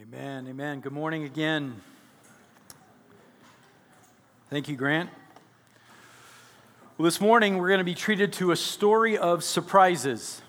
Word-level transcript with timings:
Amen. 0.00 0.46
Amen. 0.48 0.78
Good 0.78 0.92
morning 0.92 1.24
again. 1.24 1.80
Thank 4.48 4.68
you, 4.68 4.76
Grant. 4.76 5.10
Well, 6.96 7.04
this 7.04 7.20
morning 7.20 7.58
we're 7.58 7.66
going 7.66 7.78
to 7.78 7.84
be 7.84 7.96
treated 7.96 8.32
to 8.34 8.52
a 8.52 8.56
story 8.56 9.18
of 9.18 9.42
surprises. 9.42 10.40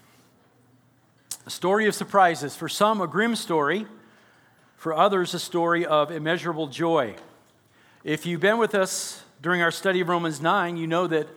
A 1.47 1.49
story 1.49 1.87
of 1.87 1.95
surprises. 1.95 2.55
For 2.55 2.69
some, 2.69 3.01
a 3.01 3.07
grim 3.07 3.35
story. 3.35 3.87
For 4.77 4.93
others, 4.93 5.33
a 5.33 5.39
story 5.39 5.83
of 5.83 6.11
immeasurable 6.11 6.67
joy. 6.67 7.15
If 8.03 8.27
you've 8.27 8.41
been 8.41 8.59
with 8.59 8.75
us 8.75 9.23
during 9.41 9.63
our 9.63 9.71
study 9.71 10.01
of 10.01 10.09
Romans 10.09 10.39
9, 10.39 10.77
you 10.77 10.85
know 10.85 11.07
that 11.07 11.27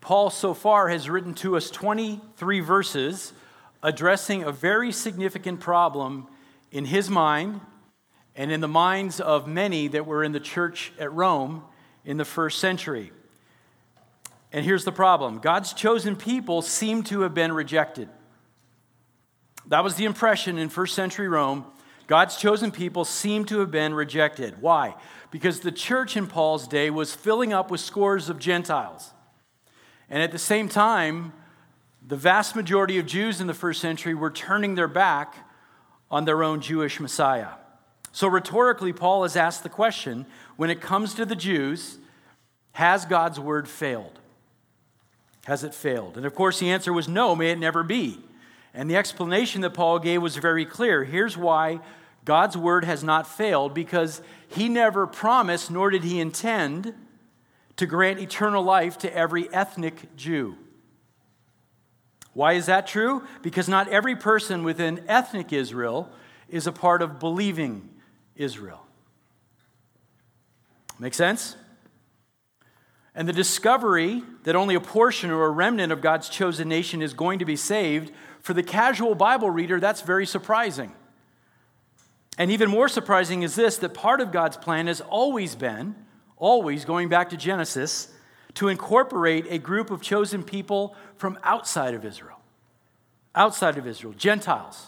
Paul 0.00 0.30
so 0.30 0.54
far 0.54 0.88
has 0.88 1.10
written 1.10 1.34
to 1.34 1.58
us 1.58 1.70
23 1.70 2.60
verses 2.60 3.34
addressing 3.82 4.44
a 4.44 4.52
very 4.52 4.92
significant 4.92 5.60
problem 5.60 6.26
in 6.70 6.84
his 6.84 7.10
mind 7.10 7.60
and 8.36 8.50
in 8.50 8.60
the 8.60 8.68
minds 8.68 9.20
of 9.20 9.46
many 9.46 9.88
that 9.88 10.06
were 10.06 10.24
in 10.24 10.32
the 10.32 10.40
church 10.40 10.92
at 10.98 11.12
Rome 11.12 11.64
in 12.04 12.16
the 12.16 12.24
first 12.24 12.58
century. 12.58 13.12
And 14.52 14.64
here's 14.64 14.84
the 14.84 14.92
problem 14.92 15.38
God's 15.38 15.72
chosen 15.72 16.16
people 16.16 16.62
seem 16.62 17.02
to 17.04 17.20
have 17.20 17.34
been 17.34 17.52
rejected. 17.52 18.08
That 19.66 19.84
was 19.84 19.94
the 19.94 20.04
impression 20.04 20.58
in 20.58 20.68
first 20.68 20.94
century 20.94 21.28
Rome. 21.28 21.64
God's 22.06 22.36
chosen 22.36 22.72
people 22.72 23.04
seem 23.04 23.44
to 23.44 23.60
have 23.60 23.70
been 23.70 23.94
rejected. 23.94 24.60
Why? 24.60 24.96
Because 25.30 25.60
the 25.60 25.70
church 25.70 26.16
in 26.16 26.26
Paul's 26.26 26.66
day 26.66 26.90
was 26.90 27.14
filling 27.14 27.52
up 27.52 27.70
with 27.70 27.80
scores 27.80 28.28
of 28.28 28.40
Gentiles. 28.40 29.12
And 30.08 30.20
at 30.20 30.32
the 30.32 30.38
same 30.38 30.68
time, 30.68 31.32
the 32.04 32.16
vast 32.16 32.56
majority 32.56 32.98
of 32.98 33.06
Jews 33.06 33.40
in 33.40 33.46
the 33.46 33.54
first 33.54 33.80
century 33.80 34.14
were 34.14 34.30
turning 34.30 34.74
their 34.74 34.88
back 34.88 35.49
on 36.10 36.24
their 36.24 36.42
own 36.42 36.60
Jewish 36.60 37.00
Messiah. 37.00 37.48
So, 38.12 38.26
rhetorically, 38.26 38.92
Paul 38.92 39.22
has 39.22 39.36
asked 39.36 39.62
the 39.62 39.68
question 39.68 40.26
when 40.56 40.70
it 40.70 40.80
comes 40.80 41.14
to 41.14 41.24
the 41.24 41.36
Jews, 41.36 41.98
has 42.72 43.04
God's 43.04 43.38
word 43.38 43.68
failed? 43.68 44.18
Has 45.44 45.64
it 45.64 45.74
failed? 45.74 46.16
And 46.16 46.26
of 46.26 46.34
course, 46.34 46.58
the 46.58 46.70
answer 46.70 46.92
was 46.92 47.08
no, 47.08 47.34
may 47.34 47.50
it 47.50 47.58
never 47.58 47.82
be. 47.82 48.18
And 48.74 48.90
the 48.90 48.96
explanation 48.96 49.62
that 49.62 49.74
Paul 49.74 49.98
gave 49.98 50.22
was 50.22 50.36
very 50.36 50.64
clear. 50.64 51.04
Here's 51.04 51.36
why 51.36 51.80
God's 52.24 52.56
word 52.56 52.84
has 52.84 53.02
not 53.02 53.26
failed 53.26 53.74
because 53.74 54.22
he 54.48 54.68
never 54.68 55.06
promised, 55.06 55.70
nor 55.70 55.90
did 55.90 56.04
he 56.04 56.20
intend, 56.20 56.94
to 57.76 57.86
grant 57.86 58.20
eternal 58.20 58.62
life 58.62 58.98
to 58.98 59.14
every 59.14 59.52
ethnic 59.52 60.14
Jew. 60.16 60.56
Why 62.32 62.52
is 62.52 62.66
that 62.66 62.86
true? 62.86 63.24
Because 63.42 63.68
not 63.68 63.88
every 63.88 64.14
person 64.14 64.62
within 64.62 65.04
ethnic 65.08 65.52
Israel 65.52 66.10
is 66.48 66.66
a 66.66 66.72
part 66.72 67.02
of 67.02 67.18
believing 67.18 67.88
Israel. 68.36 68.86
Make 70.98 71.14
sense? 71.14 71.56
And 73.14 73.28
the 73.28 73.32
discovery 73.32 74.22
that 74.44 74.54
only 74.54 74.74
a 74.74 74.80
portion 74.80 75.30
or 75.30 75.46
a 75.46 75.50
remnant 75.50 75.92
of 75.92 76.00
God's 76.00 76.28
chosen 76.28 76.68
nation 76.68 77.02
is 77.02 77.12
going 77.12 77.40
to 77.40 77.44
be 77.44 77.56
saved, 77.56 78.12
for 78.40 78.54
the 78.54 78.62
casual 78.62 79.14
Bible 79.14 79.50
reader, 79.50 79.80
that's 79.80 80.02
very 80.02 80.26
surprising. 80.26 80.92
And 82.38 82.50
even 82.50 82.70
more 82.70 82.88
surprising 82.88 83.42
is 83.42 83.54
this 83.54 83.76
that 83.78 83.94
part 83.94 84.20
of 84.20 84.32
God's 84.32 84.56
plan 84.56 84.86
has 84.86 85.00
always 85.00 85.56
been, 85.56 85.94
always 86.36 86.84
going 86.84 87.08
back 87.08 87.30
to 87.30 87.36
Genesis, 87.36 88.08
to 88.54 88.68
incorporate 88.68 89.46
a 89.48 89.58
group 89.58 89.90
of 89.90 90.02
chosen 90.02 90.42
people 90.42 90.94
from 91.16 91.38
outside 91.42 91.94
of 91.94 92.04
Israel, 92.04 92.40
outside 93.34 93.78
of 93.78 93.86
Israel, 93.86 94.12
Gentiles, 94.12 94.86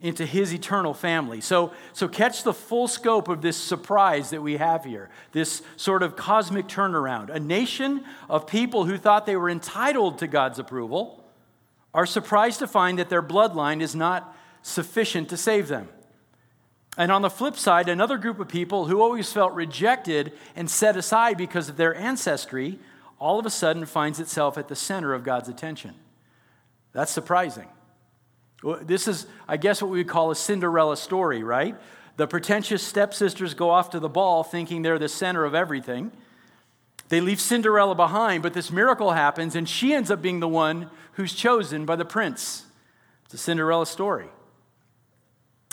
into 0.00 0.26
his 0.26 0.52
eternal 0.52 0.92
family. 0.92 1.40
So, 1.40 1.72
so 1.92 2.08
catch 2.08 2.42
the 2.42 2.52
full 2.52 2.88
scope 2.88 3.28
of 3.28 3.40
this 3.40 3.56
surprise 3.56 4.30
that 4.30 4.42
we 4.42 4.56
have 4.58 4.84
here, 4.84 5.08
this 5.32 5.62
sort 5.76 6.02
of 6.02 6.14
cosmic 6.14 6.66
turnaround. 6.66 7.30
A 7.30 7.40
nation 7.40 8.04
of 8.28 8.46
people 8.46 8.84
who 8.84 8.98
thought 8.98 9.24
they 9.24 9.36
were 9.36 9.48
entitled 9.48 10.18
to 10.18 10.26
God's 10.26 10.58
approval 10.58 11.24
are 11.94 12.06
surprised 12.06 12.58
to 12.58 12.66
find 12.66 12.98
that 12.98 13.08
their 13.08 13.22
bloodline 13.22 13.80
is 13.80 13.94
not 13.94 14.36
sufficient 14.62 15.28
to 15.30 15.36
save 15.36 15.68
them. 15.68 15.88
And 16.96 17.10
on 17.10 17.22
the 17.22 17.30
flip 17.30 17.56
side, 17.56 17.88
another 17.88 18.18
group 18.18 18.38
of 18.38 18.48
people 18.48 18.86
who 18.86 19.02
always 19.02 19.32
felt 19.32 19.52
rejected 19.52 20.32
and 20.54 20.70
set 20.70 20.96
aside 20.96 21.36
because 21.36 21.68
of 21.68 21.76
their 21.76 21.94
ancestry 21.94 22.78
all 23.18 23.38
of 23.38 23.46
a 23.46 23.50
sudden 23.50 23.86
finds 23.86 24.20
itself 24.20 24.58
at 24.58 24.68
the 24.68 24.76
center 24.76 25.14
of 25.14 25.24
God's 25.24 25.48
attention. 25.48 25.94
That's 26.92 27.10
surprising. 27.10 27.68
This 28.82 29.08
is, 29.08 29.26
I 29.48 29.56
guess, 29.56 29.82
what 29.82 29.90
we 29.90 29.98
would 29.98 30.08
call 30.08 30.30
a 30.30 30.36
Cinderella 30.36 30.96
story, 30.96 31.42
right? 31.42 31.76
The 32.16 32.26
pretentious 32.26 32.82
stepsisters 32.82 33.54
go 33.54 33.70
off 33.70 33.90
to 33.90 34.00
the 34.00 34.08
ball 34.08 34.42
thinking 34.42 34.82
they're 34.82 34.98
the 34.98 35.08
center 35.08 35.44
of 35.44 35.54
everything. 35.54 36.12
They 37.08 37.20
leave 37.20 37.40
Cinderella 37.40 37.94
behind, 37.94 38.42
but 38.42 38.54
this 38.54 38.70
miracle 38.70 39.12
happens, 39.12 39.54
and 39.54 39.68
she 39.68 39.92
ends 39.92 40.10
up 40.10 40.22
being 40.22 40.40
the 40.40 40.48
one 40.48 40.90
who's 41.12 41.34
chosen 41.34 41.84
by 41.84 41.96
the 41.96 42.04
prince. 42.04 42.64
It's 43.24 43.34
a 43.34 43.38
Cinderella 43.38 43.86
story. 43.86 44.28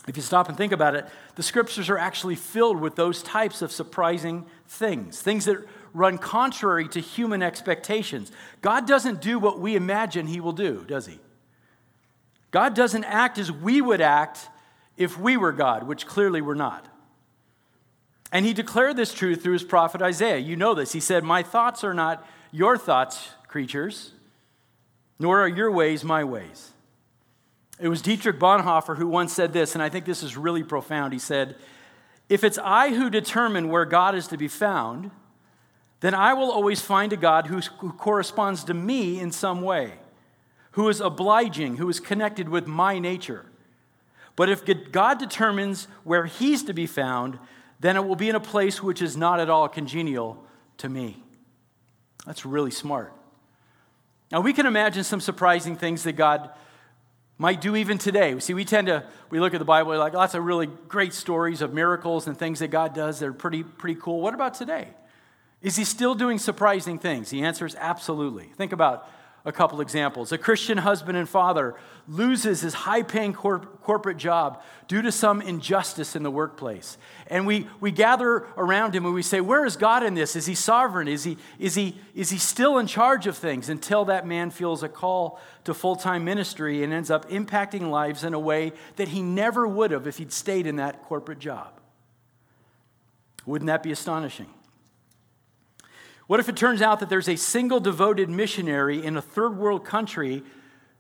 If 0.08 0.18
you 0.18 0.24
stop 0.24 0.50
and 0.50 0.58
think 0.58 0.72
about 0.72 0.96
it, 0.96 1.06
the 1.36 1.44
scriptures 1.44 1.90
are 1.90 1.98
actually 1.98 2.36
filled 2.36 2.80
with 2.80 2.96
those 2.96 3.22
types 3.22 3.62
of 3.62 3.72
surprising 3.72 4.46
things, 4.68 5.22
things 5.22 5.46
that 5.46 5.60
run 5.94 6.18
contrary 6.18 6.88
to 6.90 7.00
human 7.00 7.44
expectations. 7.44 8.32
God 8.62 8.88
doesn't 8.88 9.22
do 9.22 9.38
what 9.38 9.60
we 9.60 9.76
imagine 9.76 10.28
He 10.28 10.40
will 10.40 10.54
do, 10.54 10.84
does 10.88 11.06
He? 11.06 11.20
God 12.50 12.74
doesn't 12.74 13.04
act 13.04 13.38
as 13.38 13.52
we 13.52 13.80
would 13.80 14.02
act 14.02 14.50
if 14.98 15.20
we 15.20 15.38
were 15.38 15.52
God, 15.52 15.84
which 15.84 16.06
clearly 16.06 16.42
we're 16.42 16.56
not. 16.56 16.88
And 18.32 18.46
He 18.46 18.54
declared 18.54 18.98
this 18.98 19.14
truth 19.14 19.44
through 19.44 19.54
His 19.54 19.64
prophet 19.64 20.02
Isaiah. 20.02 20.38
You 20.38 20.56
know 20.56 20.74
this. 20.74 20.94
He 20.94 21.00
said, 21.00 21.24
My 21.24 21.44
thoughts 21.44 21.84
are 21.84 21.94
not 21.94 22.26
your 22.52 22.78
thoughts, 22.78 23.30
creatures, 23.48 24.12
nor 25.20 25.42
are 25.42 25.48
your 25.48 25.72
ways 25.72 26.04
my 26.04 26.24
ways. 26.24 26.71
It 27.82 27.88
was 27.88 28.04
Dietrich 28.04 28.38
Bonhoeffer 28.38 28.96
who 28.96 29.08
once 29.08 29.34
said 29.34 29.54
this, 29.54 29.74
and 29.74 29.82
I 29.82 29.90
think 29.90 30.06
this 30.06 30.22
is 30.22 30.38
really 30.38 30.64
profound. 30.64 31.14
He 31.14 31.20
said, 31.20 31.56
If 32.30 32.44
it's 32.44 32.60
I 32.60 32.94
who 32.94 33.10
determine 33.10 33.70
where 33.70 33.86
God 33.86 34.14
is 34.14 34.28
to 34.28 34.38
be 34.38 34.48
found, 34.48 35.10
then 36.00 36.14
I 36.14 36.34
will 36.34 36.52
always 36.52 36.80
find 36.80 37.12
a 37.12 37.18
God 37.18 37.48
who, 37.48 37.60
corresponds 37.62 38.64
to 38.66 38.76
me 38.76 39.20
in 39.20 39.32
some 39.32 39.64
way, 39.64 39.94
who 40.72 40.88
is 40.90 41.02
obliging, 41.02 41.78
who 41.78 41.90
is 41.90 42.00
connected 42.00 42.50
with 42.50 42.68
my 42.68 43.00
nature. 43.00 43.46
But 44.36 44.50
if 44.50 44.64
God 44.92 45.18
determines 45.18 45.88
where 46.04 46.28
He's 46.28 46.64
to 46.66 46.74
be 46.74 46.86
found, 46.86 47.40
then 47.80 47.98
it 47.98 48.06
will 48.06 48.16
be 48.16 48.30
in 48.30 48.36
a 48.36 48.40
place 48.40 48.84
which 48.84 49.02
is 49.02 49.18
not 49.18 49.40
at 49.40 49.50
all 49.50 49.68
congenial 49.68 50.44
to 50.78 50.88
me. 50.88 51.24
That's 52.28 52.46
really 52.46 52.72
smart. 52.72 53.12
Now, 54.32 54.42
we 54.42 54.54
can 54.54 54.68
imagine 54.68 55.04
some 55.04 55.20
surprising 55.20 55.76
things 55.76 56.04
that 56.04 56.14
God 56.14 56.52
might 57.42 57.60
do 57.60 57.76
even 57.76 57.98
today. 57.98 58.38
See, 58.38 58.54
we 58.54 58.64
tend 58.64 58.86
to, 58.86 59.04
we 59.32 59.40
look 59.40 59.56
at 59.56 59.58
the 59.58 59.66
Bible, 59.66 59.98
like 59.98 60.14
lots 60.14 60.36
of 60.36 60.44
really 60.46 60.68
great 60.68 61.12
stories 61.12 61.64
of 61.64 61.74
miracles 61.74 62.28
and 62.28 62.38
things 62.38 62.60
that 62.60 62.68
God 62.68 62.94
does. 62.94 63.20
They're 63.20 63.34
pretty, 63.34 63.64
pretty 63.64 64.00
cool. 64.00 64.22
What 64.22 64.36
about 64.36 64.54
today? 64.54 64.90
Is 65.60 65.76
he 65.76 65.84
still 65.84 66.14
doing 66.14 66.38
surprising 66.38 67.00
things? 67.00 67.32
The 67.32 67.42
answer 67.42 67.66
is 67.66 67.76
absolutely. 67.80 68.52
Think 68.58 68.74
about 68.74 69.10
a 69.44 69.52
couple 69.52 69.82
examples. 69.82 70.32
A 70.32 70.38
Christian 70.38 70.78
husband 70.78 71.18
and 71.18 71.28
father 71.28 71.76
loses 72.08 72.62
his 72.62 72.74
high 72.74 73.02
paying 73.02 73.34
corp- 73.34 73.82
corporate 73.82 74.18
job 74.18 74.62
due 74.88 75.02
to 75.02 75.12
some 75.12 75.42
injustice 75.42 76.16
in 76.16 76.22
the 76.22 76.30
workplace. 76.30 76.98
And 77.28 77.48
we, 77.48 77.68
we 77.80 77.92
gather 77.92 78.48
around 78.56 78.96
him 78.96 79.06
and 79.06 79.14
we 79.14 79.24
say, 79.24 79.42
Where 79.42 79.66
is 79.66 79.78
God 79.78 80.04
in 80.04 80.14
this? 80.14 80.36
Is 80.36 80.46
he 80.46 80.54
sovereign? 80.54 81.08
Is 81.08 81.24
he, 81.24 81.38
is, 81.58 81.76
he, 81.76 81.98
is 82.14 82.30
he 82.30 82.38
still 82.38 82.78
in 82.78 82.86
charge 82.86 83.26
of 83.26 83.36
things? 83.36 83.70
Until 83.70 84.06
that 84.06 84.28
man 84.28 84.52
feels 84.52 84.84
a 84.84 84.90
call 84.90 85.40
to 85.64 85.74
full 85.74 85.96
time 85.96 86.24
ministry 86.24 86.84
and 86.84 86.94
ends 86.94 87.10
up 87.10 87.30
impacting 87.30 87.90
lives 87.90 88.24
in 88.24 88.34
a 88.34 88.40
way 88.40 88.74
that 88.98 89.08
he 89.08 89.24
never 89.24 89.68
would 89.68 89.92
have 89.92 90.06
if 90.06 90.18
he'd 90.18 90.34
stayed 90.34 90.68
in 90.68 90.76
that 90.76 91.04
corporate 91.04 91.40
job. 91.40 91.80
Wouldn't 93.46 93.68
that 93.68 93.82
be 93.82 93.92
astonishing? 93.92 94.48
What 96.32 96.40
if 96.40 96.48
it 96.48 96.56
turns 96.56 96.82
out 96.82 97.02
that 97.02 97.10
there's 97.10 97.28
a 97.28 97.36
single 97.36 97.82
devoted 97.82 98.30
missionary 98.30 99.04
in 99.06 99.18
a 99.18 99.22
third 99.22 99.58
world 99.58 99.84
country 99.84 100.44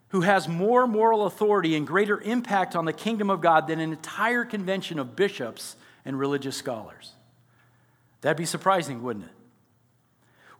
who 0.09 0.19
has 0.19 0.49
more 0.49 0.85
moral 0.85 1.25
authority 1.25 1.73
and 1.77 1.87
greater 1.87 2.19
impact 2.19 2.75
on 2.75 2.83
the 2.83 2.91
kingdom 2.91 3.29
of 3.29 3.39
God 3.39 3.65
than 3.65 3.79
an 3.79 3.93
entire 3.93 4.43
convention 4.43 4.99
of 4.99 5.15
bishops 5.15 5.77
and 6.03 6.19
religious 6.19 6.57
scholars? 6.57 7.13
That'd 8.19 8.35
be 8.35 8.45
surprising, 8.45 9.03
wouldn't 9.03 9.23
it? 9.23 9.31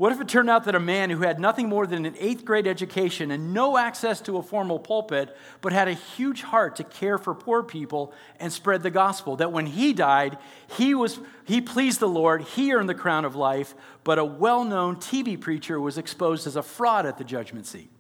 What 0.02 0.12
if 0.12 0.20
it 0.20 0.28
turned 0.28 0.50
out 0.50 0.64
that 0.64 0.74
a 0.74 0.80
man 0.80 1.12
who 1.12 1.20
had 1.20 1.40
nothing 1.40 1.70
more 1.70 1.86
than 1.86 2.08
an 2.08 2.16
eighth 2.18 2.44
grade 2.44 2.66
education 2.66 3.30
and 3.30 3.54
no 3.54 3.78
access 3.78 4.20
to 4.22 4.38
a 4.38 4.42
formal 4.42 4.80
pulpit, 4.80 5.38
but 5.62 5.74
had 5.74 5.88
a 5.88 5.94
huge 5.94 6.42
heart 6.42 6.78
to 6.78 6.84
care 6.84 7.20
for 7.20 7.36
poor 7.36 7.62
people 7.62 8.12
and 8.40 8.52
spread 8.52 8.82
the 8.82 8.90
gospel, 8.90 9.36
that 9.36 9.52
when 9.52 9.68
he 9.68 9.94
died, 9.94 10.40
he, 10.76 10.96
was, 10.96 11.20
he 11.46 11.62
pleased 11.62 12.00
the 12.00 12.08
Lord, 12.08 12.42
he 12.42 12.74
earned 12.74 12.90
the 12.90 12.96
crown 12.96 13.26
of 13.26 13.36
life, 13.36 13.76
but 14.04 14.18
a 14.18 14.26
well 14.26 14.64
known 14.64 14.96
TV 14.96 15.40
preacher 15.40 15.80
was 15.80 16.00
exposed 16.00 16.48
as 16.48 16.56
a 16.56 16.64
fraud 16.64 17.06
at 17.06 17.20
the 17.20 17.24
judgment 17.24 17.68
seat? 17.68 17.92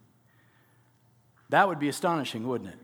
That 1.49 1.67
would 1.67 1.77
be 1.77 1.87
astonishing, 1.87 2.47
wouldn't 2.47 2.71
it? 2.71 2.79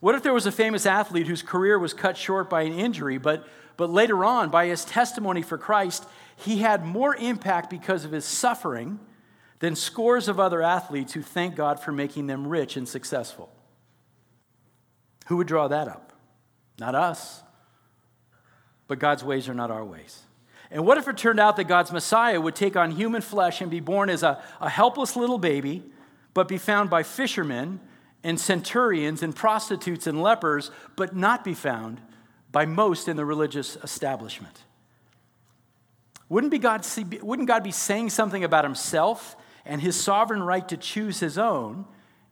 What 0.00 0.14
if 0.14 0.22
there 0.22 0.32
was 0.32 0.46
a 0.46 0.50
famous 0.50 0.86
athlete 0.86 1.26
whose 1.26 1.42
career 1.42 1.78
was 1.78 1.92
cut 1.92 2.16
short 2.16 2.48
by 2.48 2.62
an 2.62 2.72
injury, 2.72 3.18
but, 3.18 3.46
but 3.76 3.90
later 3.90 4.24
on, 4.24 4.48
by 4.48 4.64
his 4.64 4.82
testimony 4.82 5.42
for 5.42 5.58
Christ, 5.58 6.06
he 6.36 6.58
had 6.58 6.84
more 6.84 7.16
impact 7.16 7.70
because 7.70 8.04
of 8.04 8.12
his 8.12 8.24
suffering 8.24 9.00
than 9.58 9.74
scores 9.74 10.28
of 10.28 10.38
other 10.38 10.62
athletes 10.62 11.14
who 11.14 11.22
thank 11.22 11.56
God 11.56 11.80
for 11.80 11.92
making 11.92 12.26
them 12.26 12.46
rich 12.46 12.76
and 12.76 12.86
successful? 12.86 13.50
Who 15.26 15.38
would 15.38 15.46
draw 15.46 15.68
that 15.68 15.88
up? 15.88 16.12
Not 16.78 16.94
us. 16.94 17.42
But 18.86 18.98
God's 18.98 19.24
ways 19.24 19.48
are 19.48 19.54
not 19.54 19.70
our 19.70 19.84
ways. 19.84 20.22
And 20.70 20.84
what 20.84 20.98
if 20.98 21.08
it 21.08 21.16
turned 21.16 21.40
out 21.40 21.56
that 21.56 21.64
God's 21.64 21.90
Messiah 21.90 22.40
would 22.40 22.54
take 22.54 22.76
on 22.76 22.90
human 22.90 23.22
flesh 23.22 23.60
and 23.60 23.70
be 23.70 23.80
born 23.80 24.10
as 24.10 24.22
a, 24.22 24.42
a 24.60 24.68
helpless 24.68 25.16
little 25.16 25.38
baby, 25.38 25.84
but 26.34 26.48
be 26.48 26.58
found 26.58 26.90
by 26.90 27.02
fishermen 27.02 27.80
and 28.22 28.38
centurions 28.38 29.22
and 29.22 29.34
prostitutes 29.34 30.06
and 30.06 30.20
lepers, 30.20 30.70
but 30.96 31.16
not 31.16 31.44
be 31.44 31.54
found 31.54 32.00
by 32.52 32.66
most 32.66 33.08
in 33.08 33.16
the 33.16 33.24
religious 33.24 33.76
establishment? 33.82 34.64
Wouldn't, 36.28 36.50
be 36.50 36.58
God, 36.58 36.84
wouldn't 37.22 37.48
God 37.48 37.62
be 37.62 37.70
saying 37.70 38.10
something 38.10 38.42
about 38.42 38.64
himself 38.64 39.36
and 39.64 39.80
his 39.80 39.98
sovereign 40.00 40.42
right 40.42 40.66
to 40.68 40.76
choose 40.76 41.20
his 41.20 41.38
own 41.38 41.84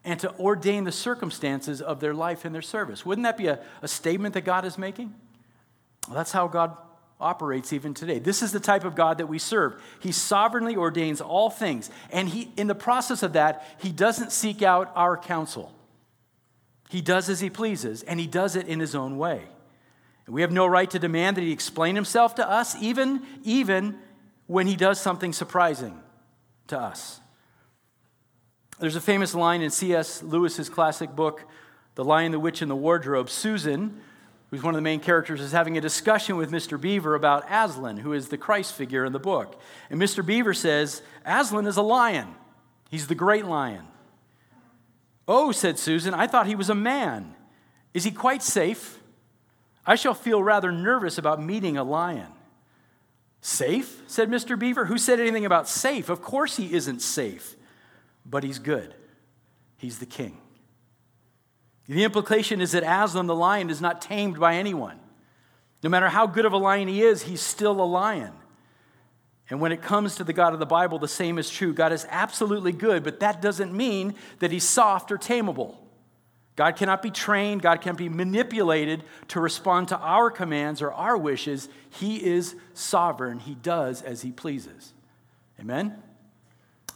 and 0.05 0.19
to 0.21 0.35
ordain 0.39 0.85
the 0.85 0.93
circumstances 0.93 1.81
of 1.81 2.01
their 2.01 2.15
life 2.15 2.45
and 2.45 2.55
their 2.55 2.63
service? 2.63 3.07
Wouldn't 3.07 3.25
that 3.25 3.37
be 3.37 3.47
a, 3.47 3.61
a 3.83 3.89
statement 3.89 4.35
that 4.35 4.45
God 4.45 4.65
is 4.65 4.77
making? 4.77 5.15
Well, 6.09 6.17
that's 6.17 6.33
how 6.33 6.49
God 6.49 6.77
operates 7.21 7.73
even 7.73 7.95
today. 7.95 8.19
This 8.19 8.43
is 8.43 8.53
the 8.53 8.61
type 8.61 8.85
of 8.85 8.95
God 8.95 9.19
that 9.19 9.27
we 9.27 9.39
serve. 9.39 9.81
He 10.01 10.13
sovereignly 10.13 10.77
ordains 10.77 11.21
all 11.21 11.49
things, 11.49 11.89
and 12.11 12.29
he 12.29 12.51
in 12.57 12.67
the 12.67 12.75
process 12.75 13.23
of 13.23 13.35
that, 13.35 13.65
he 13.79 13.91
doesn't 13.91 14.33
seek 14.33 14.63
out 14.63 14.93
our 14.95 15.17
counsel. 15.17 15.73
He 16.91 17.01
does 17.01 17.29
as 17.29 17.41
he 17.41 17.49
pleases, 17.49 18.03
and 18.03 18.21
he 18.21 18.27
does 18.27 18.57
it 18.57 18.67
in 18.67 18.81
his 18.81 18.95
own 18.95 19.17
way. 19.17 19.45
We 20.27 20.41
have 20.41 20.53
no 20.53 20.67
right 20.67 20.91
to 20.91 20.99
demand 20.99 21.37
that 21.37 21.43
he 21.43 21.53
explain 21.53 21.95
himself 21.95 22.35
to 22.37 22.49
us 22.49 22.75
even 22.81 23.23
even 23.43 23.99
when 24.47 24.67
he 24.67 24.77
does 24.77 25.01
something 25.01 25.33
surprising 25.33 25.99
to 26.69 26.79
us. 26.79 27.21
There's 28.79 28.97
a 28.97 29.01
famous 29.01 29.35
line 29.35 29.63
in 29.63 29.71
C.S. 29.71 30.23
Lewis's 30.23 30.69
classic 30.69 31.15
book, 31.15 31.43
The 31.95 32.05
Lion, 32.05 32.33
the 32.33 32.41
Witch, 32.41 32.61
and 32.61 32.71
the 32.71 32.77
Wardrobe. 32.77 33.31
Susan, 33.31 34.01
who's 34.51 34.63
one 34.63 34.75
of 34.75 34.79
the 34.79 34.83
main 34.83 35.01
characters, 35.01 35.41
is 35.41 35.53
having 35.53 35.79
a 35.79 35.81
discussion 35.81 36.37
with 36.37 36.51
Mr. 36.51 36.81
Beaver 36.81 37.15
about 37.15 37.45
Aslan, 37.49 37.99
who 37.99 38.13
is 38.13 38.29
the 38.29 38.39
Christ 38.39 38.75
figure 38.75 39.05
in 39.05 39.13
the 39.13 39.19
book. 39.19 39.61
And 39.91 40.01
Mr. 40.01 40.27
Beaver 40.27 40.55
says, 40.55 41.03
Aslan 41.25 41.67
is 41.67 41.77
a 41.77 41.83
lion. 41.83 42.35
He's 42.91 43.07
the 43.07 43.15
great 43.15 43.45
lion. 43.45 43.87
Oh, 45.27 45.53
said 45.53 45.79
Susan, 45.79 46.13
I 46.13 46.27
thought 46.27 46.47
he 46.47 46.57
was 46.57 46.69
a 46.69 46.75
man. 46.75 47.35
Is 47.95 48.05
he 48.05 48.11
quite 48.11 48.43
safe? 48.43 48.99
I 49.87 49.97
shall 49.97 50.15
feel 50.15 50.43
rather 50.43 50.73
nervous 50.73 51.19
about 51.19 51.43
meeting 51.43 51.77
a 51.77 51.85
lion. 51.85 52.33
Safe? 53.41 54.03
said 54.07 54.31
Mr. 54.31 54.59
Beaver. 54.59 54.87
Who 54.87 54.97
said 54.97 55.21
anything 55.21 55.45
about 55.45 55.69
safe? 55.69 56.09
Of 56.09 56.23
course 56.23 56.57
he 56.57 56.73
isn't 56.73 57.03
safe, 57.03 57.57
but 58.25 58.43
he's 58.43 58.59
good. 58.59 58.95
He's 59.77 59.99
the 59.99 60.07
king. 60.07 60.39
The 61.87 62.05
implication 62.05 62.63
is 62.63 62.73
that 62.73 62.83
Aslan 62.83 63.27
the 63.27 63.35
lion 63.35 63.69
is 63.69 63.83
not 63.83 64.01
tamed 64.01 64.41
by 64.41 64.57
anyone. 64.57 64.99
No 65.83 65.91
matter 65.91 66.09
how 66.09 66.27
good 66.27 66.47
of 66.47 66.55
a 66.55 66.57
lion 66.57 66.89
he 66.89 67.03
is, 67.03 67.25
he's 67.25 67.43
still 67.43 67.79
a 67.81 67.85
lion. 67.85 68.33
And 69.51 69.61
when 69.61 69.73
it 69.73 69.83
comes 69.83 70.15
to 70.17 70.25
the 70.25 70.33
God 70.33 70.55
of 70.55 70.59
the 70.59 70.65
Bible, 70.65 70.99
the 70.99 71.07
same 71.07 71.37
is 71.39 71.51
true. 71.51 71.75
God 71.75 71.93
is 71.93 72.07
absolutely 72.09 72.73
good, 72.73 73.05
but 73.05 73.21
that 73.21 73.43
doesn't 73.43 73.75
mean 73.75 74.15
that 74.39 74.51
he's 74.51 74.65
soft 74.67 75.13
or 75.13 75.19
tameable. 75.19 75.77
God 76.57 76.77
cannot 76.77 77.03
be 77.03 77.11
trained, 77.11 77.63
God 77.63 77.81
can't 77.81 77.99
be 77.99 78.09
manipulated 78.09 79.03
to 79.29 79.41
respond 79.41 79.89
to 79.89 79.99
our 79.99 80.31
commands 80.31 80.83
or 80.83 80.93
our 80.93 81.17
wishes. 81.17 81.69
He 81.91 82.25
is 82.25 82.55
sovereign, 82.75 83.41
He 83.41 83.55
does 83.55 84.03
as 84.03 84.23
He 84.23 84.31
pleases. 84.31 84.93
Amen? 85.59 86.01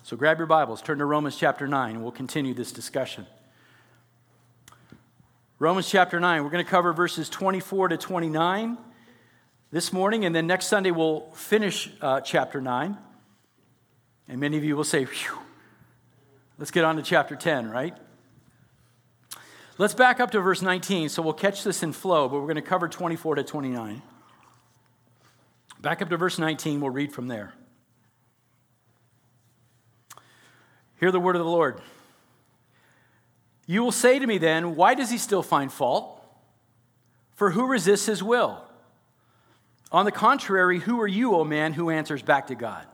So 0.04 0.16
grab 0.16 0.38
your 0.38 0.46
Bibles, 0.46 0.80
turn 0.80 0.98
to 0.98 1.04
Romans 1.04 1.36
chapter 1.36 1.66
9, 1.66 1.96
and 1.96 2.02
we'll 2.02 2.12
continue 2.12 2.54
this 2.54 2.70
discussion. 2.70 3.26
Romans 5.58 5.90
chapter 5.90 6.20
9. 6.20 6.44
We're 6.44 6.50
going 6.50 6.64
to 6.64 6.70
cover 6.70 6.92
verses 6.92 7.28
24 7.28 7.88
to 7.88 7.96
29 7.96 8.78
this 9.72 9.92
morning, 9.92 10.24
and 10.24 10.34
then 10.34 10.46
next 10.46 10.66
Sunday 10.66 10.92
we'll 10.92 11.30
finish 11.32 11.90
uh, 12.00 12.20
chapter 12.20 12.60
9. 12.60 12.96
And 14.28 14.40
many 14.40 14.56
of 14.56 14.62
you 14.62 14.76
will 14.76 14.84
say, 14.84 15.08
let's 16.58 16.70
get 16.70 16.84
on 16.84 16.94
to 16.96 17.02
chapter 17.02 17.34
10, 17.34 17.68
right? 17.68 17.96
Let's 19.80 19.94
back 19.94 20.18
up 20.18 20.32
to 20.32 20.40
verse 20.40 20.60
19, 20.60 21.08
so 21.08 21.22
we'll 21.22 21.32
catch 21.32 21.62
this 21.62 21.84
in 21.84 21.92
flow, 21.92 22.28
but 22.28 22.40
we're 22.40 22.46
going 22.46 22.56
to 22.56 22.62
cover 22.62 22.88
24 22.88 23.36
to 23.36 23.44
29. 23.44 24.02
Back 25.80 26.02
up 26.02 26.10
to 26.10 26.16
verse 26.16 26.36
19, 26.36 26.80
we'll 26.80 26.90
read 26.90 27.12
from 27.12 27.28
there. 27.28 27.54
Hear 30.98 31.12
the 31.12 31.20
word 31.20 31.36
of 31.36 31.44
the 31.44 31.50
Lord. 31.50 31.80
You 33.66 33.84
will 33.84 33.92
say 33.92 34.18
to 34.18 34.26
me 34.26 34.38
then, 34.38 34.74
Why 34.74 34.94
does 34.94 35.10
he 35.10 35.18
still 35.18 35.44
find 35.44 35.72
fault? 35.72 36.20
For 37.36 37.52
who 37.52 37.68
resists 37.68 38.06
his 38.06 38.20
will? 38.20 38.64
On 39.92 40.04
the 40.04 40.10
contrary, 40.10 40.80
who 40.80 41.00
are 41.00 41.06
you, 41.06 41.36
O 41.36 41.44
man, 41.44 41.72
who 41.74 41.88
answers 41.88 42.20
back 42.20 42.48
to 42.48 42.56
God? 42.56 42.84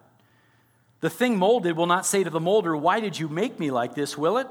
The 1.01 1.09
thing 1.09 1.39
molded 1.39 1.79
will 1.79 1.87
not 1.87 2.05
say 2.05 2.25
to 2.25 2.31
the 2.31 2.41
molder, 2.41 2.77
Why 2.77 3.01
did 3.01 3.19
you 3.19 3.27
make 3.31 3.59
me 3.59 3.71
like 3.71 3.95
this, 3.95 4.19
will 4.19 4.37
it? 4.37 4.49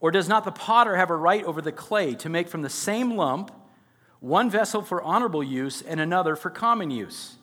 Or 0.00 0.10
does 0.10 0.28
not 0.28 0.44
the 0.44 0.52
potter 0.52 0.96
have 0.96 1.10
a 1.10 1.16
right 1.16 1.44
over 1.44 1.62
the 1.62 1.72
clay 1.72 2.14
to 2.16 2.28
make 2.28 2.48
from 2.48 2.62
the 2.62 2.68
same 2.68 3.16
lump 3.16 3.50
one 4.20 4.50
vessel 4.50 4.82
for 4.82 5.02
honorable 5.02 5.42
use 5.42 5.82
and 5.82 6.00
another 6.00 6.36
for 6.36 6.50
common 6.50 6.90
use? 6.90 7.36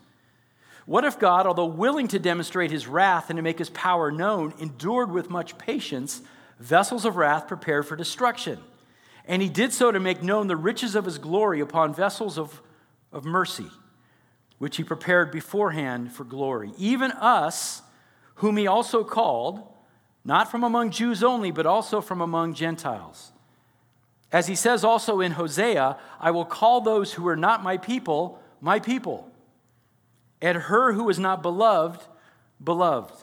What 0.86 1.06
if 1.06 1.18
God, 1.18 1.48
although 1.48 1.66
willing 1.66 2.10
to 2.10 2.20
demonstrate 2.20 2.72
his 2.72 2.88
wrath 2.88 3.30
and 3.30 3.38
to 3.38 3.44
make 3.44 3.60
his 3.60 3.70
power 3.70 4.12
known, 4.12 4.54
endured 4.60 5.12
with 5.12 5.30
much 5.30 5.58
patience? 5.58 6.22
vessels 6.64 7.04
of 7.04 7.18
wrath 7.18 7.48
prepared 7.48 7.86
for 7.86 7.96
destruction. 7.96 8.58
And 9.26 9.42
he 9.42 9.50
did 9.50 9.74
so 9.74 9.92
to 9.92 10.00
make 10.00 10.24
known 10.24 10.48
the 10.48 10.56
riches 10.56 10.96
of 10.96 11.06
his 11.06 11.18
glory 11.18 11.60
upon 11.60 11.94
vessels 11.94 12.38
of, 12.38 12.62
of 13.12 13.26
mercy, 13.26 13.68
which 14.58 14.78
he 14.78 14.84
prepared 14.84 15.32
beforehand 15.32 16.14
for 16.14 16.24
glory. 16.24 16.72
Even 16.78 17.12
us, 17.12 17.82
whom 18.36 18.58
he 18.58 18.68
also 18.68 19.04
called, 19.04 19.68
not 20.26 20.50
from 20.50 20.64
among 20.64 20.92
Jews 20.92 21.24
only, 21.24 21.52
but 21.52 21.66
also 21.66 22.02
from 22.02 22.22
among 22.22 22.54
Gentiles. 22.54 23.32
As 24.32 24.48
he 24.48 24.56
says 24.56 24.84
also 24.84 25.20
in 25.20 25.34
Hosea, 25.34 25.98
I 26.20 26.32
will 26.32 26.46
call 26.46 26.82
those 26.82 27.14
who 27.14 27.28
are 27.28 27.36
not 27.36 27.64
my 27.64 27.78
people, 27.78 28.42
my 28.62 28.80
people, 28.80 29.30
and 30.42 30.58
her 30.58 30.94
who 30.94 31.08
is 31.10 31.20
not 31.20 31.44
beloved, 31.44 32.02
beloved. 32.64 33.14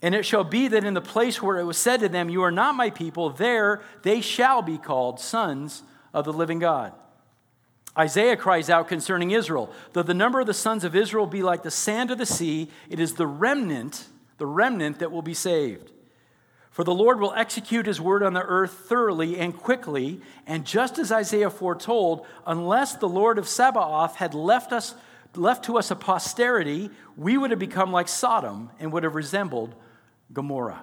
And 0.00 0.14
it 0.14 0.24
shall 0.24 0.44
be 0.44 0.68
that 0.68 0.84
in 0.84 0.94
the 0.94 1.00
place 1.00 1.40
where 1.40 1.58
it 1.58 1.64
was 1.64 1.78
said 1.78 2.00
to 2.00 2.08
them, 2.08 2.28
You 2.28 2.42
are 2.42 2.52
not 2.52 2.76
my 2.76 2.90
people, 2.90 3.30
there 3.30 3.82
they 4.02 4.20
shall 4.20 4.62
be 4.62 4.78
called 4.78 5.18
sons 5.18 5.82
of 6.12 6.24
the 6.24 6.32
living 6.32 6.58
God. 6.58 6.92
Isaiah 7.96 8.36
cries 8.36 8.68
out 8.68 8.88
concerning 8.88 9.30
Israel 9.30 9.72
Though 9.92 10.02
the 10.02 10.14
number 10.14 10.40
of 10.40 10.46
the 10.46 10.54
sons 10.54 10.84
of 10.84 10.94
Israel 10.94 11.26
be 11.26 11.42
like 11.42 11.62
the 11.62 11.70
sand 11.70 12.10
of 12.10 12.18
the 12.18 12.26
sea, 12.26 12.70
it 12.88 13.00
is 13.00 13.14
the 13.14 13.26
remnant, 13.26 14.06
the 14.38 14.46
remnant 14.46 14.98
that 14.98 15.10
will 15.10 15.22
be 15.22 15.34
saved. 15.34 15.90
For 16.74 16.82
the 16.82 16.92
Lord 16.92 17.20
will 17.20 17.32
execute 17.34 17.86
his 17.86 18.00
word 18.00 18.24
on 18.24 18.32
the 18.32 18.42
earth 18.42 18.72
thoroughly 18.88 19.38
and 19.38 19.56
quickly, 19.56 20.20
and 20.44 20.66
just 20.66 20.98
as 20.98 21.12
Isaiah 21.12 21.48
foretold, 21.48 22.26
unless 22.48 22.96
the 22.96 23.08
Lord 23.08 23.38
of 23.38 23.46
Sabaoth 23.46 24.16
had 24.16 24.34
left 24.34 24.72
us 24.72 24.96
left 25.36 25.66
to 25.66 25.78
us 25.78 25.92
a 25.92 25.96
posterity, 25.96 26.90
we 27.16 27.38
would 27.38 27.50
have 27.50 27.60
become 27.60 27.92
like 27.92 28.08
Sodom 28.08 28.70
and 28.80 28.90
would 28.90 29.04
have 29.04 29.14
resembled 29.14 29.72
Gomorrah. 30.32 30.82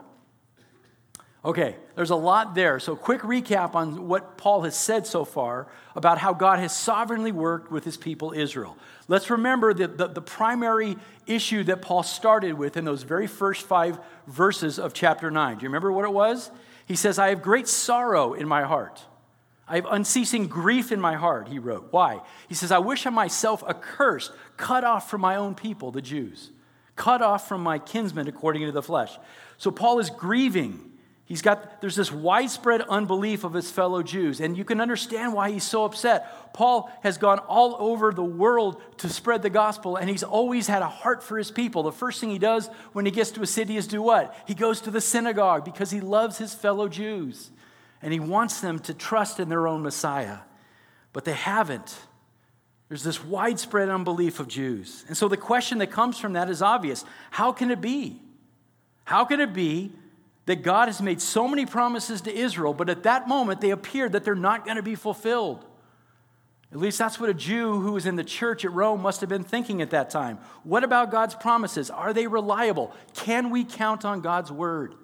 Okay, 1.43 1.75
there's 1.95 2.11
a 2.11 2.15
lot 2.15 2.53
there. 2.53 2.79
So, 2.79 2.95
quick 2.95 3.21
recap 3.21 3.73
on 3.73 4.07
what 4.07 4.37
Paul 4.37 4.61
has 4.61 4.75
said 4.75 5.07
so 5.07 5.25
far 5.25 5.67
about 5.95 6.19
how 6.19 6.33
God 6.33 6.59
has 6.59 6.77
sovereignly 6.77 7.31
worked 7.31 7.71
with 7.71 7.83
his 7.83 7.97
people 7.97 8.31
Israel. 8.31 8.77
Let's 9.07 9.31
remember 9.31 9.73
that 9.73 9.97
the, 9.97 10.07
the, 10.07 10.21
primary 10.21 10.97
issue 11.25 11.63
that 11.63 11.81
Paul 11.81 12.03
started 12.03 12.53
with 12.53 12.77
in 12.77 12.85
those 12.85 13.01
very 13.01 13.25
first 13.25 13.65
five 13.65 13.99
verses 14.27 14.77
of 14.77 14.93
chapter 14.93 15.31
9. 15.31 15.57
Do 15.57 15.63
you 15.63 15.69
remember 15.69 15.91
what 15.91 16.05
it 16.05 16.13
was? 16.13 16.51
He 16.85 16.95
says, 16.95 17.17
I 17.17 17.29
have 17.29 17.41
great 17.41 17.67
sorrow 17.67 18.33
in 18.33 18.47
my 18.47 18.61
heart. 18.61 19.01
I 19.67 19.75
have 19.75 19.87
unceasing 19.89 20.47
grief 20.47 20.91
in 20.91 21.01
my 21.01 21.15
heart, 21.15 21.47
he 21.47 21.57
wrote. 21.57 21.87
Why? 21.91 22.21
He 22.49 22.55
says, 22.55 22.71
I 22.71 22.79
wish 22.79 23.07
I 23.07 23.09
myself 23.09 23.63
accursed, 23.67 24.31
cut 24.57 24.83
off 24.83 25.09
from 25.09 25.21
my 25.21 25.37
own 25.37 25.55
people, 25.55 25.91
the 25.91 26.01
Jews 26.01 26.51
cut 27.01 27.23
off 27.23 27.47
from 27.47 27.63
my 27.63 27.79
kinsmen 27.79 28.27
according 28.27 28.63
to 28.63 28.71
the 28.71 28.83
flesh. 28.83 29.17
So 29.57 29.71
Paul 29.71 29.97
is 29.97 30.11
grieving. 30.11 30.90
He's 31.31 31.41
got, 31.41 31.79
there's 31.79 31.95
this 31.95 32.11
widespread 32.11 32.81
unbelief 32.81 33.45
of 33.45 33.53
his 33.53 33.71
fellow 33.71 34.03
Jews, 34.03 34.41
and 34.41 34.57
you 34.57 34.65
can 34.65 34.81
understand 34.81 35.31
why 35.31 35.49
he's 35.49 35.63
so 35.63 35.85
upset. 35.85 36.53
Paul 36.53 36.91
has 37.03 37.17
gone 37.17 37.39
all 37.39 37.77
over 37.79 38.11
the 38.11 38.21
world 38.21 38.81
to 38.97 39.07
spread 39.07 39.41
the 39.41 39.49
gospel, 39.49 39.95
and 39.95 40.09
he's 40.09 40.23
always 40.23 40.67
had 40.67 40.81
a 40.81 40.89
heart 40.89 41.23
for 41.23 41.37
his 41.37 41.49
people. 41.49 41.83
The 41.83 41.93
first 41.93 42.19
thing 42.19 42.31
he 42.31 42.37
does 42.37 42.67
when 42.91 43.05
he 43.05 43.13
gets 43.13 43.31
to 43.31 43.43
a 43.43 43.47
city 43.47 43.77
is 43.77 43.87
do 43.87 44.01
what? 44.01 44.35
He 44.45 44.53
goes 44.53 44.81
to 44.81 44.91
the 44.91 44.99
synagogue 44.99 45.63
because 45.63 45.89
he 45.89 46.01
loves 46.01 46.37
his 46.37 46.53
fellow 46.53 46.89
Jews. 46.89 47.49
and 48.01 48.11
he 48.11 48.19
wants 48.19 48.59
them 48.59 48.79
to 48.79 48.93
trust 48.93 49.39
in 49.39 49.47
their 49.47 49.69
own 49.69 49.83
Messiah, 49.83 50.39
but 51.13 51.23
they 51.23 51.31
haven't. 51.31 51.95
There's 52.89 53.03
this 53.03 53.23
widespread 53.23 53.87
unbelief 53.87 54.41
of 54.41 54.49
Jews. 54.49 55.05
And 55.07 55.15
so 55.15 55.29
the 55.29 55.37
question 55.37 55.77
that 55.77 55.91
comes 55.91 56.17
from 56.17 56.33
that 56.33 56.49
is 56.49 56.61
obvious 56.61 57.05
How 57.29 57.53
can 57.53 57.71
it 57.71 57.79
be? 57.79 58.19
How 59.05 59.23
can 59.23 59.39
it 59.39 59.53
be 59.53 59.93
that 60.45 60.63
God 60.63 60.87
has 60.87 61.01
made 61.01 61.21
so 61.21 61.47
many 61.47 61.65
promises 61.65 62.21
to 62.21 62.33
Israel, 62.33 62.73
but 62.73 62.89
at 62.89 63.03
that 63.03 63.27
moment 63.27 63.61
they 63.61 63.69
appear 63.69 64.09
that 64.09 64.23
they're 64.23 64.35
not 64.35 64.65
going 64.65 64.77
to 64.77 64.83
be 64.83 64.95
fulfilled? 64.95 65.65
At 66.71 66.79
least 66.79 66.97
that's 66.97 67.19
what 67.19 67.29
a 67.29 67.33
Jew 67.33 67.81
who 67.81 67.91
was 67.93 68.05
in 68.05 68.15
the 68.15 68.23
church 68.23 68.63
at 68.63 68.71
Rome 68.71 69.01
must 69.01 69.19
have 69.19 69.29
been 69.29 69.43
thinking 69.43 69.81
at 69.81 69.89
that 69.89 70.09
time. 70.09 70.39
What 70.63 70.83
about 70.83 71.11
God's 71.11 71.35
promises? 71.35 71.89
Are 71.89 72.13
they 72.13 72.27
reliable? 72.27 72.93
Can 73.13 73.49
we 73.49 73.65
count 73.65 74.05
on 74.05 74.21
God's 74.21 74.51
word? 74.51 74.95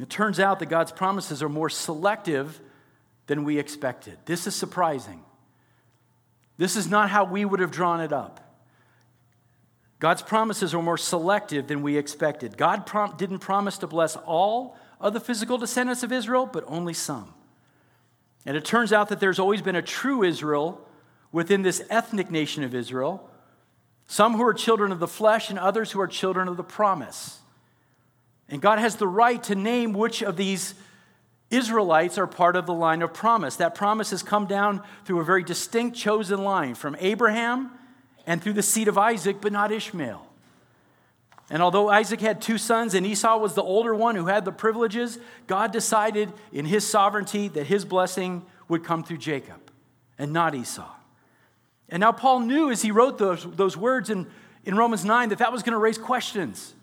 It 0.00 0.08
turns 0.08 0.38
out 0.38 0.60
that 0.60 0.66
God's 0.66 0.92
promises 0.92 1.42
are 1.42 1.48
more 1.48 1.68
selective 1.68 2.60
than 3.26 3.44
we 3.44 3.58
expected. 3.58 4.16
This 4.24 4.46
is 4.46 4.54
surprising. 4.54 5.22
This 6.56 6.76
is 6.76 6.88
not 6.88 7.10
how 7.10 7.24
we 7.24 7.44
would 7.44 7.60
have 7.60 7.72
drawn 7.72 8.00
it 8.00 8.12
up. 8.12 8.51
God's 10.02 10.22
promises 10.22 10.74
are 10.74 10.82
more 10.82 10.98
selective 10.98 11.68
than 11.68 11.80
we 11.80 11.96
expected. 11.96 12.56
God 12.58 12.86
prom- 12.86 13.14
didn't 13.16 13.38
promise 13.38 13.78
to 13.78 13.86
bless 13.86 14.16
all 14.16 14.76
of 15.00 15.12
the 15.12 15.20
physical 15.20 15.58
descendants 15.58 16.02
of 16.02 16.10
Israel, 16.10 16.44
but 16.44 16.64
only 16.66 16.92
some. 16.92 17.32
And 18.44 18.56
it 18.56 18.64
turns 18.64 18.92
out 18.92 19.10
that 19.10 19.20
there's 19.20 19.38
always 19.38 19.62
been 19.62 19.76
a 19.76 19.80
true 19.80 20.24
Israel 20.24 20.84
within 21.30 21.62
this 21.62 21.84
ethnic 21.88 22.32
nation 22.32 22.64
of 22.64 22.74
Israel, 22.74 23.30
some 24.08 24.34
who 24.34 24.42
are 24.42 24.52
children 24.52 24.90
of 24.90 24.98
the 24.98 25.06
flesh 25.06 25.50
and 25.50 25.58
others 25.58 25.92
who 25.92 26.00
are 26.00 26.08
children 26.08 26.48
of 26.48 26.56
the 26.56 26.64
promise. 26.64 27.38
And 28.48 28.60
God 28.60 28.80
has 28.80 28.96
the 28.96 29.06
right 29.06 29.40
to 29.44 29.54
name 29.54 29.92
which 29.92 30.20
of 30.20 30.36
these 30.36 30.74
Israelites 31.48 32.18
are 32.18 32.26
part 32.26 32.56
of 32.56 32.66
the 32.66 32.74
line 32.74 33.02
of 33.02 33.14
promise. 33.14 33.54
That 33.54 33.76
promise 33.76 34.10
has 34.10 34.24
come 34.24 34.46
down 34.46 34.82
through 35.04 35.20
a 35.20 35.24
very 35.24 35.44
distinct 35.44 35.96
chosen 35.96 36.42
line 36.42 36.74
from 36.74 36.96
Abraham 36.98 37.70
and 38.26 38.42
through 38.42 38.52
the 38.54 38.62
seed 38.62 38.88
of 38.88 38.98
Isaac, 38.98 39.38
but 39.40 39.52
not 39.52 39.72
Ishmael. 39.72 40.26
And 41.50 41.62
although 41.62 41.90
Isaac 41.90 42.20
had 42.20 42.40
two 42.40 42.56
sons 42.56 42.94
and 42.94 43.04
Esau 43.04 43.36
was 43.36 43.54
the 43.54 43.62
older 43.62 43.94
one 43.94 44.16
who 44.16 44.26
had 44.26 44.44
the 44.44 44.52
privileges, 44.52 45.18
God 45.46 45.70
decided 45.72 46.32
in 46.52 46.64
his 46.64 46.86
sovereignty 46.86 47.48
that 47.48 47.66
his 47.66 47.84
blessing 47.84 48.46
would 48.68 48.84
come 48.84 49.04
through 49.04 49.18
Jacob 49.18 49.70
and 50.18 50.32
not 50.32 50.54
Esau. 50.54 50.88
And 51.88 52.00
now 52.00 52.12
Paul 52.12 52.40
knew 52.40 52.70
as 52.70 52.80
he 52.80 52.90
wrote 52.90 53.18
those, 53.18 53.44
those 53.44 53.76
words 53.76 54.08
in, 54.08 54.26
in 54.64 54.76
Romans 54.76 55.04
9 55.04 55.28
that 55.28 55.38
that 55.38 55.52
was 55.52 55.62
going 55.62 55.72
to 55.72 55.78
raise 55.78 55.98
questions. 55.98 56.74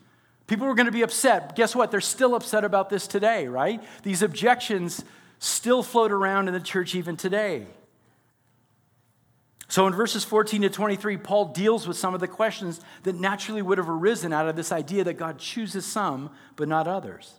People 0.45 0.67
were 0.67 0.75
going 0.75 0.85
to 0.85 0.91
be 0.91 1.01
upset. 1.01 1.55
Guess 1.55 1.75
what? 1.75 1.89
They're 1.89 2.01
still 2.01 2.35
upset 2.35 2.63
about 2.63 2.89
this 2.89 3.07
today, 3.07 3.47
right? 3.47 3.81
These 4.03 4.21
objections 4.21 5.03
still 5.39 5.81
float 5.81 6.11
around 6.11 6.47
in 6.47 6.53
the 6.53 6.59
church 6.59 6.93
even 6.93 7.17
today. 7.17 7.65
So 9.69 9.85
in 9.85 9.93
verses 9.93 10.23
14 10.23 10.63
to 10.63 10.69
23, 10.69 11.17
Paul 11.17 11.45
deals 11.45 11.87
with 11.87 11.95
some 11.95 12.15
of 12.15 12.19
the 12.19 12.27
questions 12.27 12.81
that 13.03 13.15
naturally 13.15 13.61
would 13.61 13.77
have 13.77 13.89
arisen 13.89 14.33
out 14.33 14.49
of 14.49 14.55
this 14.55 14.71
idea 14.71 15.03
that 15.03 15.13
God 15.13 15.37
chooses 15.37 15.85
some, 15.85 16.31
but 16.55 16.67
not 16.67 16.87
others. 16.87 17.33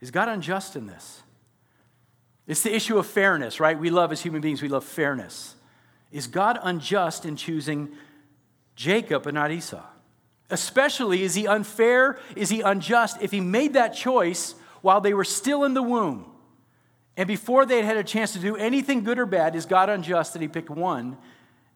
Is 0.00 0.12
God 0.12 0.28
unjust 0.28 0.76
in 0.76 0.86
this? 0.86 1.22
It's 2.46 2.62
the 2.62 2.72
issue 2.72 2.96
of 2.96 3.08
fairness, 3.08 3.58
right? 3.58 3.76
We 3.76 3.90
love, 3.90 4.12
as 4.12 4.22
human 4.22 4.40
beings, 4.40 4.62
we 4.62 4.68
love 4.68 4.84
fairness. 4.84 5.56
Is 6.12 6.28
God 6.28 6.60
unjust 6.62 7.26
in 7.26 7.34
choosing 7.34 7.88
Jacob 8.76 9.24
but 9.24 9.34
not 9.34 9.50
Esau? 9.50 9.82
Especially, 10.48 11.24
is 11.24 11.34
he 11.34 11.48
unfair? 11.48 12.20
Is 12.36 12.50
he 12.50 12.60
unjust 12.60 13.20
if 13.20 13.32
he 13.32 13.40
made 13.40 13.72
that 13.72 13.88
choice 13.88 14.54
while 14.80 15.00
they 15.00 15.12
were 15.12 15.24
still 15.24 15.64
in 15.64 15.74
the 15.74 15.82
womb? 15.82 16.30
And 17.16 17.26
before 17.26 17.64
they 17.64 17.76
had 17.76 17.84
had 17.84 17.96
a 17.96 18.04
chance 18.04 18.32
to 18.34 18.38
do 18.38 18.56
anything 18.56 19.02
good 19.02 19.18
or 19.18 19.26
bad, 19.26 19.56
is 19.56 19.64
God 19.66 19.88
unjust 19.88 20.34
that 20.34 20.42
he 20.42 20.48
picked 20.48 20.68
one 20.70 21.16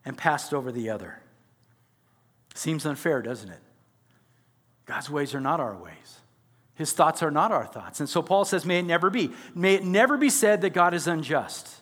and 0.04 0.16
passed 0.16 0.52
over 0.52 0.70
the 0.70 0.90
other? 0.90 1.20
Seems 2.54 2.84
unfair, 2.84 3.22
doesn't 3.22 3.48
it? 3.48 3.60
God's 4.84 5.08
ways 5.08 5.34
are 5.34 5.40
not 5.40 5.60
our 5.60 5.76
ways. 5.76 6.20
His 6.74 6.92
thoughts 6.92 7.22
are 7.22 7.30
not 7.30 7.52
our 7.52 7.66
thoughts. 7.66 8.00
And 8.00 8.08
so 8.08 8.22
Paul 8.22 8.44
says, 8.44 8.66
may 8.66 8.80
it 8.80 8.84
never 8.84 9.08
be. 9.08 9.32
May 9.54 9.74
it 9.74 9.84
never 9.84 10.16
be 10.16 10.30
said 10.30 10.62
that 10.62 10.70
God 10.70 10.94
is 10.94 11.06
unjust. 11.06 11.76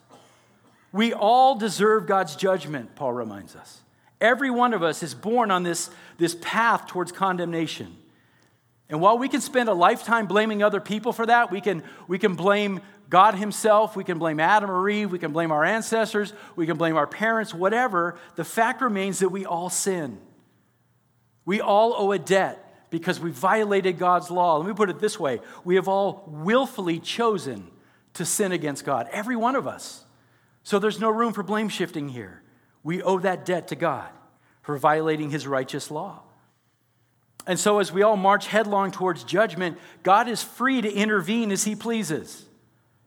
We 0.92 1.12
all 1.12 1.54
deserve 1.54 2.06
God's 2.06 2.36
judgment, 2.36 2.94
Paul 2.96 3.12
reminds 3.12 3.54
us. 3.54 3.80
Every 4.20 4.50
one 4.50 4.74
of 4.74 4.82
us 4.82 5.02
is 5.02 5.14
born 5.14 5.50
on 5.50 5.62
this, 5.62 5.90
this 6.18 6.36
path 6.40 6.86
towards 6.88 7.12
condemnation. 7.12 7.96
And 8.88 9.00
while 9.00 9.18
we 9.18 9.28
can 9.28 9.40
spend 9.40 9.68
a 9.68 9.74
lifetime 9.74 10.26
blaming 10.26 10.62
other 10.62 10.80
people 10.80 11.12
for 11.12 11.26
that, 11.26 11.52
we 11.52 11.60
can, 11.60 11.82
we 12.08 12.18
can 12.18 12.34
blame 12.34 12.80
God 13.08 13.34
Himself, 13.34 13.96
we 13.96 14.04
can 14.04 14.18
blame 14.18 14.38
Adam 14.38 14.70
or 14.70 14.88
Eve, 14.88 15.10
we 15.10 15.18
can 15.18 15.32
blame 15.32 15.50
our 15.50 15.64
ancestors, 15.64 16.32
we 16.56 16.66
can 16.66 16.76
blame 16.76 16.96
our 16.96 17.06
parents, 17.06 17.54
whatever. 17.54 18.18
The 18.36 18.44
fact 18.44 18.82
remains 18.82 19.20
that 19.20 19.30
we 19.30 19.46
all 19.46 19.70
sin. 19.70 20.18
We 21.44 21.60
all 21.60 21.94
owe 21.96 22.12
a 22.12 22.18
debt 22.18 22.64
because 22.90 23.18
we 23.18 23.30
violated 23.30 23.98
God's 23.98 24.30
law. 24.30 24.58
Let 24.58 24.66
me 24.66 24.74
put 24.74 24.90
it 24.90 24.98
this 24.98 25.18
way 25.18 25.40
we 25.64 25.76
have 25.76 25.88
all 25.88 26.24
willfully 26.26 26.98
chosen 26.98 27.68
to 28.14 28.24
sin 28.26 28.52
against 28.52 28.84
God, 28.84 29.08
every 29.12 29.36
one 29.36 29.56
of 29.56 29.66
us. 29.66 30.04
So 30.62 30.78
there's 30.78 31.00
no 31.00 31.08
room 31.08 31.32
for 31.32 31.42
blame 31.42 31.70
shifting 31.70 32.08
here. 32.08 32.42
We 32.82 33.00
owe 33.02 33.18
that 33.20 33.46
debt 33.46 33.68
to 33.68 33.76
God 33.76 34.08
for 34.60 34.76
violating 34.76 35.30
His 35.30 35.46
righteous 35.46 35.90
law. 35.90 36.22
And 37.46 37.58
so, 37.58 37.78
as 37.78 37.90
we 37.90 38.02
all 38.02 38.18
march 38.18 38.48
headlong 38.48 38.90
towards 38.90 39.24
judgment, 39.24 39.78
God 40.02 40.28
is 40.28 40.42
free 40.42 40.82
to 40.82 40.92
intervene 40.92 41.50
as 41.50 41.64
He 41.64 41.74
pleases 41.74 42.44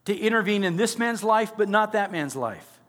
to 0.06 0.18
intervene 0.18 0.64
in 0.64 0.78
this 0.78 0.98
man's 0.98 1.24
life, 1.24 1.54
but 1.58 1.70
not 1.70 1.94
that 1.94 2.12
man's 2.12 2.36
life. 2.36 2.80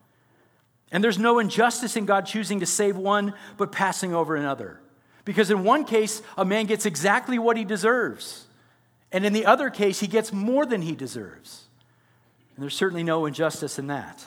And 0.90 1.02
there's 1.02 1.18
no 1.18 1.38
injustice 1.38 1.96
in 1.96 2.04
God 2.04 2.26
choosing 2.26 2.60
to 2.60 2.66
save 2.66 2.96
one, 2.96 3.34
but 3.56 3.72
passing 3.72 4.14
over 4.14 4.36
another. 4.36 4.80
Because 5.24 5.50
in 5.50 5.64
one 5.64 5.84
case, 5.84 6.20
a 6.36 6.44
man 6.44 6.66
gets 6.66 6.84
exactly 6.84 7.38
what 7.38 7.56
he 7.56 7.64
deserves. 7.64 8.46
And 9.10 9.24
in 9.24 9.32
the 9.32 9.46
other 9.46 9.70
case, 9.70 10.00
he 10.00 10.06
gets 10.06 10.32
more 10.32 10.66
than 10.66 10.82
he 10.82 10.94
deserves. 10.94 11.64
And 12.54 12.62
there's 12.62 12.76
certainly 12.76 13.04
no 13.04 13.26
injustice 13.26 13.78
in 13.78 13.86
that. 13.86 14.24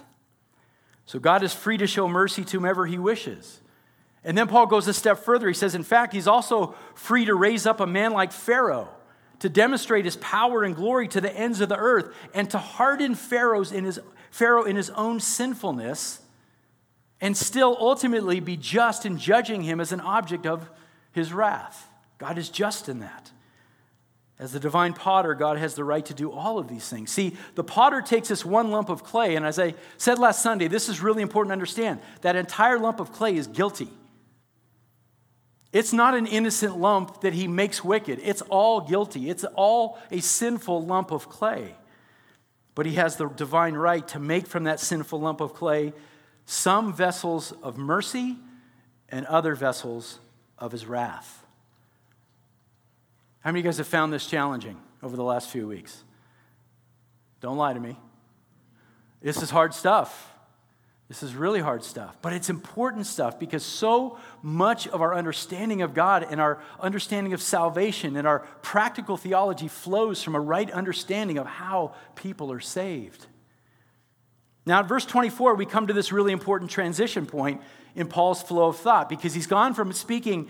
So 1.06 1.20
God 1.20 1.44
is 1.44 1.54
free 1.54 1.78
to 1.78 1.88
show 1.88 2.08
mercy 2.08 2.44
to 2.46 2.58
whomever 2.58 2.88
he 2.88 2.98
wishes. 2.98 3.62
And 4.24 4.36
then 4.36 4.48
Paul 4.48 4.66
goes 4.66 4.88
a 4.88 4.94
step 4.94 5.20
further. 5.20 5.48
He 5.48 5.54
says, 5.54 5.76
in 5.76 5.84
fact, 5.84 6.14
he's 6.14 6.28
also 6.28 6.74
free 6.96 7.26
to 7.26 7.36
raise 7.36 7.68
up 7.68 7.80
a 7.80 7.86
man 7.86 8.12
like 8.12 8.32
Pharaoh 8.32 8.90
to 9.40 9.50
demonstrate 9.50 10.06
his 10.06 10.18
power 10.18 10.64
and 10.64 10.76
glory 10.76 11.08
to 11.10 11.22
the 11.22 11.36
ends 11.36 11.62
of 11.62 11.70
the 11.70 11.78
earth, 11.78 12.14
and 12.34 12.50
to 12.52 12.58
harden 12.58 13.16
Pharaoh's 13.16 13.72
in 13.72 13.86
his, 13.86 14.00
Pharaoh 14.32 14.64
in 14.64 14.76
his 14.76 14.90
own 14.92 15.20
sinfulness, 15.20 16.22
and 17.22 17.36
still 17.36 17.78
ultimately 17.80 18.40
be 18.40 18.58
just 18.58 19.06
in 19.06 19.18
judging 19.18 19.62
him 19.62 19.80
as 19.80 19.92
an 19.92 20.02
object 20.02 20.46
of 20.46 20.70
his 21.12 21.34
wrath. 21.34 21.90
God 22.18 22.38
is 22.38 22.50
just 22.50 22.90
in 22.90 23.00
that. 23.00 23.32
As 24.38 24.52
the 24.52 24.60
divine 24.60 24.94
potter, 24.94 25.34
God 25.34 25.58
has 25.58 25.76
the 25.76 25.86
right 25.86 26.06
to 26.08 26.14
do 26.14 26.30
all 26.30 26.60
of 26.60 26.68
these 26.68 26.90
things. 26.90 27.10
See, 27.10 27.38
the 27.56 27.64
potter 27.64 28.02
takes 28.02 28.28
this 28.28 28.44
one 28.44 28.70
lump 28.70 28.90
of 28.90 29.04
clay, 29.04 29.38
and 29.38 29.46
as 29.46 29.58
I 29.58 29.76
said 29.98 30.20
last 30.20 30.42
Sunday, 30.42 30.68
this 30.68 30.90
is 30.90 31.02
really 31.02 31.22
important 31.22 31.52
to 31.52 31.54
understand. 31.54 32.02
That 32.22 32.36
entire 32.36 32.78
lump 32.78 33.00
of 33.00 33.14
clay 33.14 33.38
is 33.38 33.48
guilty. 33.48 33.88
It's 35.76 35.92
not 35.92 36.16
an 36.16 36.26
innocent 36.26 36.78
lump 36.78 37.20
that 37.20 37.34
he 37.34 37.50
makes 37.50 37.84
wicked. 37.84 38.22
It's 38.24 38.42
all 38.44 38.80
guilty. 38.80 39.30
It's 39.30 39.44
all 39.56 40.00
a 40.10 40.22
sinful 40.22 40.86
lump 40.86 41.12
of 41.12 41.28
clay. 41.28 41.76
But 42.76 42.86
he 42.86 42.94
has 42.94 43.18
the 43.18 43.28
divine 43.28 43.74
right 43.74 44.08
to 44.08 44.20
make 44.20 44.48
from 44.48 44.64
that 44.64 44.80
sinful 44.80 45.20
lump 45.20 45.42
of 45.42 45.54
clay 45.54 45.92
some 46.46 46.94
vessels 46.94 47.52
of 47.62 47.78
mercy 47.78 48.38
and 49.10 49.26
other 49.26 49.54
vessels 49.54 50.20
of 50.58 50.72
his 50.72 50.86
wrath. 50.86 51.46
How 53.42 53.50
many 53.50 53.60
of 53.60 53.66
you 53.66 53.70
guys 53.70 53.78
have 53.78 53.88
found 53.88 54.14
this 54.14 54.26
challenging 54.26 54.80
over 55.04 55.18
the 55.18 55.26
last 55.26 55.50
few 55.50 55.68
weeks? 55.68 56.06
Don't 57.42 57.58
lie 57.58 57.74
to 57.74 57.82
me. 57.82 57.98
This 59.22 59.42
is 59.42 59.50
hard 59.50 59.74
stuff. 59.74 60.35
This 61.08 61.22
is 61.22 61.36
really 61.36 61.60
hard 61.60 61.84
stuff, 61.84 62.18
but 62.24 62.34
it's 62.34 62.50
important 62.50 63.06
stuff 63.06 63.38
because 63.38 63.64
so 63.64 64.18
much 64.42 64.88
of 64.88 65.02
our 65.02 65.14
understanding 65.14 65.84
of 65.84 65.94
God 65.94 66.26
and 66.28 66.42
our 66.42 66.60
understanding 66.80 67.34
of 67.34 67.44
salvation 67.44 68.16
and 68.16 68.28
our 68.28 68.40
practical 68.64 69.16
theology 69.16 69.68
flows 69.68 70.24
from 70.24 70.34
a 70.34 70.40
right 70.40 70.70
understanding 70.72 71.38
of 71.38 71.46
how 71.46 71.94
people 72.16 72.52
are 72.52 72.60
saved. 72.60 73.28
Now, 74.66 74.80
in 74.80 74.88
verse 74.88 75.06
24, 75.06 75.54
we 75.54 75.68
come 75.68 75.86
to 75.88 75.94
this 75.94 76.12
really 76.12 76.32
important 76.32 76.72
transition 76.72 77.28
point 77.28 77.62
in 77.94 78.08
Paul's 78.08 78.42
flow 78.42 78.70
of 78.70 78.78
thought 78.78 79.08
because 79.08 79.36
he's 79.36 79.46
gone 79.46 79.76
from 79.76 79.94
speaking 79.94 80.50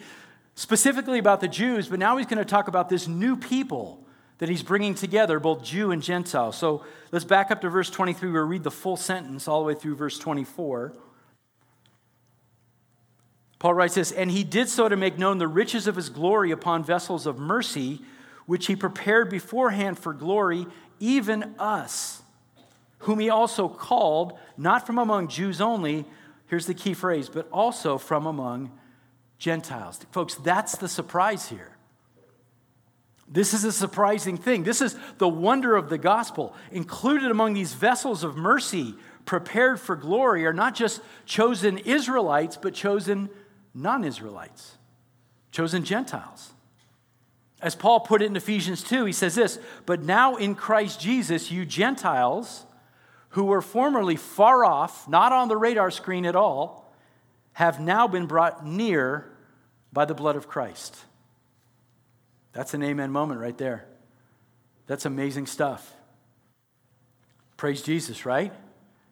specifically 0.56 1.20
about 1.20 1.42
the 1.42 1.50
Jews, 1.50 1.90
but 1.90 2.00
now 2.00 2.16
he's 2.16 2.28
going 2.28 2.38
to 2.38 2.46
talk 2.46 2.70
about 2.70 2.88
this 2.88 3.10
new 3.10 3.36
people 3.36 4.05
that 4.38 4.50
he's 4.50 4.64
bringing 4.64 4.96
together, 4.96 5.40
both 5.40 5.64
Jew 5.64 5.92
and 5.92 6.04
Gentile. 6.04 6.52
So 6.52 6.84
let's 7.12 7.26
back 7.26 7.52
up 7.52 7.62
to 7.62 7.70
verse 7.70 7.90
23. 7.90 8.32
We'll 8.32 8.44
read 8.44 8.64
the 8.64 8.72
full 8.72 8.98
sentence 8.98 9.48
all 9.48 9.62
the 9.62 9.68
way 9.68 9.76
through 9.76 9.96
verse 9.96 10.20
24. 10.20 10.94
Paul 13.60 13.74
writes 13.74 13.96
this, 13.96 14.12
and 14.12 14.30
he 14.30 14.44
did 14.44 14.68
so 14.70 14.90
to 14.90 14.98
make 14.98 15.18
known 15.18 15.38
the 15.38 15.48
riches 15.48 15.88
of 15.88 15.96
his 15.96 16.10
glory 16.10 16.52
upon 16.52 16.84
vessels 16.84 17.26
of 17.26 17.40
mercy, 17.40 18.02
which 18.46 18.68
he 18.68 18.76
prepared 18.76 19.30
beforehand 19.30 19.98
for 19.98 20.14
glory, 20.14 20.68
even 21.00 21.56
us, 21.58 22.22
whom 23.00 23.20
he 23.20 23.30
also 23.30 23.68
called, 23.70 24.38
not 24.58 24.86
from 24.86 24.98
among 24.98 25.30
Jews 25.30 25.62
only, 25.62 26.06
here's 26.48 26.66
the 26.66 26.74
key 26.74 26.94
phrase, 26.94 27.30
but 27.30 27.48
also 27.52 27.98
from 27.98 28.26
among 28.26 28.72
Gentiles. 29.40 30.00
Folks, 30.12 30.36
that's 30.36 30.78
the 30.78 30.88
surprise 30.88 31.50
here. 31.50 31.75
This 33.28 33.54
is 33.54 33.64
a 33.64 33.72
surprising 33.72 34.38
thing. 34.38 34.64
This 34.64 34.82
is 34.82 34.96
the 35.18 35.28
wonder 35.28 35.76
of 35.76 35.90
the 35.90 35.98
gospel. 35.98 36.56
Included 36.72 37.32
among 37.32 37.54
these 37.54 37.74
vessels 37.74 38.24
of 38.24 38.38
mercy 38.38 38.96
prepared 39.26 39.80
for 39.80 39.96
glory 39.96 40.46
are 40.46 40.54
not 40.54 40.76
just 40.76 41.02
chosen 41.26 41.80
Israelites, 41.80 42.58
but 42.58 42.74
chosen 42.74 43.30
non 43.74 44.04
Israelites, 44.04 44.78
chosen 45.52 45.84
Gentiles. 45.84 46.54
As 47.62 47.76
Paul 47.76 48.02
put 48.02 48.22
it 48.22 48.26
in 48.26 48.36
Ephesians 48.36 48.84
2, 48.84 49.06
he 49.06 49.14
says 49.14 49.34
this 49.36 49.60
But 49.86 50.04
now 50.04 50.36
in 50.36 50.56
Christ 50.56 51.00
Jesus, 51.00 51.52
you 51.52 51.66
Gentiles 51.66 52.66
who 53.30 53.46
were 53.46 53.62
formerly 53.62 54.16
far 54.16 54.64
off, 54.64 55.10
not 55.10 55.34
on 55.34 55.50
the 55.50 55.58
radar 55.58 55.92
screen 55.92 56.26
at 56.26 56.36
all, 56.36 56.94
have 57.54 57.82
now 57.82 58.08
been 58.08 58.28
brought 58.28 58.66
near 58.66 59.30
by 59.92 60.06
the 60.06 60.14
blood 60.14 60.36
of 60.36 60.48
Christ. 60.48 60.96
That's 62.56 62.74
an 62.74 62.82
amen 62.84 63.12
moment 63.12 63.42
right 63.42 63.58
there. 63.58 63.86
That's 64.88 65.06
amazing 65.06 65.46
stuff. 65.46 65.94
Praise 67.58 67.82
Jesus, 67.82 68.26
right? 68.26 68.54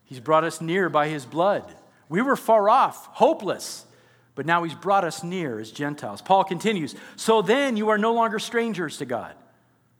He's 0.05 0.21
brought 0.21 0.45
us 0.45 0.61
near 0.61 0.89
by 0.89 1.09
his 1.09 1.25
blood. 1.25 1.75
We 2.07 2.21
were 2.21 2.37
far 2.37 2.69
off, 2.69 3.07
hopeless, 3.07 3.85
but 4.33 4.45
now 4.45 4.63
he's 4.63 4.73
brought 4.73 5.03
us 5.03 5.23
near 5.23 5.59
as 5.59 5.71
Gentiles. 5.71 6.21
Paul 6.21 6.45
continues 6.45 6.95
So 7.17 7.41
then 7.41 7.75
you 7.75 7.89
are 7.89 7.97
no 7.97 8.13
longer 8.13 8.39
strangers 8.39 8.97
to 8.97 9.05
God, 9.05 9.35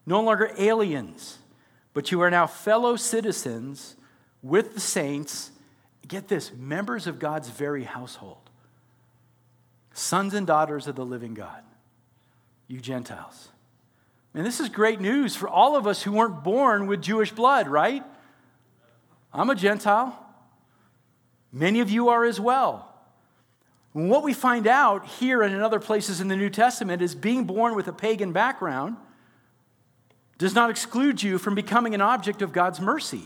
no 0.06 0.22
longer 0.22 0.52
aliens, 0.58 1.38
but 1.94 2.12
you 2.12 2.22
are 2.22 2.32
now 2.32 2.48
fellow 2.48 2.96
citizens 2.96 3.98
with 4.42 4.74
the 4.74 4.80
saints. 4.80 5.52
Get 6.08 6.30
this 6.30 6.54
members 6.54 7.08
of 7.08 7.20
God's 7.20 7.50
very 7.50 7.84
household, 7.84 8.50
sons 9.94 10.34
and 10.34 10.48
daughters 10.48 10.88
of 10.88 10.96
the 10.96 11.06
living 11.06 11.34
God, 11.34 11.64
you 12.74 12.82
Gentiles. 12.82 13.50
And 14.34 14.44
this 14.44 14.60
is 14.60 14.68
great 14.68 15.00
news 15.00 15.36
for 15.36 15.48
all 15.48 15.76
of 15.76 15.86
us 15.86 16.02
who 16.02 16.12
weren't 16.12 16.44
born 16.44 16.88
with 16.88 17.04
Jewish 17.04 17.32
blood, 17.32 17.68
right? 17.68 18.04
I'm 19.32 19.52
a 19.52 19.56
Gentile. 19.56 20.18
Many 21.52 21.82
of 21.82 21.92
you 21.92 22.10
are 22.10 22.26
as 22.26 22.40
well. 22.40 22.92
And 23.94 24.10
what 24.10 24.24
we 24.24 24.34
find 24.34 24.66
out 24.66 25.06
here 25.06 25.44
and 25.44 25.54
in 25.54 25.62
other 25.62 25.80
places 25.80 26.20
in 26.20 26.30
the 26.30 26.36
New 26.36 26.50
Testament 26.50 27.04
is 27.04 27.14
being 27.14 27.46
born 27.46 27.76
with 27.76 27.88
a 27.88 27.94
pagan 27.94 28.32
background 28.32 28.98
does 30.40 30.56
not 30.56 30.72
exclude 30.72 31.22
you 31.22 31.38
from 31.38 31.54
becoming 31.54 31.94
an 31.94 32.02
object 32.02 32.42
of 32.42 32.52
God's 32.52 32.82
mercy. 32.82 33.26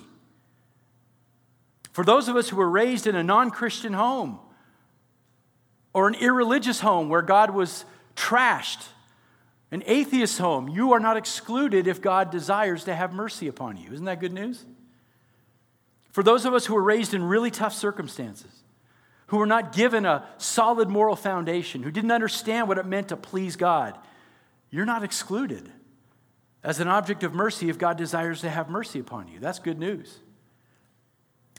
For 1.94 2.04
those 2.04 2.28
of 2.28 2.36
us 2.36 2.50
who 2.50 2.58
were 2.58 2.70
raised 2.70 3.08
in 3.08 3.16
a 3.16 3.24
non 3.24 3.50
Christian 3.50 3.94
home 3.94 4.40
or 5.94 6.10
an 6.10 6.16
irreligious 6.16 6.82
home 6.82 7.08
where 7.08 7.22
God 7.22 7.52
was 7.52 7.86
trashed, 8.18 8.90
an 9.72 9.84
atheist 9.86 10.38
home, 10.38 10.70
you 10.70 10.94
are 10.94 11.00
not 11.00 11.18
excluded 11.18 11.88
if 11.88 12.02
God 12.02 12.32
desires 12.32 12.86
to 12.86 12.96
have 12.96 13.14
mercy 13.14 13.48
upon 13.48 13.78
you. 13.78 13.92
Isn't 13.92 14.06
that 14.06 14.20
good 14.20 14.34
news? 14.34 14.66
For 16.12 16.24
those 16.24 16.46
of 16.46 16.54
us 16.54 16.66
who 16.66 16.74
were 16.74 16.84
raised 16.84 17.14
in 17.14 17.24
really 17.24 17.52
tough 17.52 17.74
circumstances, 17.74 18.64
who 19.28 19.38
were 19.38 19.46
not 19.46 19.74
given 19.74 20.06
a 20.06 20.26
solid 20.38 20.90
moral 20.90 21.16
foundation, 21.16 21.84
who 21.84 21.92
didn't 21.92 22.12
understand 22.12 22.68
what 22.68 22.78
it 22.78 22.86
meant 22.86 23.10
to 23.10 23.18
please 23.18 23.56
God, 23.56 23.98
you're 24.70 24.86
not 24.86 25.04
excluded 25.04 25.70
as 26.64 26.80
an 26.80 26.88
object 26.88 27.24
of 27.24 27.34
mercy 27.34 27.70
if 27.70 27.78
God 27.78 27.98
desires 27.98 28.42
to 28.42 28.50
have 28.50 28.70
mercy 28.70 29.00
upon 29.00 29.28
you. 29.28 29.40
That's 29.40 29.60
good 29.60 29.78
news. 29.78 30.20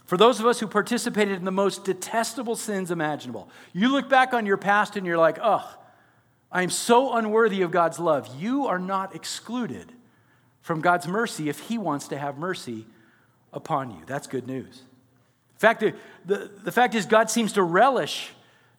For 0.06 0.16
those 0.16 0.40
of 0.40 0.46
us 0.46 0.58
who 0.58 0.66
participated 0.66 1.36
in 1.36 1.44
the 1.44 1.50
most 1.50 1.84
detestable 1.84 2.56
sins 2.56 2.90
imaginable, 2.90 3.50
you 3.74 3.88
look 3.90 4.08
back 4.08 4.32
on 4.32 4.46
your 4.46 4.56
past 4.56 4.96
and 4.96 5.06
you're 5.06 5.18
like, 5.18 5.38
ugh, 5.40 5.66
I 6.50 6.62
am 6.62 6.70
so 6.70 7.14
unworthy 7.14 7.62
of 7.62 7.70
God's 7.70 7.98
love. 7.98 8.40
You 8.40 8.66
are 8.66 8.78
not 8.78 9.14
excluded 9.14 9.92
from 10.60 10.80
God's 10.80 11.06
mercy 11.06 11.48
if 11.48 11.60
He 11.60 11.78
wants 11.78 12.08
to 12.08 12.18
have 12.18 12.38
mercy 12.38 12.86
upon 13.52 13.90
you. 13.90 13.98
That's 14.06 14.26
good 14.26 14.46
news. 14.46 14.82
In 15.54 15.58
fact, 15.58 15.80
the, 15.80 15.94
the, 16.24 16.50
the 16.64 16.72
fact 16.72 16.94
is, 16.94 17.06
God 17.06 17.30
seems 17.30 17.52
to 17.54 17.62
relish 17.62 18.30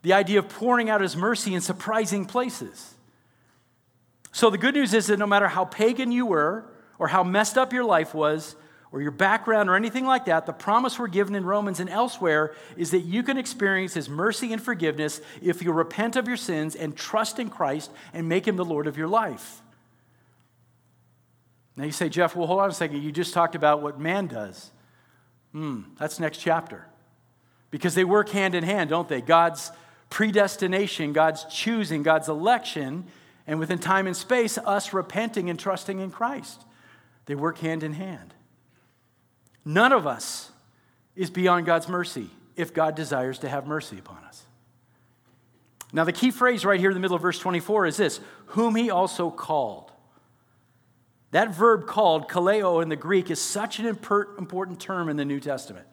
the 0.02 0.14
idea 0.14 0.40
of 0.40 0.48
pouring 0.48 0.90
out 0.90 1.02
his 1.02 1.16
mercy 1.16 1.54
in 1.54 1.62
surprising 1.62 2.26
places. 2.26 2.94
So 4.32 4.50
the 4.50 4.58
good 4.58 4.76
news 4.76 4.94
is 4.94 5.08
that 5.08 5.20
no 5.20 5.28
matter 5.28 5.48
how 5.48 5.66
pagan 5.66 6.12
you 6.12 6.26
were, 6.26 6.66
or 6.98 7.08
how 7.08 7.24
messed 7.24 7.58
up 7.58 7.74
your 7.74 7.84
life 7.84 8.14
was, 8.14 8.56
or 8.92 9.02
your 9.02 9.12
background, 9.12 9.70
or 9.70 9.76
anything 9.76 10.06
like 10.06 10.26
that, 10.26 10.46
the 10.46 10.54
promise 10.54 10.98
we're 10.98 11.08
given 11.08 11.36
in 11.36 11.46
Romans 11.46 11.80
and 11.80 11.90
elsewhere 11.90 12.56
is 12.76 12.92
that 12.92 13.02
you 13.02 13.22
can 13.22 13.38
experience 13.38 13.94
his 13.94 14.10
mercy 14.10 14.52
and 14.52 14.62
forgiveness 14.62 15.22
if 15.42 15.62
you 15.62 15.72
repent 15.72 16.16
of 16.16 16.28
your 16.28 16.38
sins 16.38 16.76
and 16.76 16.96
trust 16.96 17.38
in 17.38 17.50
Christ 17.50 17.92
and 18.14 18.28
make 18.28 18.48
him 18.48 18.56
the 18.56 18.66
Lord 18.66 18.88
of 18.88 18.98
your 18.98 19.08
life. 19.08 19.62
Now 21.76 21.86
you 21.86 21.92
say, 21.92 22.10
Jeff, 22.10 22.36
well, 22.36 22.48
hold 22.48 22.62
on 22.62 22.70
a 22.70 22.74
second. 22.74 23.04
You 23.04 23.12
just 23.12 23.34
talked 23.34 23.56
about 23.56 23.82
what 23.82 24.00
man 24.00 24.28
does. 24.28 24.72
Hmm, 25.52 25.82
that's 26.00 26.20
next 26.20 26.40
chapter. 26.40 26.86
Because 27.72 27.94
they 27.94 28.04
work 28.04 28.30
hand 28.30 28.56
in 28.56 28.64
hand, 28.64 28.90
don't 28.90 29.08
they? 29.08 29.22
God's 29.22 29.72
predestination, 30.10 31.14
God's 31.14 31.46
choosing, 31.46 32.02
God's 32.02 32.28
election, 32.28 33.06
and 33.46 33.60
within 33.60 33.78
time 33.78 34.08
and 34.08 34.18
space, 34.18 34.58
us 34.58 34.94
repenting 34.94 35.50
and 35.50 35.60
trusting 35.60 36.00
in 36.00 36.10
Christ. 36.10 36.64
They 37.28 37.36
work 37.36 37.60
hand 37.60 37.84
in 37.84 37.94
hand. 37.94 38.34
None 39.66 39.92
of 39.92 40.08
us 40.08 40.52
is 41.16 41.30
beyond 41.30 41.66
God's 41.66 41.88
mercy 41.88 42.30
if 42.56 42.74
God 42.74 42.96
desires 42.96 43.40
to 43.40 43.50
have 43.50 43.68
mercy 43.68 44.00
upon 44.00 44.24
us. 44.24 44.44
Now, 45.92 46.04
the 46.04 46.14
key 46.14 46.32
phrase 46.32 46.66
right 46.66 46.80
here 46.80 46.92
in 46.92 46.94
the 46.94 47.00
middle 47.00 47.16
of 47.16 47.22
verse 47.22 47.40
24 47.40 47.88
is 47.88 47.98
this 47.98 48.20
whom 48.48 48.76
he 48.76 48.90
also 48.90 49.32
called. 49.32 49.92
That 51.32 51.54
verb 51.54 51.88
called 51.88 52.28
kaleo 52.28 52.82
in 52.82 52.90
the 52.90 52.96
Greek 52.96 53.30
is 53.30 53.40
such 53.40 53.80
an 53.80 53.86
important 53.86 54.80
term 54.80 55.10
in 55.10 55.18
the 55.18 55.26
New 55.26 55.40
Testament. 55.40 55.86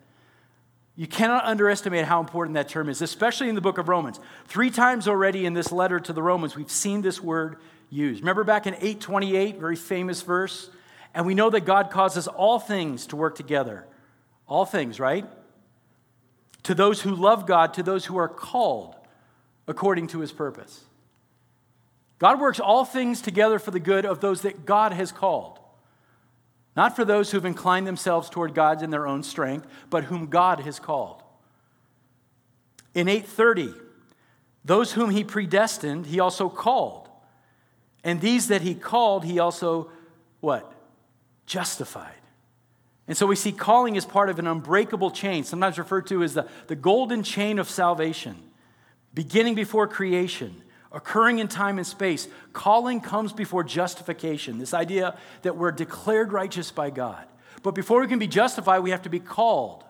You 0.96 1.06
cannot 1.06 1.44
underestimate 1.44 2.06
how 2.06 2.20
important 2.20 2.54
that 2.54 2.70
term 2.70 2.88
is, 2.88 3.02
especially 3.02 3.50
in 3.50 3.54
the 3.54 3.60
book 3.60 3.76
of 3.76 3.88
Romans. 3.88 4.18
Three 4.46 4.70
times 4.70 5.06
already 5.06 5.44
in 5.44 5.52
this 5.52 5.70
letter 5.70 6.00
to 6.00 6.12
the 6.14 6.22
Romans, 6.22 6.56
we've 6.56 6.70
seen 6.70 7.02
this 7.02 7.22
word 7.22 7.56
used. 7.90 8.20
Remember 8.20 8.44
back 8.44 8.66
in 8.66 8.74
828, 8.74 9.58
very 9.58 9.76
famous 9.76 10.22
verse? 10.22 10.70
And 11.16 11.24
we 11.24 11.34
know 11.34 11.48
that 11.48 11.64
God 11.64 11.90
causes 11.90 12.28
all 12.28 12.60
things 12.60 13.06
to 13.06 13.16
work 13.16 13.36
together. 13.36 13.86
All 14.46 14.66
things, 14.66 15.00
right? 15.00 15.24
To 16.64 16.74
those 16.74 17.00
who 17.00 17.14
love 17.14 17.46
God, 17.46 17.72
to 17.74 17.82
those 17.82 18.04
who 18.04 18.18
are 18.18 18.28
called 18.28 18.94
according 19.66 20.08
to 20.08 20.20
his 20.20 20.30
purpose. 20.30 20.84
God 22.18 22.38
works 22.38 22.60
all 22.60 22.84
things 22.84 23.22
together 23.22 23.58
for 23.58 23.70
the 23.70 23.80
good 23.80 24.04
of 24.04 24.20
those 24.20 24.42
that 24.42 24.66
God 24.66 24.92
has 24.92 25.10
called. 25.10 25.58
Not 26.76 26.94
for 26.94 27.04
those 27.04 27.30
who've 27.30 27.46
inclined 27.46 27.86
themselves 27.86 28.28
toward 28.28 28.54
God 28.54 28.82
in 28.82 28.90
their 28.90 29.06
own 29.06 29.22
strength, 29.22 29.66
but 29.88 30.04
whom 30.04 30.26
God 30.26 30.60
has 30.60 30.78
called. 30.78 31.22
In 32.94 33.08
830, 33.08 33.72
those 34.66 34.92
whom 34.92 35.08
he 35.08 35.24
predestined, 35.24 36.06
he 36.06 36.20
also 36.20 36.50
called. 36.50 37.08
And 38.04 38.20
these 38.20 38.48
that 38.48 38.60
he 38.60 38.74
called, 38.74 39.24
he 39.24 39.38
also 39.38 39.90
what? 40.40 40.74
Justified. 41.46 42.12
And 43.08 43.16
so 43.16 43.26
we 43.26 43.36
see 43.36 43.52
calling 43.52 43.96
as 43.96 44.04
part 44.04 44.28
of 44.28 44.38
an 44.38 44.46
unbreakable 44.46 45.12
chain, 45.12 45.44
sometimes 45.44 45.78
referred 45.78 46.08
to 46.08 46.22
as 46.22 46.34
the, 46.34 46.48
the 46.66 46.76
golden 46.76 47.22
chain 47.22 47.58
of 47.58 47.70
salvation, 47.70 48.36
beginning 49.14 49.54
before 49.54 49.86
creation 49.86 50.62
occurring 50.96 51.38
in 51.38 51.46
time 51.46 51.78
and 51.78 51.86
space. 51.86 52.26
Calling 52.52 53.00
comes 53.00 53.32
before 53.32 53.62
justification, 53.62 54.58
this 54.58 54.74
idea 54.74 55.16
that 55.42 55.56
we're 55.56 55.70
declared 55.70 56.32
righteous 56.32 56.70
by 56.70 56.90
God. 56.90 57.24
But 57.62 57.74
before 57.74 58.00
we 58.00 58.06
can 58.06 58.18
be 58.18 58.26
justified, 58.26 58.80
we 58.80 58.90
have 58.90 59.02
to 59.02 59.10
be 59.10 59.20
called. 59.20 59.84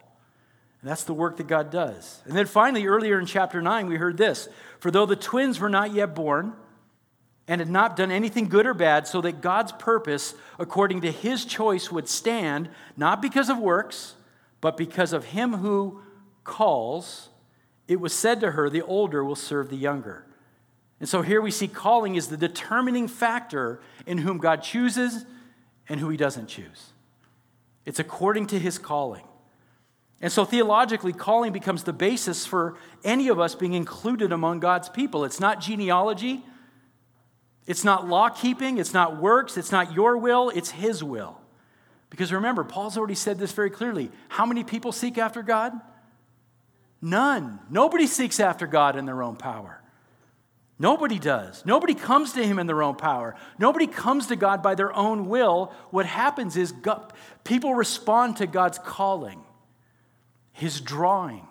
And 0.81 0.91
that's 0.91 1.05
the 1.05 1.15
work 1.15 1.37
that 1.37 1.47
God 1.47 1.71
does. 1.71 2.21
And 2.25 2.37
then 2.37 2.47
finally, 2.47 2.87
earlier 2.87 3.19
in 3.19 3.27
chapter 3.27 3.63
9, 3.63 3.87
we 3.87 3.97
heard 3.97 4.17
this 4.17 4.49
For 4.81 4.91
though 4.91 5.07
the 5.07 5.17
twins 5.17 5.61
were 5.61 5.69
not 5.69 5.93
yet 5.93 6.15
born, 6.15 6.53
and 7.49 7.61
had 7.61 7.71
not 7.71 7.97
done 7.97 8.11
anything 8.11 8.49
good 8.49 8.67
or 8.67 8.75
bad, 8.75 9.07
so 9.07 9.21
that 9.21 9.41
God's 9.41 9.73
purpose, 9.73 10.35
according 10.59 11.03
to 11.03 11.13
his 11.13 11.45
choice, 11.45 11.93
would 11.93 12.09
stand, 12.09 12.69
not 12.97 13.23
because 13.23 13.49
of 13.49 13.59
works, 13.59 14.15
but 14.61 14.77
because 14.77 15.13
of 15.13 15.27
him 15.27 15.55
who 15.55 16.01
calls, 16.43 17.29
it 17.87 18.01
was 18.01 18.13
said 18.13 18.41
to 18.41 18.53
her, 18.53 18.69
The 18.69 18.83
older 18.83 19.25
will 19.25 19.37
serve 19.37 19.71
the 19.71 19.77
younger. 19.77 20.27
And 20.99 21.09
so 21.09 21.23
here 21.23 21.41
we 21.41 21.51
see 21.51 21.69
calling 21.69 22.15
is 22.15 22.29
the 22.29 22.37
determining 22.37 23.07
factor 23.07 23.81
in 24.07 24.19
whom 24.19 24.39
God 24.39 24.63
chooses 24.63 25.25
and 25.89 26.01
who 26.01 26.09
he 26.09 26.17
doesn't 26.17 26.49
choose. 26.49 26.93
It's 27.85 27.99
according 27.99 28.49
to 28.49 28.59
his 28.59 28.79
calling. 28.79 29.25
And 30.21 30.33
so 30.33 30.45
theologically, 30.45 31.13
calling 31.13 31.53
becomes 31.53 31.85
the 31.85 31.93
basis 31.93 32.47
for 32.47 32.77
any 33.05 33.29
of 33.29 33.39
us 33.39 33.55
being 33.55 33.75
included 33.75 34.33
among 34.33 34.61
God's 34.61 34.89
people. 34.89 35.25
It's 35.25 35.39
not 35.41 35.61
genealogy, 35.61 36.43
it's 37.67 37.85
not 37.85 38.09
law 38.09 38.29
keeping, 38.29 38.79
it's 38.79 38.95
not 38.95 39.21
works, 39.21 39.57
it's 39.57 39.73
not 39.73 39.93
your 39.93 40.17
will, 40.17 40.51
it's 40.51 40.71
his 40.71 41.03
will. 41.03 41.41
Because 42.11 42.33
remember, 42.33 42.63
Paul's 42.63 42.97
already 42.97 43.17
said 43.17 43.39
this 43.39 43.53
very 43.53 43.71
clearly. 43.71 44.11
How 44.29 44.47
many 44.47 44.63
people 44.63 44.93
seek 44.93 45.19
after 45.19 45.43
God? 45.43 45.73
None. 47.03 47.59
Nobody 47.69 48.07
seeks 48.07 48.41
after 48.41 48.67
God 48.67 48.97
in 48.97 49.05
their 49.05 49.23
own 49.23 49.37
power. 49.37 49.83
Nobody 50.79 51.19
does. 51.19 51.65
Nobody 51.65 51.95
comes 51.95 52.33
to 52.35 52.47
Him 52.47 52.59
in 52.59 52.67
their 52.67 52.83
own 52.83 52.97
power. 52.97 53.35
Nobody 53.59 53.87
comes 53.87 54.27
to 54.29 54.37
God 54.37 54.63
by 54.63 54.75
their 54.75 54.95
own 54.95 55.29
will. 55.29 55.73
What 55.91 56.07
happens 56.07 56.57
is 56.57 56.71
God, 56.71 57.13
people 57.45 57.75
respond 57.75 58.37
to 58.39 58.47
God's 58.47 58.79
calling, 58.79 59.43
His 60.53 60.81
drawing. 60.81 61.47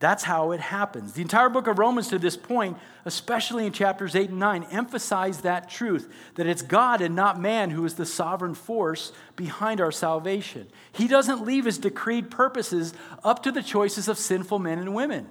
That's 0.00 0.22
how 0.22 0.52
it 0.52 0.60
happens. 0.60 1.14
The 1.14 1.22
entire 1.22 1.48
book 1.48 1.66
of 1.66 1.80
Romans 1.80 2.08
to 2.08 2.20
this 2.20 2.36
point, 2.36 2.78
especially 3.04 3.66
in 3.66 3.72
chapters 3.72 4.14
8 4.14 4.30
and 4.30 4.38
9, 4.38 4.68
emphasize 4.70 5.40
that 5.40 5.68
truth 5.68 6.08
that 6.36 6.46
it's 6.46 6.62
God 6.62 7.00
and 7.00 7.16
not 7.16 7.40
man 7.40 7.70
who 7.70 7.84
is 7.84 7.94
the 7.94 8.06
sovereign 8.06 8.54
force 8.54 9.12
behind 9.34 9.80
our 9.80 9.90
salvation. 9.90 10.68
He 10.92 11.08
doesn't 11.08 11.44
leave 11.44 11.64
his 11.64 11.78
decreed 11.78 12.30
purposes 12.30 12.94
up 13.24 13.42
to 13.42 13.50
the 13.50 13.62
choices 13.62 14.06
of 14.06 14.18
sinful 14.18 14.60
men 14.60 14.78
and 14.78 14.94
women. 14.94 15.26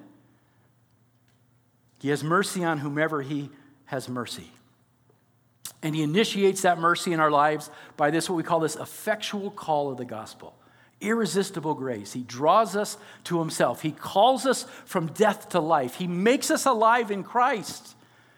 He 1.99 2.09
has 2.09 2.23
mercy 2.23 2.65
on 2.65 2.79
whomever 2.79 3.21
he 3.21 3.49
has 3.85 4.09
mercy. 4.09 4.51
And 5.81 5.95
he 5.95 6.03
initiates 6.03 6.63
that 6.63 6.77
mercy 6.77 7.13
in 7.13 7.21
our 7.21 7.31
lives 7.31 7.69
by 7.95 8.11
this, 8.11 8.29
what 8.29 8.35
we 8.35 8.43
call 8.43 8.59
this 8.59 8.75
effectual 8.75 9.49
call 9.49 9.89
of 9.91 9.97
the 9.97 10.05
gospel 10.05 10.57
irresistible 11.01 11.75
grace. 11.75 12.13
He 12.13 12.23
draws 12.23 12.75
us 12.75 12.97
to 13.25 13.39
himself. 13.39 13.81
He 13.81 13.91
calls 13.91 14.45
us 14.45 14.63
from 14.85 15.07
death 15.07 15.49
to 15.49 15.59
life. 15.59 15.95
He 15.95 16.07
makes 16.07 16.49
us 16.49 16.65
alive 16.65 17.11
in 17.11 17.23
Christ. 17.23 17.95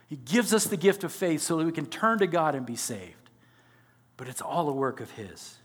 He 0.07 0.17
gives 0.17 0.53
us 0.53 0.65
the 0.65 0.77
gift 0.77 1.03
of 1.03 1.11
faith 1.11 1.41
so 1.41 1.57
that 1.57 1.65
we 1.65 1.71
can 1.71 1.85
turn 1.85 2.19
to 2.19 2.27
God 2.27 2.55
and 2.55 2.65
be 2.65 2.75
saved. 2.75 3.29
But 4.17 4.27
it's 4.27 4.41
all 4.41 4.67
a 4.67 4.73
work 4.73 4.99
of 4.99 5.11
His. 5.11 5.57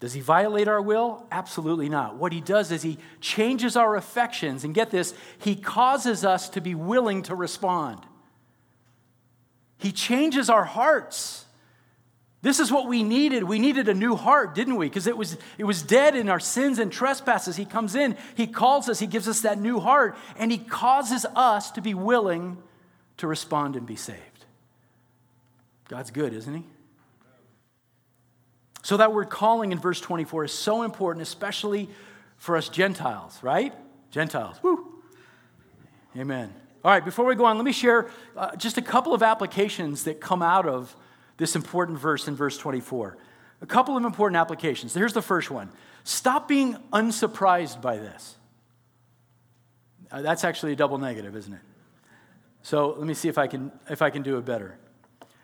Does 0.00 0.12
He 0.12 0.20
violate 0.20 0.68
our 0.68 0.80
will? 0.80 1.26
Absolutely 1.30 1.88
not. 1.88 2.16
What 2.16 2.32
He 2.32 2.40
does 2.40 2.70
is 2.70 2.82
He 2.82 2.98
changes 3.20 3.76
our 3.76 3.96
affections. 3.96 4.64
And 4.64 4.74
get 4.74 4.90
this, 4.90 5.12
He 5.38 5.56
causes 5.56 6.24
us 6.24 6.48
to 6.50 6.60
be 6.60 6.74
willing 6.74 7.22
to 7.24 7.34
respond. 7.34 8.00
He 9.78 9.92
changes 9.92 10.48
our 10.48 10.64
hearts. 10.64 11.43
This 12.44 12.60
is 12.60 12.70
what 12.70 12.86
we 12.86 13.02
needed. 13.02 13.42
We 13.44 13.58
needed 13.58 13.88
a 13.88 13.94
new 13.94 14.16
heart, 14.16 14.54
didn't 14.54 14.76
we? 14.76 14.84
Because 14.86 15.06
it 15.06 15.16
was, 15.16 15.38
it 15.56 15.64
was 15.64 15.80
dead 15.80 16.14
in 16.14 16.28
our 16.28 16.38
sins 16.38 16.78
and 16.78 16.92
trespasses. 16.92 17.56
He 17.56 17.64
comes 17.64 17.94
in, 17.94 18.18
He 18.34 18.46
calls 18.46 18.86
us, 18.90 18.98
He 18.98 19.06
gives 19.06 19.26
us 19.26 19.40
that 19.40 19.58
new 19.58 19.80
heart, 19.80 20.14
and 20.36 20.52
He 20.52 20.58
causes 20.58 21.24
us 21.34 21.70
to 21.70 21.80
be 21.80 21.94
willing 21.94 22.58
to 23.16 23.26
respond 23.26 23.76
and 23.76 23.86
be 23.86 23.96
saved. 23.96 24.44
God's 25.88 26.10
good, 26.10 26.34
isn't 26.34 26.54
He? 26.54 26.64
So, 28.82 28.98
that 28.98 29.14
word 29.14 29.30
calling 29.30 29.72
in 29.72 29.78
verse 29.78 30.02
24 30.02 30.44
is 30.44 30.52
so 30.52 30.82
important, 30.82 31.22
especially 31.22 31.88
for 32.36 32.58
us 32.58 32.68
Gentiles, 32.68 33.38
right? 33.40 33.72
Gentiles. 34.10 34.62
Woo! 34.62 35.02
Amen. 36.14 36.52
All 36.84 36.90
right, 36.90 37.02
before 37.02 37.24
we 37.24 37.36
go 37.36 37.46
on, 37.46 37.56
let 37.56 37.64
me 37.64 37.72
share 37.72 38.10
uh, 38.36 38.54
just 38.56 38.76
a 38.76 38.82
couple 38.82 39.14
of 39.14 39.22
applications 39.22 40.04
that 40.04 40.20
come 40.20 40.42
out 40.42 40.68
of 40.68 40.94
this 41.36 41.56
important 41.56 41.98
verse 41.98 42.28
in 42.28 42.36
verse 42.36 42.56
24. 42.58 43.16
A 43.60 43.66
couple 43.66 43.96
of 43.96 44.04
important 44.04 44.36
applications. 44.36 44.94
Here's 44.94 45.12
the 45.12 45.22
first 45.22 45.50
one 45.50 45.70
Stop 46.04 46.48
being 46.48 46.76
unsurprised 46.92 47.80
by 47.80 47.96
this. 47.96 48.36
Uh, 50.10 50.22
that's 50.22 50.44
actually 50.44 50.72
a 50.72 50.76
double 50.76 50.98
negative, 50.98 51.34
isn't 51.34 51.54
it? 51.54 51.60
So 52.62 52.94
let 52.96 53.06
me 53.06 53.14
see 53.14 53.28
if 53.28 53.38
I 53.38 53.46
can, 53.46 53.72
if 53.90 54.02
I 54.02 54.10
can 54.10 54.22
do 54.22 54.38
it 54.38 54.44
better. 54.44 54.78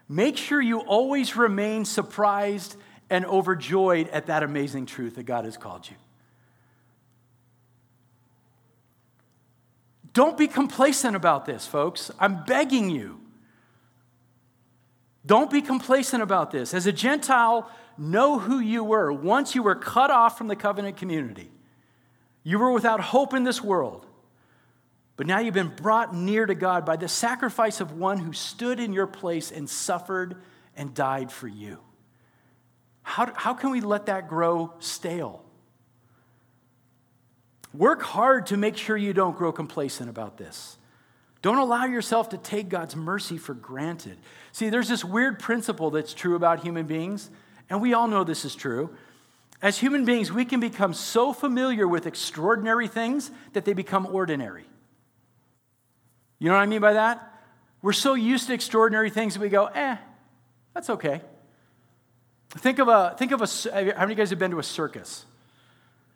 Make 0.08 0.36
sure 0.36 0.60
you 0.60 0.80
always 0.80 1.36
remain 1.36 1.84
surprised 1.84 2.76
and 3.08 3.24
overjoyed 3.26 4.08
at 4.08 4.26
that 4.26 4.42
amazing 4.42 4.86
truth 4.86 5.16
that 5.16 5.24
God 5.24 5.44
has 5.44 5.56
called 5.56 5.88
you. 5.88 5.96
Don't 10.12 10.36
be 10.36 10.48
complacent 10.48 11.14
about 11.14 11.46
this, 11.46 11.66
folks. 11.66 12.10
I'm 12.18 12.44
begging 12.44 12.90
you. 12.90 13.19
Don't 15.24 15.50
be 15.50 15.60
complacent 15.60 16.22
about 16.22 16.50
this. 16.50 16.72
As 16.72 16.86
a 16.86 16.92
Gentile, 16.92 17.70
know 17.98 18.38
who 18.38 18.58
you 18.58 18.82
were. 18.82 19.12
Once 19.12 19.54
you 19.54 19.62
were 19.62 19.74
cut 19.74 20.10
off 20.10 20.38
from 20.38 20.48
the 20.48 20.56
covenant 20.56 20.96
community, 20.96 21.50
you 22.42 22.58
were 22.58 22.72
without 22.72 23.00
hope 23.00 23.34
in 23.34 23.44
this 23.44 23.62
world. 23.62 24.06
But 25.16 25.26
now 25.26 25.38
you've 25.38 25.52
been 25.52 25.74
brought 25.76 26.14
near 26.14 26.46
to 26.46 26.54
God 26.54 26.86
by 26.86 26.96
the 26.96 27.08
sacrifice 27.08 27.82
of 27.82 27.92
one 27.92 28.18
who 28.18 28.32
stood 28.32 28.80
in 28.80 28.94
your 28.94 29.06
place 29.06 29.52
and 29.52 29.68
suffered 29.68 30.36
and 30.74 30.94
died 30.94 31.30
for 31.30 31.46
you. 31.46 31.78
How, 33.02 33.30
how 33.34 33.52
can 33.52 33.70
we 33.70 33.82
let 33.82 34.06
that 34.06 34.28
grow 34.28 34.72
stale? 34.78 35.44
Work 37.74 38.02
hard 38.02 38.46
to 38.46 38.56
make 38.56 38.78
sure 38.78 38.96
you 38.96 39.12
don't 39.12 39.36
grow 39.36 39.52
complacent 39.52 40.08
about 40.08 40.38
this. 40.38 40.78
Don't 41.42 41.58
allow 41.58 41.86
yourself 41.86 42.30
to 42.30 42.38
take 42.38 42.68
God's 42.68 42.94
mercy 42.94 43.38
for 43.38 43.54
granted. 43.54 44.18
See, 44.52 44.68
there's 44.68 44.88
this 44.88 45.04
weird 45.04 45.38
principle 45.38 45.90
that's 45.90 46.12
true 46.12 46.34
about 46.34 46.60
human 46.60 46.86
beings, 46.86 47.30
and 47.70 47.80
we 47.80 47.94
all 47.94 48.08
know 48.08 48.24
this 48.24 48.44
is 48.44 48.54
true. 48.54 48.94
As 49.62 49.78
human 49.78 50.04
beings, 50.04 50.32
we 50.32 50.44
can 50.44 50.60
become 50.60 50.94
so 50.94 51.32
familiar 51.32 51.86
with 51.86 52.06
extraordinary 52.06 52.88
things 52.88 53.30
that 53.52 53.64
they 53.64 53.72
become 53.72 54.06
ordinary. 54.06 54.64
You 56.38 56.48
know 56.48 56.54
what 56.54 56.62
I 56.62 56.66
mean 56.66 56.80
by 56.80 56.94
that? 56.94 57.26
We're 57.82 57.92
so 57.92 58.14
used 58.14 58.46
to 58.48 58.54
extraordinary 58.54 59.10
things 59.10 59.34
that 59.34 59.40
we 59.40 59.48
go, 59.48 59.66
eh, 59.66 59.96
that's 60.74 60.90
okay. 60.90 61.22
Think 62.50 62.78
of 62.78 62.88
a, 62.88 63.14
think 63.18 63.32
of 63.32 63.42
a, 63.42 63.46
how 63.46 63.80
many 63.80 64.02
of 64.02 64.10
you 64.10 64.14
guys 64.16 64.30
have 64.30 64.38
been 64.38 64.50
to 64.50 64.58
a 64.58 64.62
circus? 64.62 65.24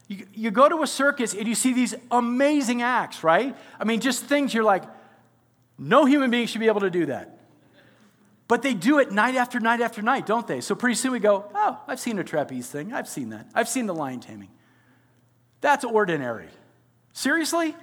You, 0.09 0.27
you 0.35 0.51
go 0.51 0.69
to 0.69 0.83
a 0.83 0.87
circus 0.87 1.33
and 1.33 1.47
you 1.47 1.55
see 1.55 1.73
these 1.73 1.95
amazing 2.11 2.83
acts, 2.83 3.25
right? 3.25 3.57
I 3.79 3.85
mean, 3.85 4.01
just 4.01 4.25
things 4.25 4.53
you're 4.53 4.65
like, 4.65 4.85
no 5.79 6.05
human 6.05 6.31
being 6.31 6.47
should 6.47 6.61
be 6.61 6.69
able 6.69 6.81
to 6.83 6.91
do 6.91 7.07
that. 7.07 7.39
But 8.47 8.63
they 8.63 8.75
do 8.75 8.99
it 8.99 9.11
night 9.11 9.37
after 9.37 9.59
night 9.59 9.81
after 9.81 10.03
night, 10.03 10.27
don't 10.27 10.47
they? 10.47 10.61
So 10.61 10.75
pretty 10.75 10.95
soon 10.97 11.13
we 11.13 11.19
go, 11.19 11.51
oh, 11.55 11.81
I've 11.89 11.99
seen 11.99 12.19
a 12.19 12.25
trapeze 12.25 12.69
thing. 12.69 12.93
I've 12.93 13.09
seen 13.09 13.31
that. 13.31 13.49
I've 13.55 13.69
seen 13.69 13.87
the 13.87 13.95
lion 13.95 14.21
taming. 14.21 14.51
That's 15.61 15.85
ordinary. 15.85 16.49
Seriously? 17.13 17.75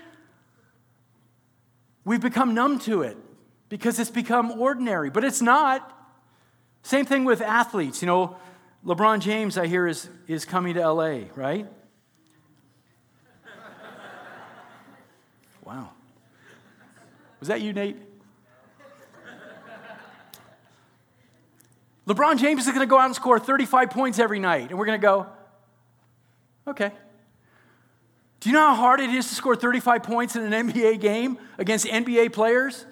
We've 2.06 2.22
become 2.22 2.54
numb 2.54 2.80
to 2.80 3.02
it 3.02 3.18
because 3.70 4.00
it's 4.00 4.12
become 4.12 4.52
ordinary, 4.52 5.10
but 5.10 5.24
it's 5.24 5.42
not. 5.42 5.98
Same 6.84 7.06
thing 7.06 7.26
with 7.26 7.42
athletes. 7.42 8.02
You 8.02 8.08
know, 8.08 8.38
LeBron 8.86 9.20
James, 9.20 9.58
I 9.58 9.68
hear, 9.68 9.88
is, 9.88 10.10
is 10.28 10.46
coming 10.46 10.76
to 10.76 10.92
LA, 10.92 11.22
right? 11.36 11.68
wow. 15.64 15.92
Was 17.42 17.50
that 17.50 17.60
you, 17.60 17.74
Nate? 17.74 17.98
LeBron 22.08 22.40
James 22.40 22.62
is 22.62 22.68
going 22.68 22.80
to 22.80 22.86
go 22.86 22.98
out 22.98 23.06
and 23.06 23.16
score 23.16 23.40
35 23.40 23.90
points 23.90 24.20
every 24.20 24.40
night, 24.40 24.70
and 24.70 24.78
we're 24.78 24.86
going 24.86 25.00
to 25.00 25.06
go, 25.06 25.28
okay. 26.68 26.92
Do 28.40 28.50
you 28.50 28.54
know 28.54 28.68
how 28.70 28.76
hard 28.76 29.00
it 29.00 29.10
is 29.10 29.28
to 29.30 29.36
score 29.36 29.56
35 29.56 30.04
points 30.04 30.36
in 30.36 30.52
an 30.52 30.70
NBA 30.70 31.00
game 31.00 31.38
against 31.58 31.86
NBA 31.86 32.32
players? 32.32 32.86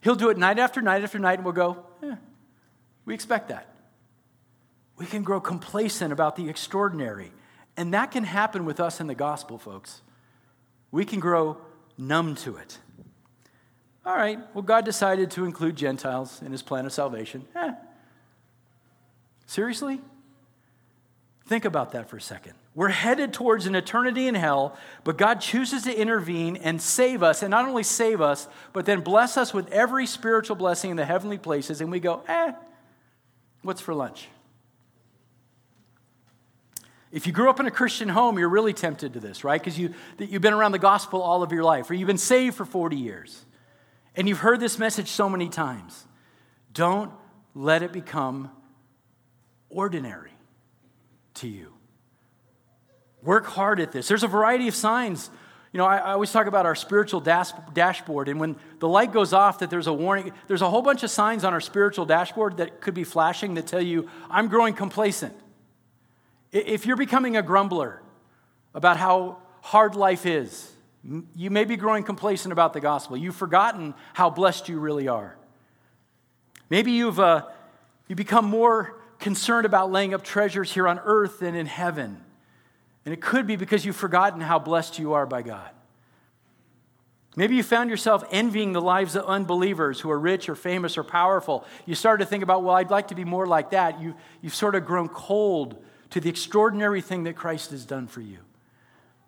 He'll 0.00 0.16
do 0.16 0.28
it 0.30 0.38
night 0.38 0.58
after 0.58 0.80
night 0.80 1.02
after 1.02 1.18
night, 1.18 1.34
and 1.34 1.44
we'll 1.44 1.54
go, 1.54 1.84
eh, 2.02 2.16
we 3.04 3.14
expect 3.14 3.48
that. 3.48 3.74
We 4.96 5.06
can 5.06 5.22
grow 5.22 5.40
complacent 5.40 6.12
about 6.12 6.36
the 6.36 6.48
extraordinary. 6.48 7.32
And 7.76 7.94
that 7.94 8.10
can 8.10 8.22
happen 8.22 8.64
with 8.64 8.78
us 8.78 9.00
in 9.00 9.08
the 9.08 9.14
gospel, 9.14 9.58
folks. 9.58 10.02
We 10.90 11.04
can 11.04 11.20
grow 11.20 11.58
numb 11.96 12.34
to 12.36 12.56
it. 12.56 12.78
All 14.04 14.16
right, 14.16 14.38
well, 14.52 14.62
God 14.62 14.84
decided 14.84 15.30
to 15.32 15.44
include 15.44 15.76
Gentiles 15.76 16.42
in 16.42 16.50
his 16.50 16.62
plan 16.62 16.86
of 16.86 16.92
salvation. 16.92 17.44
Eh. 17.54 17.72
Seriously? 19.46 20.00
Think 21.46 21.64
about 21.64 21.92
that 21.92 22.08
for 22.08 22.16
a 22.16 22.20
second. 22.20 22.54
We're 22.74 22.88
headed 22.88 23.32
towards 23.32 23.66
an 23.66 23.74
eternity 23.74 24.26
in 24.26 24.34
hell, 24.34 24.76
but 25.04 25.18
God 25.18 25.40
chooses 25.40 25.82
to 25.82 25.94
intervene 25.94 26.56
and 26.56 26.80
save 26.80 27.22
us, 27.22 27.42
and 27.42 27.50
not 27.50 27.68
only 27.68 27.82
save 27.82 28.20
us, 28.20 28.48
but 28.72 28.86
then 28.86 29.02
bless 29.02 29.36
us 29.36 29.52
with 29.52 29.70
every 29.70 30.06
spiritual 30.06 30.56
blessing 30.56 30.90
in 30.90 30.96
the 30.96 31.04
heavenly 31.04 31.38
places, 31.38 31.80
and 31.80 31.90
we 31.90 32.00
go, 32.00 32.22
eh, 32.26 32.52
what's 33.62 33.80
for 33.80 33.94
lunch? 33.94 34.28
If 37.12 37.26
you 37.26 37.32
grew 37.32 37.50
up 37.50 37.60
in 37.60 37.66
a 37.66 37.70
Christian 37.70 38.08
home, 38.08 38.38
you're 38.38 38.48
really 38.48 38.72
tempted 38.72 39.12
to 39.12 39.20
this, 39.20 39.44
right? 39.44 39.60
Because 39.60 39.78
you, 39.78 39.92
you've 40.18 40.40
been 40.40 40.54
around 40.54 40.72
the 40.72 40.78
gospel 40.78 41.20
all 41.20 41.42
of 41.42 41.52
your 41.52 41.62
life, 41.62 41.90
or 41.90 41.94
you've 41.94 42.06
been 42.06 42.16
saved 42.16 42.56
for 42.56 42.64
40 42.64 42.96
years. 42.96 43.44
And 44.14 44.28
you've 44.28 44.38
heard 44.38 44.60
this 44.60 44.78
message 44.78 45.08
so 45.08 45.28
many 45.28 45.48
times. 45.48 46.06
Don't 46.72 47.12
let 47.54 47.82
it 47.82 47.92
become 47.92 48.50
ordinary 49.68 50.32
to 51.34 51.48
you. 51.48 51.72
Work 53.22 53.46
hard 53.46 53.80
at 53.80 53.92
this. 53.92 54.08
There's 54.08 54.22
a 54.22 54.28
variety 54.28 54.68
of 54.68 54.74
signs. 54.74 55.30
You 55.72 55.78
know, 55.78 55.86
I, 55.86 55.98
I 55.98 56.12
always 56.12 56.30
talk 56.32 56.46
about 56.46 56.66
our 56.66 56.74
spiritual 56.74 57.20
dash, 57.20 57.52
dashboard, 57.72 58.28
and 58.28 58.38
when 58.38 58.56
the 58.80 58.88
light 58.88 59.12
goes 59.12 59.32
off, 59.32 59.60
that 59.60 59.70
there's 59.70 59.86
a 59.86 59.92
warning. 59.92 60.32
There's 60.48 60.60
a 60.60 60.68
whole 60.68 60.82
bunch 60.82 61.02
of 61.02 61.10
signs 61.10 61.44
on 61.44 61.54
our 61.54 61.60
spiritual 61.60 62.04
dashboard 62.04 62.58
that 62.58 62.80
could 62.80 62.94
be 62.94 63.04
flashing 63.04 63.54
that 63.54 63.66
tell 63.66 63.80
you, 63.80 64.08
I'm 64.28 64.48
growing 64.48 64.74
complacent. 64.74 65.34
If 66.50 66.84
you're 66.84 66.96
becoming 66.96 67.36
a 67.36 67.42
grumbler 67.42 68.02
about 68.74 68.98
how 68.98 69.38
hard 69.62 69.94
life 69.94 70.26
is, 70.26 70.71
you 71.34 71.50
may 71.50 71.64
be 71.64 71.76
growing 71.76 72.04
complacent 72.04 72.52
about 72.52 72.72
the 72.72 72.80
gospel. 72.80 73.16
You've 73.16 73.36
forgotten 73.36 73.94
how 74.14 74.30
blessed 74.30 74.68
you 74.68 74.78
really 74.78 75.08
are. 75.08 75.36
Maybe 76.70 76.92
you've 76.92 77.18
uh, 77.18 77.46
you 78.08 78.14
become 78.14 78.44
more 78.44 79.00
concerned 79.18 79.66
about 79.66 79.90
laying 79.90 80.14
up 80.14 80.22
treasures 80.22 80.72
here 80.72 80.86
on 80.86 81.00
earth 81.04 81.40
than 81.40 81.54
in 81.54 81.66
heaven. 81.66 82.22
And 83.04 83.12
it 83.12 83.20
could 83.20 83.46
be 83.46 83.56
because 83.56 83.84
you've 83.84 83.96
forgotten 83.96 84.40
how 84.40 84.58
blessed 84.58 84.98
you 84.98 85.14
are 85.14 85.26
by 85.26 85.42
God. 85.42 85.70
Maybe 87.34 87.56
you 87.56 87.62
found 87.62 87.88
yourself 87.88 88.24
envying 88.30 88.72
the 88.72 88.80
lives 88.82 89.16
of 89.16 89.24
unbelievers 89.24 89.98
who 89.98 90.10
are 90.10 90.18
rich 90.18 90.48
or 90.48 90.54
famous 90.54 90.98
or 90.98 91.04
powerful. 91.04 91.64
You 91.86 91.94
started 91.94 92.24
to 92.24 92.28
think 92.28 92.42
about, 92.42 92.62
well, 92.62 92.76
I'd 92.76 92.90
like 92.90 93.08
to 93.08 93.14
be 93.14 93.24
more 93.24 93.46
like 93.46 93.70
that. 93.70 94.00
You, 94.02 94.14
you've 94.42 94.54
sort 94.54 94.74
of 94.74 94.84
grown 94.84 95.08
cold 95.08 95.82
to 96.10 96.20
the 96.20 96.28
extraordinary 96.28 97.00
thing 97.00 97.24
that 97.24 97.34
Christ 97.34 97.70
has 97.70 97.86
done 97.86 98.06
for 98.06 98.20
you. 98.20 98.38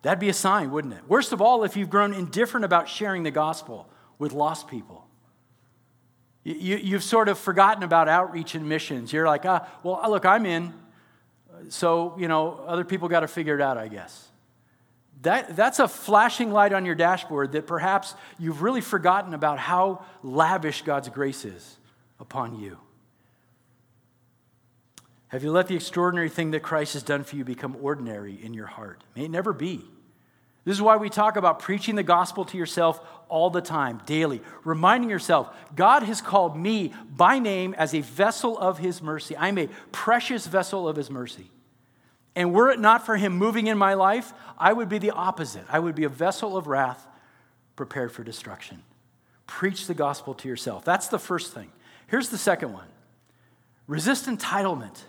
That'd 0.05 0.19
be 0.19 0.29
a 0.29 0.33
sign, 0.33 0.69
wouldn't 0.69 0.93
it? 0.93 0.99
Worst 1.07 1.33
of 1.33 1.41
all, 1.41 1.63
if 1.63 1.75
you've 1.75 1.89
grown 1.89 2.13
indifferent 2.13 2.63
about 2.63 2.87
sharing 2.87 3.23
the 3.23 3.31
gospel 3.31 3.89
with 4.19 4.33
lost 4.33 4.67
people. 4.67 5.07
You, 6.43 6.93
have 6.93 7.03
sort 7.03 7.27
of 7.27 7.39
forgotten 7.39 7.81
about 7.81 8.07
outreach 8.07 8.53
and 8.53 8.69
missions. 8.69 9.11
You're 9.11 9.25
like, 9.25 9.47
ah, 9.47 9.67
well, 9.81 9.99
look, 10.07 10.23
I'm 10.23 10.45
in. 10.45 10.75
So, 11.69 12.15
you 12.19 12.27
know, 12.27 12.63
other 12.67 12.83
people 12.83 13.09
got 13.09 13.21
to 13.21 13.27
figure 13.27 13.55
it 13.55 13.61
out, 13.61 13.79
I 13.79 13.87
guess. 13.87 14.27
That, 15.23 15.55
that's 15.55 15.79
a 15.79 15.87
flashing 15.87 16.51
light 16.51 16.71
on 16.71 16.85
your 16.85 16.93
dashboard 16.93 17.53
that 17.53 17.65
perhaps 17.65 18.13
you've 18.37 18.61
really 18.61 18.81
forgotten 18.81 19.33
about 19.33 19.57
how 19.57 20.05
lavish 20.21 20.83
God's 20.83 21.09
grace 21.09 21.45
is 21.45 21.77
upon 22.19 22.59
you. 22.59 22.77
Have 25.29 25.43
you 25.43 25.51
let 25.51 25.67
the 25.67 25.75
extraordinary 25.75 26.29
thing 26.29 26.51
that 26.51 26.61
Christ 26.61 26.93
has 26.93 27.01
done 27.01 27.23
for 27.23 27.37
you 27.37 27.43
become 27.43 27.75
ordinary 27.81 28.37
in 28.39 28.53
your 28.53 28.67
heart? 28.67 29.03
May 29.15 29.25
it 29.25 29.31
never 29.31 29.51
be. 29.51 29.83
This 30.65 30.75
is 30.75 30.81
why 30.81 30.97
we 30.97 31.09
talk 31.09 31.37
about 31.37 31.59
preaching 31.59 31.95
the 31.95 32.03
gospel 32.03 32.43
to 32.45 32.57
yourself 32.57 32.99
all 33.29 33.51
the 33.51 33.61
time, 33.61 34.01
daily, 34.07 34.41
reminding 34.63 35.11
yourself 35.11 35.55
God 35.75 36.03
has 36.03 36.21
called 36.21 36.57
me 36.57 36.91
by 37.09 37.37
name 37.37 37.75
as 37.75 37.93
a 37.93 38.01
vessel 38.01 38.57
of 38.57 38.79
his 38.79 39.01
mercy. 39.01 39.37
I'm 39.37 39.59
a 39.59 39.69
precious 39.91 40.47
vessel 40.47 40.87
of 40.87 40.95
his 40.95 41.11
mercy. 41.11 41.51
And 42.35 42.51
were 42.51 42.69
it 42.71 42.79
not 42.79 43.05
for 43.05 43.15
him 43.15 43.37
moving 43.37 43.67
in 43.67 43.77
my 43.77 43.93
life, 43.93 44.33
I 44.57 44.73
would 44.73 44.89
be 44.89 44.97
the 44.97 45.11
opposite. 45.11 45.63
I 45.69 45.79
would 45.79 45.95
be 45.95 46.03
a 46.03 46.09
vessel 46.09 46.57
of 46.57 46.67
wrath 46.67 47.07
prepared 47.75 48.11
for 48.11 48.23
destruction. 48.23 48.81
Preach 49.47 49.85
the 49.85 49.93
gospel 49.93 50.33
to 50.33 50.47
yourself. 50.47 50.83
That's 50.83 51.07
the 51.07 51.19
first 51.19 51.53
thing. 51.53 51.71
Here's 52.07 52.29
the 52.29 52.37
second 52.37 52.73
one 52.73 52.87
resist 53.87 54.25
entitlement. 54.25 55.03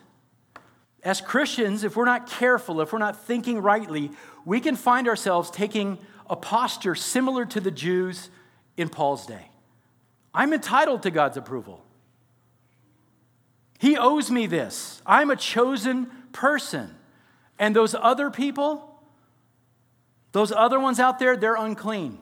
As 1.02 1.20
Christians, 1.20 1.84
if 1.84 1.94
we're 1.94 2.04
not 2.04 2.28
careful, 2.28 2.80
if 2.80 2.92
we're 2.92 2.98
not 2.98 3.24
thinking 3.24 3.62
rightly, 3.62 4.10
we 4.46 4.60
can 4.60 4.76
find 4.76 5.08
ourselves 5.08 5.50
taking 5.50 5.98
a 6.30 6.36
posture 6.36 6.94
similar 6.94 7.44
to 7.44 7.60
the 7.60 7.70
Jews 7.70 8.30
in 8.76 8.88
Paul's 8.88 9.26
day. 9.26 9.50
I'm 10.32 10.54
entitled 10.54 11.02
to 11.02 11.10
God's 11.10 11.36
approval. 11.36 11.84
He 13.78 13.98
owes 13.98 14.30
me 14.30 14.46
this. 14.46 15.02
I'm 15.04 15.30
a 15.30 15.36
chosen 15.36 16.06
person. 16.32 16.94
And 17.58 17.74
those 17.74 17.94
other 17.94 18.30
people, 18.30 19.00
those 20.32 20.52
other 20.52 20.78
ones 20.78 21.00
out 21.00 21.18
there, 21.18 21.36
they're 21.36 21.56
unclean. 21.56 22.18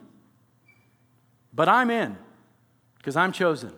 But 1.53 1.69
I'm 1.69 1.91
in 1.91 2.17
because 2.97 3.17
I'm 3.17 3.33
chosen. 3.33 3.73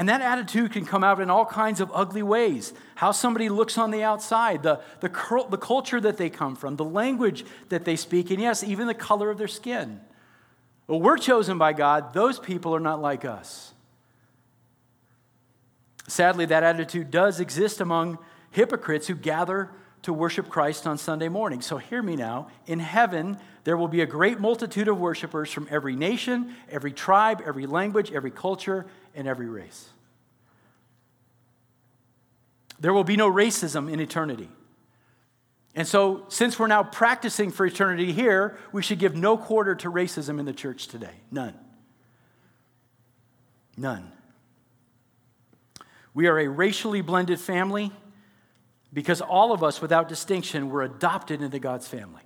And 0.00 0.08
that 0.08 0.22
attitude 0.22 0.72
can 0.72 0.86
come 0.86 1.04
out 1.04 1.20
in 1.20 1.28
all 1.28 1.44
kinds 1.44 1.78
of 1.78 1.92
ugly 1.92 2.22
ways. 2.22 2.72
How 2.94 3.12
somebody 3.12 3.50
looks 3.50 3.76
on 3.76 3.90
the 3.90 4.02
outside, 4.02 4.62
the, 4.62 4.80
the, 5.00 5.44
the 5.50 5.58
culture 5.58 6.00
that 6.00 6.16
they 6.16 6.30
come 6.30 6.56
from, 6.56 6.76
the 6.76 6.86
language 6.86 7.44
that 7.68 7.84
they 7.84 7.96
speak, 7.96 8.30
and 8.30 8.40
yes, 8.40 8.64
even 8.64 8.86
the 8.86 8.94
color 8.94 9.28
of 9.30 9.36
their 9.36 9.46
skin. 9.46 10.00
Well, 10.86 11.02
we're 11.02 11.18
chosen 11.18 11.58
by 11.58 11.74
God. 11.74 12.14
Those 12.14 12.38
people 12.38 12.74
are 12.74 12.80
not 12.80 13.02
like 13.02 13.26
us. 13.26 13.74
Sadly, 16.08 16.46
that 16.46 16.62
attitude 16.62 17.10
does 17.10 17.38
exist 17.38 17.78
among 17.78 18.16
hypocrites 18.52 19.06
who 19.06 19.14
gather 19.14 19.70
to 20.02 20.12
worship 20.12 20.48
Christ 20.48 20.86
on 20.86 20.98
Sunday 20.98 21.28
morning. 21.28 21.60
So 21.60 21.76
hear 21.76 22.02
me 22.02 22.16
now. 22.16 22.48
In 22.66 22.78
heaven, 22.78 23.38
there 23.64 23.76
will 23.76 23.88
be 23.88 24.00
a 24.00 24.06
great 24.06 24.40
multitude 24.40 24.88
of 24.88 24.98
worshipers 24.98 25.50
from 25.52 25.68
every 25.70 25.94
nation, 25.94 26.54
every 26.70 26.92
tribe, 26.92 27.42
every 27.44 27.66
language, 27.66 28.10
every 28.12 28.30
culture, 28.30 28.86
and 29.14 29.28
every 29.28 29.48
race. 29.48 29.88
There 32.78 32.94
will 32.94 33.04
be 33.04 33.16
no 33.16 33.30
racism 33.30 33.92
in 33.92 34.00
eternity. 34.00 34.48
And 35.74 35.86
so, 35.86 36.24
since 36.28 36.58
we're 36.58 36.66
now 36.66 36.82
practicing 36.82 37.50
for 37.50 37.64
eternity 37.64 38.12
here, 38.12 38.56
we 38.72 38.82
should 38.82 38.98
give 38.98 39.14
no 39.14 39.36
quarter 39.36 39.74
to 39.76 39.90
racism 39.90 40.40
in 40.40 40.46
the 40.46 40.52
church 40.52 40.88
today. 40.88 41.14
None. 41.30 41.54
None. 43.76 44.10
We 46.12 46.26
are 46.26 46.38
a 46.38 46.48
racially 46.48 47.02
blended 47.02 47.38
family 47.38 47.92
because 48.92 49.20
all 49.20 49.52
of 49.52 49.62
us, 49.62 49.80
without 49.80 50.08
distinction, 50.08 50.70
were 50.70 50.82
adopted 50.82 51.42
into 51.42 51.58
God's 51.58 51.86
family. 51.86 52.22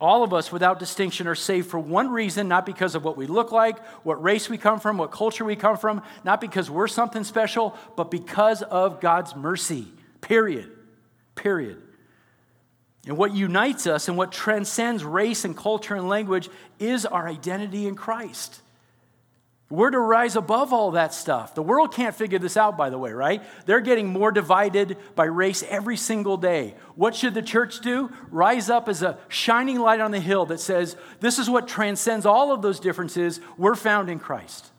All 0.00 0.24
of 0.24 0.34
us, 0.34 0.50
without 0.50 0.78
distinction, 0.78 1.26
are 1.28 1.34
saved 1.34 1.70
for 1.70 1.78
one 1.78 2.10
reason, 2.10 2.48
not 2.48 2.66
because 2.66 2.94
of 2.94 3.04
what 3.04 3.16
we 3.16 3.26
look 3.26 3.52
like, 3.52 3.78
what 4.04 4.22
race 4.22 4.48
we 4.48 4.58
come 4.58 4.80
from, 4.80 4.98
what 4.98 5.12
culture 5.12 5.44
we 5.44 5.56
come 5.56 5.76
from, 5.76 6.02
not 6.24 6.40
because 6.40 6.70
we're 6.70 6.88
something 6.88 7.24
special, 7.24 7.76
but 7.96 8.10
because 8.10 8.62
of 8.62 9.00
God's 9.00 9.36
mercy. 9.36 9.86
Period. 10.20 10.70
Period. 11.36 11.80
And 13.06 13.16
what 13.16 13.34
unites 13.34 13.86
us 13.86 14.08
and 14.08 14.16
what 14.16 14.32
transcends 14.32 15.04
race 15.04 15.44
and 15.44 15.56
culture 15.56 15.94
and 15.94 16.08
language 16.08 16.48
is 16.78 17.04
our 17.06 17.28
identity 17.28 17.86
in 17.86 17.94
Christ. 17.94 18.62
We're 19.70 19.90
to 19.90 19.98
rise 19.98 20.36
above 20.36 20.74
all 20.74 20.90
that 20.90 21.14
stuff. 21.14 21.54
The 21.54 21.62
world 21.62 21.92
can't 21.92 22.14
figure 22.14 22.38
this 22.38 22.56
out, 22.56 22.76
by 22.76 22.90
the 22.90 22.98
way, 22.98 23.12
right? 23.12 23.42
They're 23.64 23.80
getting 23.80 24.08
more 24.08 24.30
divided 24.30 24.98
by 25.14 25.24
race 25.24 25.64
every 25.68 25.96
single 25.96 26.36
day. 26.36 26.74
What 26.96 27.14
should 27.14 27.32
the 27.32 27.42
church 27.42 27.80
do? 27.80 28.10
Rise 28.30 28.68
up 28.68 28.88
as 28.90 29.02
a 29.02 29.18
shining 29.28 29.80
light 29.80 30.00
on 30.00 30.10
the 30.10 30.20
hill 30.20 30.44
that 30.46 30.60
says, 30.60 30.96
This 31.20 31.38
is 31.38 31.48
what 31.48 31.66
transcends 31.66 32.26
all 32.26 32.52
of 32.52 32.60
those 32.60 32.78
differences. 32.78 33.40
We're 33.56 33.74
found 33.74 34.10
in 34.10 34.18
Christ. 34.18 34.70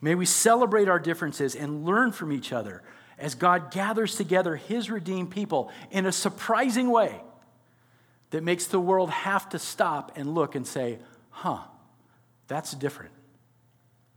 May 0.00 0.14
we 0.14 0.26
celebrate 0.26 0.88
our 0.88 1.00
differences 1.00 1.54
and 1.54 1.84
learn 1.84 2.12
from 2.12 2.32
each 2.32 2.52
other 2.52 2.82
as 3.18 3.34
God 3.34 3.70
gathers 3.70 4.14
together 4.14 4.56
his 4.56 4.90
redeemed 4.90 5.30
people 5.30 5.70
in 5.90 6.06
a 6.06 6.12
surprising 6.12 6.88
way 6.88 7.20
that 8.30 8.42
makes 8.42 8.66
the 8.66 8.80
world 8.80 9.10
have 9.10 9.48
to 9.50 9.58
stop 9.58 10.12
and 10.16 10.34
look 10.34 10.54
and 10.54 10.66
say, 10.66 11.00
Huh 11.30 11.64
that's 12.48 12.72
different. 12.72 13.12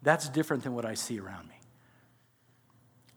That's 0.02 0.28
different 0.30 0.64
than 0.64 0.74
what 0.74 0.86
I 0.86 0.96
see 0.96 1.20
around 1.20 1.48
me. 1.48 1.56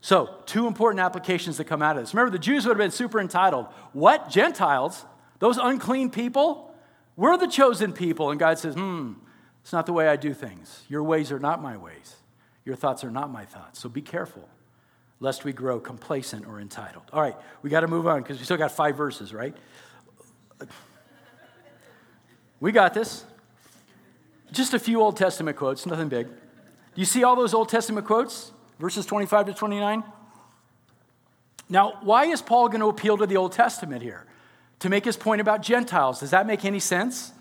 So, 0.00 0.42
two 0.44 0.66
important 0.66 1.00
applications 1.00 1.57
that 1.57 1.64
come 1.64 1.81
out 1.81 1.96
of 1.96 2.03
this. 2.03 2.12
Remember, 2.12 2.31
the 2.31 2.38
Jews 2.38 2.66
would 2.66 2.72
have 2.72 2.79
been 2.79 2.90
super 2.90 3.18
entitled. 3.18 3.66
What? 3.94 4.29
Gentiles? 4.29 5.03
Those 5.38 5.57
unclean 5.57 6.11
people? 6.11 6.74
We're 7.16 7.38
the 7.38 7.46
chosen 7.46 7.94
people. 7.94 8.31
And 8.31 8.38
God 8.38 8.59
says, 8.59 8.74
hmm, 8.74 9.12
it's 9.62 9.72
not 9.72 9.87
the 9.87 9.94
way 9.94 10.09
I 10.09 10.16
do 10.16 10.35
things. 10.35 10.83
Your 10.88 11.03
ways 11.03 11.33
are 11.33 11.38
not 11.38 11.62
my 11.62 11.79
ways. 11.79 12.16
Your 12.66 12.77
thoughts 12.77 13.03
are 13.03 13.11
not 13.11 13.31
my 13.31 13.46
thoughts. 13.46 13.81
So 13.81 13.88
be 13.88 14.03
careful 14.03 14.46
lest 15.20 15.44
we 15.44 15.53
grow 15.53 15.81
complacent 15.81 16.46
or 16.46 16.61
entitled. 16.61 17.05
All 17.12 17.22
right, 17.22 17.37
we 17.62 17.70
got 17.70 17.81
to 17.81 17.88
move 17.88 18.07
on 18.07 18.22
because 18.22 18.38
we 18.38 18.44
still 18.44 18.59
got 18.59 18.72
five 18.72 18.96
verses, 18.96 19.33
right? 19.33 19.57
We 22.61 22.72
got 22.72 22.94
this. 22.94 23.24
Just 24.55 24.73
a 24.73 24.79
few 24.79 25.01
Old 25.01 25.17
Testament 25.17 25.57
quotes, 25.57 25.85
nothing 25.85 26.09
big. 26.09 26.29
Do 26.29 27.01
you 27.01 27.05
see 27.05 27.25
all 27.25 27.35
those 27.35 27.55
Old 27.55 27.69
Testament 27.69 28.07
quotes? 28.07 28.53
Verses 28.79 29.05
25 29.05 29.47
to 29.47 29.53
29? 29.53 30.05
Now, 31.69 31.99
why 32.03 32.27
is 32.27 32.40
Paul 32.40 32.69
going 32.69 32.81
to 32.81 32.87
appeal 32.87 33.19
to 33.19 33.27
the 33.27 33.37
Old 33.37 33.51
Testament 33.51 34.03
here? 34.03 34.27
To 34.81 34.88
make 34.88 35.05
his 35.05 35.17
point 35.17 35.40
about 35.40 35.62
Gentiles. 35.62 36.21
Does 36.21 36.31
that 36.31 36.47
make 36.47 36.64
any 36.64 36.79
sense? 36.79 37.33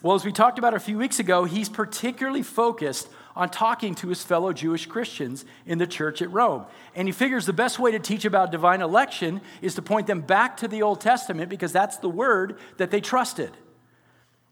Well, 0.00 0.14
as 0.14 0.24
we 0.24 0.30
talked 0.30 0.60
about 0.60 0.74
a 0.74 0.78
few 0.78 0.96
weeks 0.96 1.18
ago, 1.18 1.44
he's 1.44 1.68
particularly 1.68 2.42
focused 2.42 3.08
on 3.34 3.48
talking 3.50 3.96
to 3.96 4.08
his 4.08 4.22
fellow 4.22 4.52
Jewish 4.52 4.86
Christians 4.86 5.44
in 5.66 5.78
the 5.78 5.86
church 5.88 6.22
at 6.22 6.30
Rome. 6.30 6.66
And 6.94 7.08
he 7.08 7.12
figures 7.12 7.46
the 7.46 7.52
best 7.52 7.80
way 7.80 7.90
to 7.90 7.98
teach 7.98 8.24
about 8.24 8.52
divine 8.52 8.80
election 8.80 9.40
is 9.60 9.74
to 9.74 9.82
point 9.82 10.06
them 10.06 10.20
back 10.20 10.56
to 10.58 10.68
the 10.68 10.82
Old 10.82 11.00
Testament 11.00 11.48
because 11.48 11.72
that's 11.72 11.96
the 11.96 12.08
word 12.08 12.58
that 12.76 12.92
they 12.92 13.00
trusted. 13.00 13.50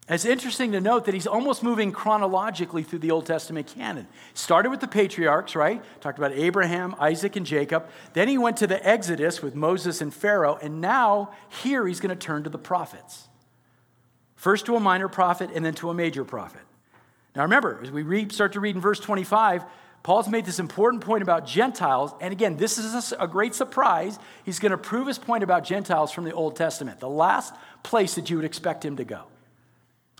It's 0.07 0.27
interesting 0.27 0.73
to 0.73 0.83
note 0.83 1.07
that 1.07 1.15
he's 1.15 1.27
almost 1.27 1.63
moving 1.63 1.91
chronologically 1.91 2.83
through 2.83 2.99
the 2.99 3.11
Old 3.11 3.25
Testament 3.25 3.69
canon. 3.75 4.07
Started 4.35 4.69
with 4.69 4.81
the 4.81 4.87
patriarchs, 4.87 5.57
right? 5.57 5.83
Talked 6.03 6.19
about 6.19 6.33
Abraham, 6.33 6.95
Isaac, 6.99 7.37
and 7.37 7.47
Jacob. 7.47 7.89
Then 8.13 8.29
he 8.29 8.37
went 8.37 8.59
to 8.59 8.67
the 8.67 8.87
Exodus 8.87 9.43
with 9.43 9.55
Moses 9.55 10.03
and 10.03 10.13
Pharaoh. 10.13 10.59
And 10.61 10.83
now, 10.83 11.33
here, 11.63 11.87
he's 11.87 12.01
going 12.01 12.11
to 12.11 12.17
turn 12.17 12.45
to 12.45 12.51
the 12.51 12.59
prophets. 12.59 13.29
First 14.37 14.67
to 14.67 14.77
a 14.77 14.81
minor 14.81 15.09
prophet 15.09 15.49
and 15.55 15.65
then 15.65 15.73
to 15.77 15.89
a 15.89 15.95
major 15.95 16.23
prophet. 16.23 16.61
Now, 17.35 17.43
remember, 17.43 17.81
as 17.83 17.91
we 17.91 18.03
read, 18.03 18.31
start 18.31 18.53
to 18.53 18.61
read 18.61 18.75
in 18.75 18.83
verse 18.83 19.01
25, 19.01 19.65
Paul's 20.03 20.29
made 20.29 20.45
this 20.45 20.59
important 20.59 21.03
point 21.03 21.23
about 21.23 21.47
Gentiles. 21.47 22.13
And 22.21 22.31
again, 22.31 22.59
this 22.59 22.77
is 22.77 23.15
a 23.19 23.27
great 23.27 23.55
surprise. 23.55 24.19
He's 24.45 24.59
going 24.59 24.73
to 24.73 24.77
prove 24.77 25.07
his 25.07 25.19
point 25.19 25.43
about 25.43 25.65
Gentiles 25.65 26.13
from 26.13 26.25
the 26.25 26.33
Old 26.33 26.57
Testament, 26.57 27.01
the 27.01 27.09
last 27.09 27.55
place 27.83 28.17
that 28.17 28.29
you 28.29 28.37
would 28.37 28.45
expect 28.45 28.85
him 28.85 28.99
to 28.99 29.05
go. 29.05 29.23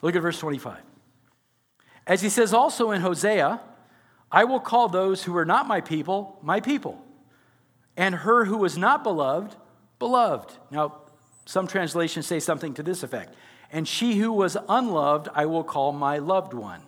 Look 0.05 0.17
at 0.17 0.21
verse 0.21 0.39
25. 0.39 0.77
As 2.07 2.21
he 2.21 2.29
says 2.29 2.53
also 2.53 2.91
in 2.91 3.01
Hosea, 3.01 3.59
I 4.31 4.45
will 4.45 4.61
call 4.61 4.91
those 4.91 5.25
who 5.25 5.35
are 5.35 5.47
not 5.47 5.67
my 5.67 5.81
people, 5.81 6.39
my 6.43 6.61
people, 6.61 7.03
and 7.97 8.15
her 8.15 8.45
who 8.45 8.59
was 8.59 8.77
not 8.77 9.03
beloved, 9.03 9.57
beloved. 9.99 10.53
Now, 10.71 10.99
some 11.47 11.67
translations 11.67 12.27
say 12.27 12.39
something 12.39 12.75
to 12.75 12.83
this 12.83 13.03
effect. 13.03 13.35
And 13.73 13.89
she 13.89 14.17
who 14.17 14.31
was 14.31 14.59
unloved, 14.69 15.31
I 15.35 15.47
will 15.47 15.65
call 15.65 15.93
my 15.93 16.19
loved 16.19 16.53
one. 16.53 16.83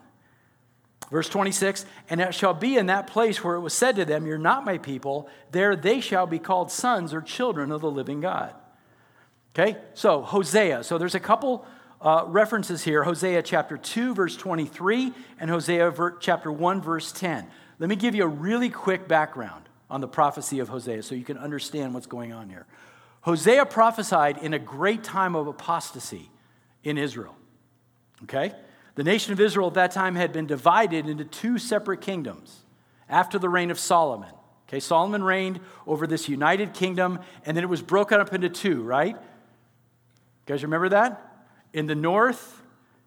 Verse 1.10 1.30
26 1.30 1.86
And 2.10 2.20
it 2.20 2.34
shall 2.34 2.52
be 2.52 2.76
in 2.76 2.84
that 2.86 3.06
place 3.06 3.42
where 3.42 3.54
it 3.54 3.60
was 3.60 3.72
said 3.72 3.96
to 3.96 4.04
them, 4.04 4.26
You're 4.26 4.36
not 4.36 4.66
my 4.66 4.76
people, 4.76 5.26
there 5.52 5.74
they 5.74 6.02
shall 6.02 6.26
be 6.26 6.38
called 6.38 6.70
sons 6.70 7.14
or 7.14 7.22
children 7.22 7.72
of 7.72 7.80
the 7.80 7.90
living 7.90 8.20
God. 8.20 8.52
Okay, 9.58 9.78
so 9.94 10.20
Hosea. 10.20 10.84
So 10.84 10.98
there's 10.98 11.14
a 11.14 11.20
couple 11.20 11.64
uh, 12.00 12.24
references 12.26 12.84
here 12.84 13.04
Hosea 13.04 13.42
chapter 13.42 13.76
2, 13.76 14.14
verse 14.14 14.36
23, 14.36 15.12
and 15.40 15.50
Hosea 15.50 15.90
ver- 15.90 16.16
chapter 16.18 16.52
1, 16.52 16.80
verse 16.80 17.12
10. 17.12 17.46
Let 17.78 17.88
me 17.88 17.96
give 17.96 18.14
you 18.14 18.24
a 18.24 18.28
really 18.28 18.70
quick 18.70 19.08
background 19.08 19.68
on 19.90 20.00
the 20.00 20.08
prophecy 20.08 20.58
of 20.58 20.68
Hosea 20.68 21.02
so 21.02 21.14
you 21.14 21.24
can 21.24 21.38
understand 21.38 21.94
what's 21.94 22.06
going 22.06 22.32
on 22.32 22.48
here. 22.48 22.66
Hosea 23.22 23.66
prophesied 23.66 24.38
in 24.38 24.54
a 24.54 24.58
great 24.58 25.02
time 25.02 25.34
of 25.34 25.46
apostasy 25.46 26.30
in 26.84 26.98
Israel. 26.98 27.36
Okay? 28.24 28.52
The 28.94 29.04
nation 29.04 29.32
of 29.32 29.40
Israel 29.40 29.68
at 29.68 29.74
that 29.74 29.92
time 29.92 30.14
had 30.14 30.32
been 30.32 30.46
divided 30.46 31.08
into 31.08 31.24
two 31.24 31.58
separate 31.58 32.00
kingdoms 32.00 32.64
after 33.08 33.38
the 33.38 33.48
reign 33.48 33.70
of 33.70 33.78
Solomon. 33.78 34.30
Okay, 34.68 34.80
Solomon 34.80 35.22
reigned 35.22 35.60
over 35.86 36.08
this 36.08 36.28
united 36.28 36.74
kingdom, 36.74 37.20
and 37.44 37.56
then 37.56 37.62
it 37.62 37.68
was 37.68 37.82
broken 37.82 38.20
up 38.20 38.34
into 38.34 38.48
two, 38.48 38.82
right? 38.82 39.14
You 39.14 39.22
guys 40.46 40.64
remember 40.64 40.88
that? 40.88 41.25
In 41.76 41.84
the 41.84 41.94
north, 41.94 42.62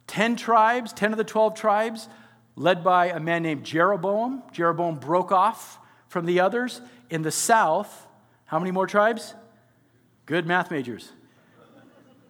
10 0.06 0.36
tribes, 0.36 0.94
10 0.94 1.12
of 1.12 1.18
the 1.18 1.24
12 1.24 1.56
tribes, 1.56 2.08
led 2.56 2.84
by 2.84 3.08
a 3.08 3.20
man 3.20 3.42
named 3.42 3.64
Jeroboam. 3.64 4.44
Jeroboam 4.52 5.00
broke 5.00 5.32
off 5.32 5.80
from 6.08 6.28
the 6.28 6.40
others. 6.40 6.80
In 7.10 7.24
the 7.24 7.32
south, 7.32 8.06
how 8.46 8.60
many 8.60 8.70
more 8.70 8.86
tribes? 8.86 9.34
Good 10.28 10.46
math 10.46 10.70
majors. 10.70 11.12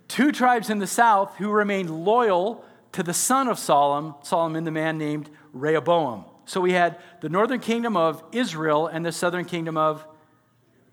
Two 0.08 0.32
tribes 0.32 0.70
in 0.70 0.80
the 0.80 0.88
south 0.88 1.36
who 1.36 1.52
remained 1.52 1.90
loyal 1.90 2.64
to 2.94 3.04
the 3.04 3.14
son 3.14 3.50
of 3.50 3.60
Solomon, 3.60 4.14
Solomon, 4.24 4.64
the 4.64 4.72
man 4.72 4.98
named 4.98 5.30
Rehoboam. 5.52 6.24
So 6.46 6.62
we 6.62 6.72
had 6.72 7.00
the 7.20 7.28
northern 7.28 7.60
kingdom 7.60 7.98
of 7.98 8.24
Israel 8.32 8.88
and 8.88 9.06
the 9.06 9.12
southern 9.12 9.44
kingdom 9.44 9.76
of 9.76 10.08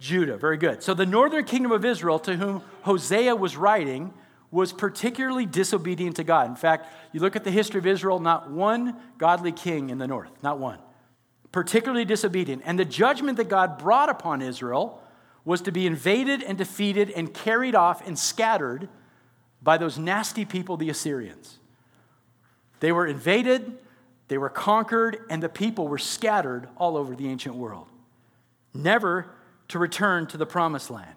Judah. 0.00 0.38
Very 0.38 0.56
good. 0.56 0.82
So 0.82 0.92
the 0.92 1.06
northern 1.06 1.44
kingdom 1.44 1.70
of 1.70 1.84
Israel, 1.84 2.18
to 2.18 2.34
whom 2.34 2.62
Hosea 2.82 3.36
was 3.36 3.56
writing, 3.56 4.12
was 4.50 4.72
particularly 4.72 5.46
disobedient 5.46 6.16
to 6.16 6.24
God. 6.24 6.48
In 6.48 6.56
fact, 6.56 6.88
you 7.12 7.20
look 7.20 7.36
at 7.36 7.44
the 7.44 7.50
history 7.50 7.78
of 7.78 7.86
Israel, 7.86 8.20
not 8.20 8.50
one 8.50 8.96
godly 9.18 9.52
king 9.52 9.90
in 9.90 9.98
the 9.98 10.06
north, 10.06 10.30
not 10.42 10.58
one. 10.58 10.78
Particularly 11.52 12.04
disobedient. 12.04 12.62
And 12.64 12.78
the 12.78 12.84
judgment 12.84 13.36
that 13.38 13.48
God 13.48 13.78
brought 13.78 14.08
upon 14.08 14.42
Israel 14.42 15.02
was 15.44 15.60
to 15.62 15.72
be 15.72 15.86
invaded 15.86 16.42
and 16.42 16.58
defeated 16.58 17.10
and 17.10 17.32
carried 17.32 17.74
off 17.74 18.06
and 18.06 18.18
scattered 18.18 18.88
by 19.62 19.78
those 19.78 19.98
nasty 19.98 20.44
people, 20.44 20.76
the 20.76 20.90
Assyrians. 20.90 21.58
They 22.80 22.92
were 22.92 23.06
invaded, 23.06 23.78
they 24.28 24.38
were 24.38 24.48
conquered, 24.48 25.18
and 25.30 25.42
the 25.42 25.48
people 25.48 25.88
were 25.88 25.98
scattered 25.98 26.68
all 26.76 26.96
over 26.96 27.14
the 27.14 27.28
ancient 27.28 27.54
world, 27.54 27.88
never 28.74 29.30
to 29.68 29.78
return 29.78 30.26
to 30.28 30.36
the 30.36 30.46
promised 30.46 30.90
land. 30.90 31.16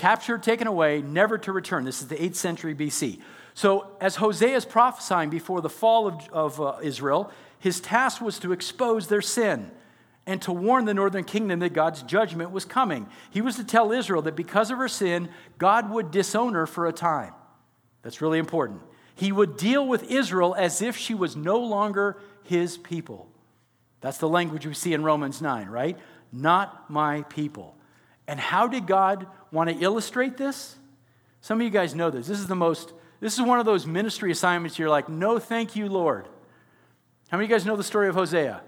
Captured, 0.00 0.42
taken 0.42 0.66
away, 0.66 1.02
never 1.02 1.36
to 1.36 1.52
return. 1.52 1.84
This 1.84 2.00
is 2.00 2.08
the 2.08 2.16
8th 2.16 2.36
century 2.36 2.74
BC. 2.74 3.20
So, 3.52 3.86
as 4.00 4.16
Hosea 4.16 4.56
is 4.56 4.64
prophesying 4.64 5.28
before 5.28 5.60
the 5.60 5.68
fall 5.68 6.06
of, 6.06 6.26
of 6.32 6.58
uh, 6.58 6.76
Israel, 6.82 7.30
his 7.58 7.82
task 7.82 8.22
was 8.22 8.38
to 8.38 8.52
expose 8.52 9.08
their 9.08 9.20
sin 9.20 9.70
and 10.26 10.40
to 10.40 10.52
warn 10.52 10.86
the 10.86 10.94
northern 10.94 11.24
kingdom 11.24 11.60
that 11.60 11.74
God's 11.74 12.02
judgment 12.02 12.50
was 12.50 12.64
coming. 12.64 13.08
He 13.30 13.42
was 13.42 13.56
to 13.56 13.64
tell 13.64 13.92
Israel 13.92 14.22
that 14.22 14.36
because 14.36 14.70
of 14.70 14.78
her 14.78 14.88
sin, 14.88 15.28
God 15.58 15.90
would 15.90 16.10
disown 16.10 16.54
her 16.54 16.66
for 16.66 16.86
a 16.86 16.94
time. 16.94 17.34
That's 18.00 18.22
really 18.22 18.38
important. 18.38 18.80
He 19.14 19.32
would 19.32 19.58
deal 19.58 19.86
with 19.86 20.10
Israel 20.10 20.54
as 20.54 20.80
if 20.80 20.96
she 20.96 21.12
was 21.12 21.36
no 21.36 21.58
longer 21.58 22.16
his 22.44 22.78
people. 22.78 23.28
That's 24.00 24.16
the 24.16 24.30
language 24.30 24.64
we 24.64 24.72
see 24.72 24.94
in 24.94 25.02
Romans 25.02 25.42
9, 25.42 25.68
right? 25.68 25.98
Not 26.32 26.88
my 26.88 27.20
people. 27.24 27.76
And 28.26 28.40
how 28.40 28.66
did 28.66 28.86
God 28.86 29.26
want 29.52 29.70
to 29.70 29.76
illustrate 29.76 30.36
this? 30.36 30.76
Some 31.40 31.60
of 31.60 31.64
you 31.64 31.70
guys 31.70 31.94
know 31.94 32.10
this. 32.10 32.26
This 32.26 32.38
is 32.38 32.46
the 32.46 32.56
most, 32.56 32.92
this 33.20 33.34
is 33.34 33.42
one 33.42 33.58
of 33.58 33.66
those 33.66 33.86
ministry 33.86 34.30
assignments 34.30 34.78
you're 34.78 34.90
like, 34.90 35.08
no, 35.08 35.38
thank 35.38 35.76
you, 35.76 35.88
Lord. 35.88 36.26
How 37.30 37.36
many 37.36 37.46
of 37.46 37.50
you 37.50 37.56
guys 37.56 37.66
know 37.66 37.76
the 37.76 37.84
story 37.84 38.08
of 38.08 38.14
Hosea? 38.14 38.62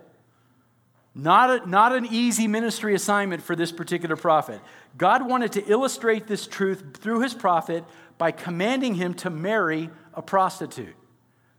Not, 1.14 1.51
a, 1.51 1.68
not 1.68 1.95
an 1.95 2.07
easy 2.07 2.49
ministry 2.49 2.95
assignment 2.95 3.42
for 3.42 3.55
this 3.55 3.71
particular 3.71 4.16
prophet. 4.16 4.61
God 4.97 5.29
wanted 5.29 5.53
to 5.53 5.64
illustrate 5.66 6.27
this 6.27 6.47
truth 6.47 6.97
through 6.97 7.21
his 7.21 7.35
prophet 7.35 7.85
by 8.16 8.31
commanding 8.31 8.95
him 8.95 9.12
to 9.14 9.29
marry 9.29 9.90
a 10.14 10.23
prostitute, 10.23 10.95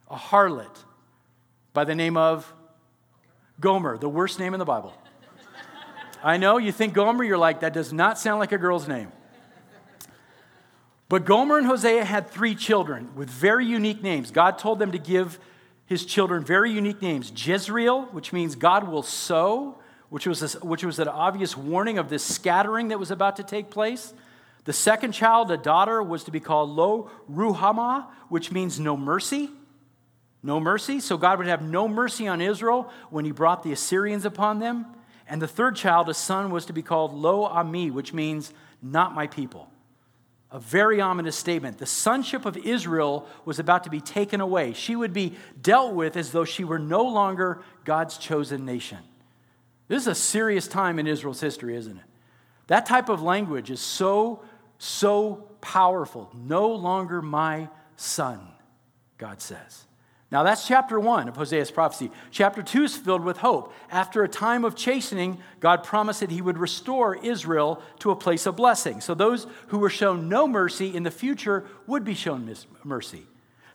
a 0.10 0.16
harlot, 0.16 0.76
by 1.74 1.84
the 1.84 1.94
name 1.94 2.18
of 2.18 2.52
Gomer, 3.60 3.98
the 3.98 4.10
worst 4.10 4.40
name 4.40 4.54
in 4.54 4.60
the 4.60 4.66
Bible. 4.66 4.94
I 6.24 6.38
know 6.38 6.58
you 6.58 6.72
think 6.72 6.94
Gomer, 6.94 7.24
you're 7.24 7.38
like, 7.38 7.60
that 7.60 7.74
does 7.74 7.92
not 7.92 8.18
sound 8.18 8.40
like 8.40 8.54
a 8.54 8.58
girl's 8.58 8.88
name. 8.88 9.12
But 11.10 11.26
Gomer 11.26 11.58
and 11.58 11.68
Hosea 11.68 12.06
had 12.06 12.30
three 12.30 12.56
children 12.56 13.14
with 13.14 13.30
very 13.30 13.66
unique 13.66 14.02
names. 14.02 14.32
God 14.32 14.58
told 14.58 14.80
them 14.80 14.94
to 14.94 14.98
give 14.98 15.38
his 15.86 16.06
children 16.06 16.44
very 16.44 16.72
unique 16.72 17.02
names 17.02 17.32
Jezreel, 17.36 18.04
which 18.14 18.32
means 18.32 18.56
God 18.56 18.88
will 18.88 19.04
sow, 19.04 19.78
which 20.10 20.26
was, 20.26 20.56
a, 20.56 20.60
which 20.66 20.84
was 20.84 20.98
an 20.98 21.10
obvious 21.10 21.58
warning 21.58 21.98
of 21.98 22.10
this 22.10 22.24
scattering 22.24 22.88
that 22.88 23.00
was 23.00 23.12
about 23.12 23.36
to 23.36 23.44
take 23.44 23.70
place. 23.70 24.14
The 24.64 24.74
second 24.74 25.12
child, 25.12 25.52
a 25.52 25.58
daughter, 25.58 26.02
was 26.02 26.24
to 26.24 26.32
be 26.32 26.40
called 26.40 26.70
Lo 26.70 27.12
Ruhamah, 27.30 28.08
which 28.30 28.50
means 28.50 28.80
no 28.80 28.96
mercy. 28.96 29.52
No 30.42 30.60
mercy. 30.60 31.02
So 31.02 31.18
God 31.18 31.38
would 31.38 31.48
have 31.48 31.62
no 31.62 31.88
mercy 31.88 32.28
on 32.28 32.40
Israel 32.42 32.90
when 33.10 33.26
he 33.26 33.32
brought 33.32 33.64
the 33.64 33.74
Assyrians 33.74 34.24
upon 34.24 34.60
them. 34.60 34.86
And 35.28 35.42
the 35.42 35.48
third 35.48 35.76
child, 35.76 36.10
a 36.10 36.14
son, 36.14 36.52
was 36.52 36.66
to 36.66 36.74
be 36.74 36.82
called 36.82 37.14
Lo 37.14 37.44
Ami, 37.44 37.92
which 37.92 38.14
means 38.14 38.54
not 38.82 39.16
my 39.16 39.28
people. 39.28 39.70
A 40.52 40.60
very 40.60 41.02
ominous 41.02 41.36
statement. 41.36 41.80
The 41.80 41.86
sonship 41.86 42.46
of 42.46 42.58
Israel 42.58 43.28
was 43.44 43.58
about 43.58 43.86
to 43.86 43.90
be 43.90 44.02
taken 44.02 44.40
away. 44.42 44.74
She 44.74 44.96
would 44.96 45.14
be 45.14 45.36
dealt 45.60 45.94
with 45.94 46.16
as 46.16 46.32
though 46.32 46.46
she 46.46 46.64
were 46.64 46.78
no 46.78 47.04
longer 47.04 47.64
God's 47.86 48.18
chosen 48.18 48.66
nation. 48.66 49.00
This 49.88 50.04
is 50.04 50.08
a 50.08 50.16
serious 50.16 50.68
time 50.68 51.00
in 51.00 51.08
Israel's 51.08 51.42
history, 51.42 51.76
isn't 51.76 51.98
it? 51.98 52.04
That 52.68 52.86
type 52.86 53.10
of 53.10 53.22
language 53.22 53.72
is 53.72 53.82
so 53.82 54.44
so 54.84 55.48
powerful. 55.62 56.30
No 56.34 56.68
longer 56.68 57.22
my 57.22 57.70
son, 57.96 58.40
God 59.18 59.42
says. 59.42 59.86
Now, 60.34 60.42
that's 60.42 60.68
chapter 60.68 61.00
one 61.00 61.30
of 61.30 61.36
Hosea's 61.36 61.70
prophecy. 61.70 62.10
Chapter 62.32 62.64
two 62.64 62.86
is 62.86 62.98
filled 62.98 63.24
with 63.24 63.38
hope. 63.38 63.72
After 63.92 64.24
a 64.24 64.28
time 64.28 64.66
of 64.66 64.76
chastening, 64.76 65.38
God 65.60 65.84
promised 65.84 66.22
that 66.22 66.32
he 66.32 66.42
would 66.42 66.58
restore 66.58 67.16
Israel 67.24 67.84
to 68.00 68.10
a 68.10 68.16
place 68.16 68.48
of 68.48 68.56
blessing. 68.56 69.00
So, 69.00 69.14
those 69.14 69.46
who 69.68 69.78
were 69.78 69.92
shown 69.92 70.30
no 70.30 70.48
mercy 70.48 70.96
in 70.96 71.04
the 71.04 71.12
future 71.12 71.66
would 71.86 72.04
be 72.04 72.16
shown 72.16 72.52
mercy. 72.84 73.28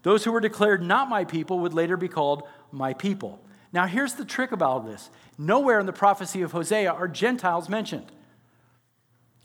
Those 0.03 0.25
who 0.25 0.33
were 0.33 0.41
declared 0.41 0.83
not 0.83 1.09
my 1.09 1.25
people 1.25 1.61
would 1.61 1.75
later 1.75 1.97
be 1.97 2.09
called 2.09 2.43
my 2.73 2.93
people. 2.93 3.41
Now, 3.73 3.87
here's 3.87 4.15
the 4.15 4.25
trick 4.25 4.51
about 4.51 4.85
this 4.85 5.11
nowhere 5.39 5.79
in 5.79 5.87
the 5.87 5.93
prophecy 5.93 6.43
of 6.43 6.51
Hosea 6.51 6.91
are 6.91 7.07
Gentiles 7.07 7.69
mentioned. 7.69 8.11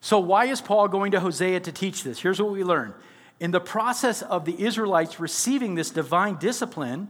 So, 0.01 0.17
why 0.17 0.45
is 0.45 0.61
Paul 0.61 0.87
going 0.87 1.11
to 1.11 1.19
Hosea 1.19 1.59
to 1.59 1.71
teach 1.71 2.03
this? 2.03 2.19
Here's 2.19 2.41
what 2.41 2.51
we 2.51 2.63
learn. 2.63 2.95
In 3.39 3.51
the 3.51 3.59
process 3.59 4.21
of 4.21 4.45
the 4.45 4.63
Israelites 4.63 5.19
receiving 5.19 5.75
this 5.75 5.89
divine 5.89 6.37
discipline, 6.37 7.09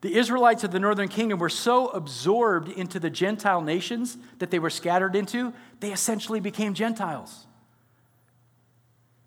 the 0.00 0.14
Israelites 0.14 0.64
of 0.64 0.70
the 0.70 0.78
northern 0.78 1.08
kingdom 1.08 1.38
were 1.38 1.48
so 1.48 1.88
absorbed 1.88 2.68
into 2.68 3.00
the 3.00 3.10
Gentile 3.10 3.60
nations 3.60 4.16
that 4.38 4.50
they 4.50 4.58
were 4.58 4.70
scattered 4.70 5.16
into, 5.16 5.52
they 5.80 5.92
essentially 5.92 6.40
became 6.40 6.74
Gentiles. 6.74 7.46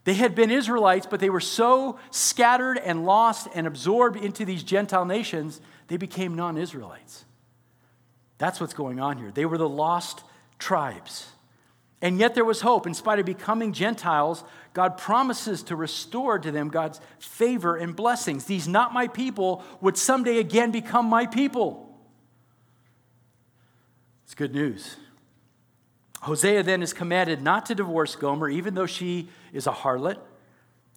They 0.03 0.13
had 0.15 0.34
been 0.34 0.49
Israelites, 0.49 1.05
but 1.09 1.19
they 1.19 1.29
were 1.29 1.41
so 1.41 1.99
scattered 2.09 2.77
and 2.77 3.05
lost 3.05 3.47
and 3.53 3.67
absorbed 3.67 4.17
into 4.17 4.45
these 4.45 4.63
Gentile 4.63 5.05
nations, 5.05 5.61
they 5.89 5.97
became 5.97 6.36
non 6.36 6.57
Israelites. 6.57 7.25
That's 8.38 8.59
what's 8.59 8.73
going 8.73 8.99
on 8.99 9.17
here. 9.17 9.29
They 9.29 9.45
were 9.45 9.59
the 9.59 9.69
lost 9.69 10.23
tribes. 10.57 11.27
And 12.02 12.20
yet 12.20 12.34
there 12.34 12.45
was 12.45 12.62
hope. 12.62 12.88
In 12.88 12.93
spite 12.93 13.20
of 13.20 13.26
becoming 13.26 13.74
Gentiles, 13.74 14.43
God 14.74 14.97
promises 14.97 15.62
to 15.64 15.76
restore 15.76 16.39
to 16.39 16.52
them 16.52 16.70
God's 16.70 16.99
favor 17.20 17.76
and 17.76 17.95
blessings. 17.95 18.45
These 18.45 18.68
not 18.68 18.93
my 18.93 19.08
people 19.08 19.64
would 19.82 19.97
someday 19.97 20.39
again 20.39 20.72
become 20.72 21.06
my 21.06 21.28
people. 21.28 21.95
It's 24.26 24.34
good 24.34 24.54
news. 24.56 24.95
Hosea 26.22 26.64
then 26.64 26.82
is 26.82 26.93
commanded 26.93 27.41
not 27.41 27.66
to 27.68 27.76
divorce 27.76 28.16
Gomer, 28.16 28.49
even 28.49 28.76
though 28.76 28.86
she 28.86 29.30
is 29.54 29.68
a 29.68 29.72
harlot, 29.72 30.18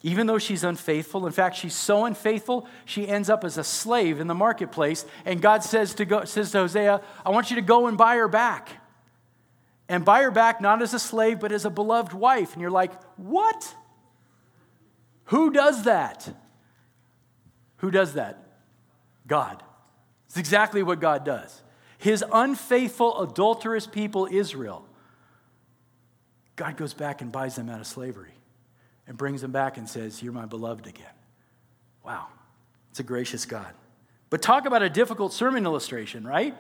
even 0.03 0.27
though 0.27 0.39
she's 0.39 0.63
unfaithful. 0.65 1.27
In 1.27 1.33
fact, 1.33 1.57
she's 1.57 1.75
so 1.75 2.05
unfaithful, 2.05 2.67
she 2.85 3.09
ends 3.09 3.29
up 3.29 3.43
as 3.43 3.59
a 3.59 3.65
slave 3.65 4.21
in 4.21 4.27
the 4.27 4.35
marketplace. 4.35 5.05
And 5.25 5.43
God 5.43 5.65
says 5.65 5.95
to, 5.95 6.05
go, 6.05 6.25
says 6.25 6.51
to 6.53 6.59
Hosea, 6.59 7.01
I 7.25 7.31
want 7.31 7.51
you 7.51 7.57
to 7.57 7.63
go 7.63 7.87
and 7.87 7.99
buy 7.99 8.17
her 8.17 8.29
back. 8.29 8.84
And 9.89 10.05
buy 10.05 10.22
her 10.22 10.30
back 10.30 10.61
not 10.61 10.82
as 10.82 10.95
a 10.95 10.99
slave, 10.99 11.41
but 11.41 11.53
as 11.53 11.64
a 11.64 11.70
beloved 11.70 12.12
wife. 12.12 12.53
And 12.53 12.62
you're 12.62 12.70
like, 12.70 12.93
what? 13.16 13.74
Who 15.24 15.51
does 15.51 15.85
that? 15.85 16.28
Who 17.78 17.91
does 17.91 18.14
that? 18.14 18.39
God. 19.26 19.62
It's 20.26 20.37
exactly 20.37 20.82
what 20.82 21.01
God 21.01 21.24
does. 21.24 21.62
His 21.99 22.24
unfaithful, 22.32 23.22
adulterous 23.22 23.87
people, 23.87 24.28
Israel, 24.30 24.87
God 26.57 26.76
goes 26.76 26.95
back 26.95 27.20
and 27.20 27.32
buys 27.32 27.57
them 27.57 27.68
out 27.68 27.80
of 27.80 27.87
slavery 27.87 28.35
and 29.07 29.16
brings 29.16 29.41
them 29.41 29.53
back 29.53 29.76
and 29.76 29.89
says, 29.89 30.22
You're 30.22 30.32
my 30.32 30.47
beloved 30.47 30.87
again. 30.87 31.07
Wow, 32.05 32.26
it's 32.91 33.01
a 33.01 33.05
gracious 33.05 33.47
God. 33.47 33.72
But 34.30 34.43
talk 34.43 34.66
about 34.66 34.82
a 34.82 34.91
difficult 34.91 35.32
sermon 35.32 35.64
illustration, 35.64 36.26
right? 36.26 36.55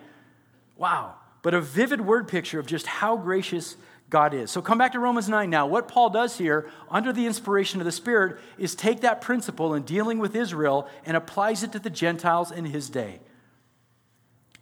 Wow. 0.76 1.16
But 1.44 1.52
a 1.52 1.60
vivid 1.60 2.00
word 2.00 2.26
picture 2.26 2.58
of 2.58 2.64
just 2.64 2.86
how 2.86 3.18
gracious 3.18 3.76
God 4.08 4.32
is. 4.32 4.50
So 4.50 4.62
come 4.62 4.78
back 4.78 4.92
to 4.92 4.98
Romans 4.98 5.28
9 5.28 5.50
now. 5.50 5.66
What 5.66 5.88
Paul 5.88 6.08
does 6.08 6.38
here, 6.38 6.70
under 6.90 7.12
the 7.12 7.26
inspiration 7.26 7.82
of 7.82 7.84
the 7.84 7.92
Spirit, 7.92 8.38
is 8.56 8.74
take 8.74 9.02
that 9.02 9.20
principle 9.20 9.74
in 9.74 9.82
dealing 9.82 10.18
with 10.18 10.34
Israel 10.34 10.88
and 11.04 11.18
applies 11.18 11.62
it 11.62 11.70
to 11.72 11.78
the 11.78 11.90
Gentiles 11.90 12.50
in 12.50 12.64
his 12.64 12.88
day. 12.88 13.20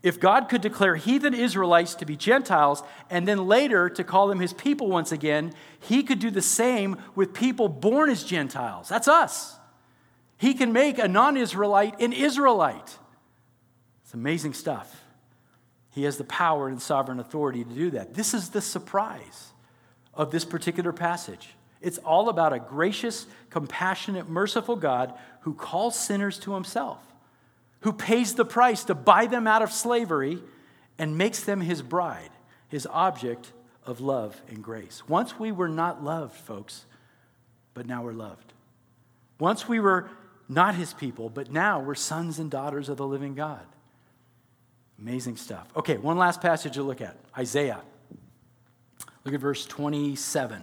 If 0.03 0.18
God 0.18 0.49
could 0.49 0.61
declare 0.61 0.97
heathen 0.97 1.35
Israelites 1.35 1.95
to 1.95 2.05
be 2.05 2.16
Gentiles 2.16 2.83
and 3.09 3.28
then 3.28 3.47
later 3.47 3.89
to 3.89 4.03
call 4.03 4.26
them 4.26 4.41
his 4.41 4.53
people 4.53 4.89
once 4.89 5.12
again, 5.12 5.53
he 5.78 6.03
could 6.03 6.18
do 6.18 6.33
the 6.33 6.43
same 6.43 6.97
with 7.14 7.33
people 7.33 7.68
born 7.68 8.11
as 8.11 8.24
Gentiles. 8.24 8.89
That's 8.89 9.07
us. 9.07 9.57
He 10.37 10.53
can 10.55 10.72
make 10.72 10.99
a 10.99 11.07
non 11.07 11.37
Israelite 11.37 12.01
an 12.01 12.12
Israelite. 12.12 12.99
It's 14.03 14.14
amazing 14.14 14.55
stuff. 14.55 15.01
He 15.93 16.05
has 16.05 16.16
the 16.18 16.24
power 16.24 16.68
and 16.68 16.82
sovereign 16.82 17.20
authority 17.20 17.64
to 17.64 17.70
do 17.70 17.90
that. 17.93 18.14
This 18.14 18.34
is 18.34 18.51
the 18.51 18.61
surprise 18.61 19.53
of 20.14 20.30
this 20.30 20.45
particular 20.45 20.93
passage. 20.93 21.51
It's 21.80 21.99
all 21.99 22.28
about 22.28 22.53
a 22.53 22.59
gracious, 22.59 23.26
compassionate, 23.51 24.28
merciful 24.28 24.76
God 24.76 25.14
who 25.43 25.55
calls 25.55 25.99
sinners 25.99 26.38
to 26.40 26.55
himself 26.55 27.12
who 27.82 27.93
pays 27.93 28.34
the 28.34 28.45
price 28.45 28.84
to 28.84 28.95
buy 28.95 29.26
them 29.26 29.47
out 29.47 29.62
of 29.62 29.70
slavery 29.70 30.38
and 30.99 31.18
makes 31.18 31.45
them 31.45 31.61
his 31.61 31.82
bride, 31.82 32.30
his 32.68 32.86
object 32.90 33.53
of 33.84 34.01
love 34.01 34.40
and 34.49 34.62
grace. 34.62 35.03
Once 35.09 35.38
we 35.38 35.53
were 35.53 35.68
not 35.68 36.03
loved, 36.03 36.36
folks, 36.36 36.86
but 37.74 37.86
now 37.86 38.03
we're 38.03 38.12
loved. 38.12 38.53
Once 39.38 39.68
we 39.68 39.80
were 39.80 40.09
not 40.49 40.74
his 40.76 40.95
people, 40.95 41.28
but 41.28 41.51
now 41.51 41.80
we're 41.80 41.95
sons 41.95 42.38
and 42.38 42.51
daughters 42.51 42.88
of 42.88 42.97
the 42.97 43.07
living 43.07 43.34
God. 43.34 43.66
Amazing 45.03 45.36
stuff. 45.36 45.66
Okay, 45.74 45.96
one 45.96 46.16
last 46.16 46.40
passage 46.40 46.74
to 46.74 46.82
look 46.84 47.00
at 47.00 47.16
Isaiah. 47.36 47.80
Look 49.24 49.34
at 49.34 49.40
verse 49.40 49.66
27. 49.66 50.62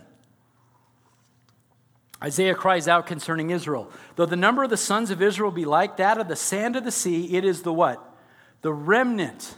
Isaiah 2.24 2.56
cries 2.56 2.88
out 2.88 3.06
concerning 3.06 3.50
Israel. 3.50 3.92
Though 4.16 4.26
the 4.26 4.38
number 4.38 4.64
of 4.64 4.70
the 4.70 4.78
sons 4.78 5.12
of 5.12 5.22
Israel 5.22 5.52
be 5.52 5.66
like 5.66 5.98
that 5.98 6.18
of 6.18 6.30
the 6.30 6.38
sand 6.38 6.78
of 6.78 6.86
the 6.86 6.92
sea, 6.92 7.36
it 7.36 7.44
is 7.44 7.64
the 7.64 7.74
what? 7.74 8.02
The 8.62 8.72
remnant. 8.72 9.56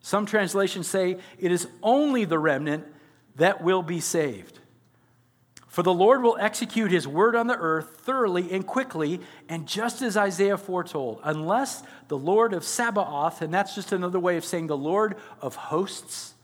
Some 0.00 0.26
translations 0.26 0.86
say 0.86 1.18
it 1.40 1.50
is 1.50 1.66
only 1.82 2.24
the 2.24 2.38
remnant 2.38 2.86
that 3.34 3.64
will 3.64 3.82
be 3.82 3.98
saved. 3.98 4.59
For 5.70 5.82
the 5.82 5.94
Lord 5.94 6.22
will 6.22 6.36
execute 6.38 6.90
his 6.90 7.08
word 7.08 7.34
on 7.34 7.46
the 7.46 7.56
earth 7.56 8.00
thoroughly 8.02 8.52
and 8.52 8.66
quickly, 8.66 9.20
and 9.48 9.66
just 9.66 10.02
as 10.02 10.16
Isaiah 10.16 10.58
foretold, 10.58 11.20
unless 11.24 11.82
the 12.08 12.18
Lord 12.18 12.52
of 12.52 12.64
Sabaoth, 12.64 13.40
and 13.40 13.54
that's 13.54 13.74
just 13.74 13.92
another 13.92 14.20
way 14.20 14.36
of 14.36 14.44
saying 14.44 14.66
the 14.66 14.76
Lord 14.76 15.16
of 15.40 15.54
hosts, 15.54 16.34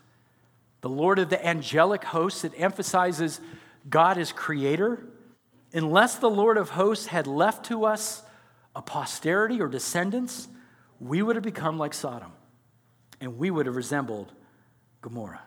the 0.80 0.88
Lord 0.88 1.18
of 1.18 1.28
the 1.28 1.44
angelic 1.44 2.04
hosts, 2.04 2.44
it 2.44 2.52
emphasizes 2.56 3.40
God 3.90 4.16
as 4.16 4.32
creator 4.32 5.04
Unless 5.76 6.16
the 6.16 6.30
Lord 6.30 6.56
of 6.56 6.70
hosts 6.70 7.06
had 7.06 7.26
left 7.26 7.66
to 7.66 7.84
us 7.84 8.22
a 8.74 8.80
posterity 8.80 9.60
or 9.60 9.68
descendants, 9.68 10.48
we 11.00 11.20
would 11.20 11.36
have 11.36 11.42
become 11.42 11.78
like 11.78 11.92
Sodom 11.92 12.32
and 13.20 13.36
we 13.36 13.50
would 13.50 13.66
have 13.66 13.76
resembled 13.76 14.32
Gomorrah. 15.02 15.42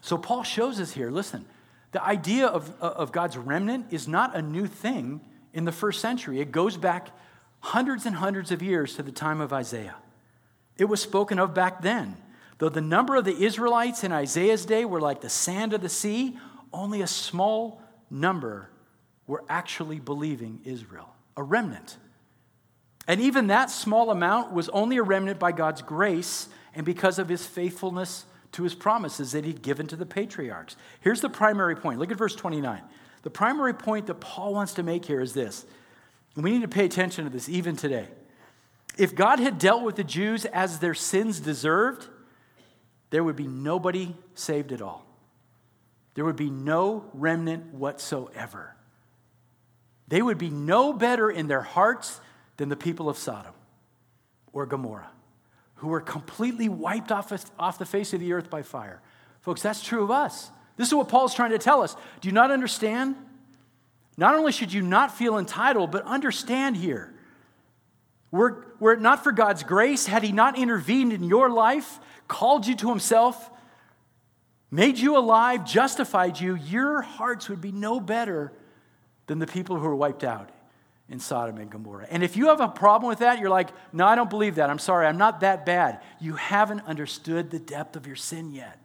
So 0.00 0.16
Paul 0.16 0.44
shows 0.44 0.80
us 0.80 0.92
here 0.92 1.10
listen, 1.10 1.44
the 1.92 2.02
idea 2.02 2.46
of, 2.46 2.72
uh, 2.82 2.86
of 2.86 3.12
God's 3.12 3.36
remnant 3.36 3.86
is 3.90 4.08
not 4.08 4.34
a 4.34 4.42
new 4.42 4.66
thing 4.66 5.20
in 5.52 5.64
the 5.64 5.72
first 5.72 6.00
century. 6.00 6.40
It 6.40 6.50
goes 6.50 6.76
back 6.76 7.08
hundreds 7.60 8.06
and 8.06 8.16
hundreds 8.16 8.50
of 8.50 8.62
years 8.62 8.96
to 8.96 9.02
the 9.02 9.12
time 9.12 9.40
of 9.40 9.52
Isaiah. 9.52 9.96
It 10.76 10.86
was 10.86 11.00
spoken 11.00 11.38
of 11.38 11.54
back 11.54 11.82
then. 11.82 12.16
Though 12.58 12.70
the 12.70 12.80
number 12.80 13.16
of 13.16 13.24
the 13.24 13.44
Israelites 13.44 14.04
in 14.04 14.12
Isaiah's 14.12 14.64
day 14.64 14.84
were 14.84 15.00
like 15.00 15.20
the 15.20 15.28
sand 15.28 15.72
of 15.72 15.82
the 15.82 15.88
sea, 15.88 16.38
only 16.72 17.02
a 17.02 17.06
small 17.06 17.82
number 18.10 18.70
were 19.26 19.44
actually 19.48 19.98
believing 19.98 20.60
Israel, 20.64 21.14
a 21.36 21.42
remnant. 21.42 21.98
And 23.06 23.20
even 23.20 23.48
that 23.48 23.70
small 23.70 24.10
amount 24.10 24.52
was 24.52 24.68
only 24.70 24.96
a 24.96 25.02
remnant 25.02 25.38
by 25.38 25.52
God's 25.52 25.82
grace 25.82 26.48
and 26.74 26.86
because 26.86 27.18
of 27.18 27.28
his 27.28 27.44
faithfulness 27.44 28.24
to 28.52 28.62
his 28.62 28.74
promises 28.74 29.32
that 29.32 29.44
he'd 29.44 29.62
given 29.62 29.86
to 29.88 29.96
the 29.96 30.06
patriarchs. 30.06 30.76
Here's 31.00 31.20
the 31.20 31.30
primary 31.30 31.74
point. 31.74 31.98
Look 31.98 32.10
at 32.10 32.18
verse 32.18 32.34
29. 32.34 32.82
The 33.22 33.30
primary 33.30 33.74
point 33.74 34.06
that 34.06 34.20
Paul 34.20 34.54
wants 34.54 34.74
to 34.74 34.82
make 34.82 35.04
here 35.04 35.20
is 35.20 35.32
this. 35.32 35.64
We 36.36 36.50
need 36.50 36.62
to 36.62 36.68
pay 36.68 36.84
attention 36.84 37.24
to 37.24 37.30
this 37.30 37.48
even 37.48 37.76
today. 37.76 38.08
If 38.98 39.14
God 39.14 39.38
had 39.38 39.58
dealt 39.58 39.82
with 39.82 39.96
the 39.96 40.04
Jews 40.04 40.44
as 40.44 40.78
their 40.78 40.94
sins 40.94 41.40
deserved, 41.40 42.08
there 43.10 43.24
would 43.24 43.36
be 43.36 43.46
nobody 43.46 44.14
saved 44.34 44.72
at 44.72 44.82
all. 44.82 45.06
There 46.14 46.24
would 46.24 46.36
be 46.36 46.50
no 46.50 47.04
remnant 47.14 47.72
whatsoever. 47.72 48.76
They 50.08 50.20
would 50.20 50.38
be 50.38 50.50
no 50.50 50.92
better 50.92 51.30
in 51.30 51.46
their 51.46 51.62
hearts 51.62 52.20
than 52.58 52.68
the 52.68 52.76
people 52.76 53.08
of 53.08 53.16
Sodom 53.16 53.54
or 54.52 54.66
Gomorrah, 54.66 55.10
who 55.82 55.88
were 55.88 56.00
completely 56.00 56.68
wiped 56.68 57.10
off, 57.10 57.32
off 57.58 57.76
the 57.76 57.84
face 57.84 58.12
of 58.12 58.20
the 58.20 58.32
earth 58.32 58.48
by 58.48 58.62
fire. 58.62 59.00
Folks, 59.40 59.62
that's 59.62 59.82
true 59.82 60.04
of 60.04 60.12
us. 60.12 60.48
This 60.76 60.86
is 60.86 60.94
what 60.94 61.08
Paul's 61.08 61.34
trying 61.34 61.50
to 61.50 61.58
tell 61.58 61.82
us. 61.82 61.96
Do 62.20 62.28
you 62.28 62.32
not 62.32 62.52
understand? 62.52 63.16
Not 64.16 64.36
only 64.36 64.52
should 64.52 64.72
you 64.72 64.80
not 64.80 65.18
feel 65.18 65.38
entitled, 65.38 65.90
but 65.90 66.04
understand 66.04 66.76
here. 66.76 67.12
Were, 68.30 68.64
were 68.78 68.92
it 68.92 69.00
not 69.00 69.24
for 69.24 69.32
God's 69.32 69.64
grace, 69.64 70.06
had 70.06 70.22
He 70.22 70.30
not 70.30 70.56
intervened 70.56 71.12
in 71.12 71.24
your 71.24 71.50
life, 71.50 71.98
called 72.28 72.64
you 72.64 72.76
to 72.76 72.88
Himself, 72.88 73.50
made 74.70 74.98
you 74.98 75.16
alive, 75.16 75.66
justified 75.66 76.38
you, 76.38 76.54
your 76.54 77.02
hearts 77.02 77.48
would 77.48 77.60
be 77.60 77.72
no 77.72 77.98
better 77.98 78.52
than 79.26 79.40
the 79.40 79.48
people 79.48 79.76
who 79.80 79.82
were 79.82 79.96
wiped 79.96 80.22
out 80.22 80.48
in 81.12 81.20
Sodom 81.20 81.58
and 81.58 81.70
Gomorrah. 81.70 82.06
And 82.10 82.24
if 82.24 82.38
you 82.38 82.48
have 82.48 82.60
a 82.60 82.68
problem 82.68 83.10
with 83.10 83.18
that, 83.18 83.38
you're 83.38 83.50
like, 83.50 83.68
no, 83.92 84.06
I 84.06 84.14
don't 84.14 84.30
believe 84.30 84.54
that. 84.54 84.70
I'm 84.70 84.78
sorry, 84.78 85.06
I'm 85.06 85.18
not 85.18 85.40
that 85.40 85.66
bad. 85.66 86.00
You 86.18 86.36
haven't 86.36 86.80
understood 86.86 87.50
the 87.50 87.58
depth 87.58 87.96
of 87.96 88.06
your 88.06 88.16
sin 88.16 88.54
yet. 88.54 88.80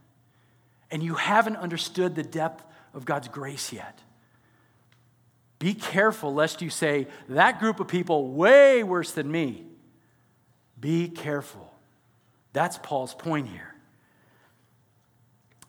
And 0.92 1.02
you 1.02 1.16
haven't 1.16 1.56
understood 1.56 2.16
the 2.16 2.24
depth 2.24 2.66
of 2.94 3.06
God's 3.06 3.30
grace 3.30 3.72
yet. 3.72 4.02
Be 5.58 5.74
careful 5.74 6.34
lest 6.34 6.62
you 6.62 6.70
say, 6.70 7.08
that 7.30 7.60
group 7.60 7.80
of 7.80 7.88
people, 7.88 8.32
way 8.34 8.84
worse 8.84 9.12
than 9.14 9.32
me. 9.32 9.66
Be 10.78 11.08
careful. 11.08 11.74
That's 12.52 12.78
Paul's 12.78 13.14
point 13.14 13.48
here. 13.48 13.74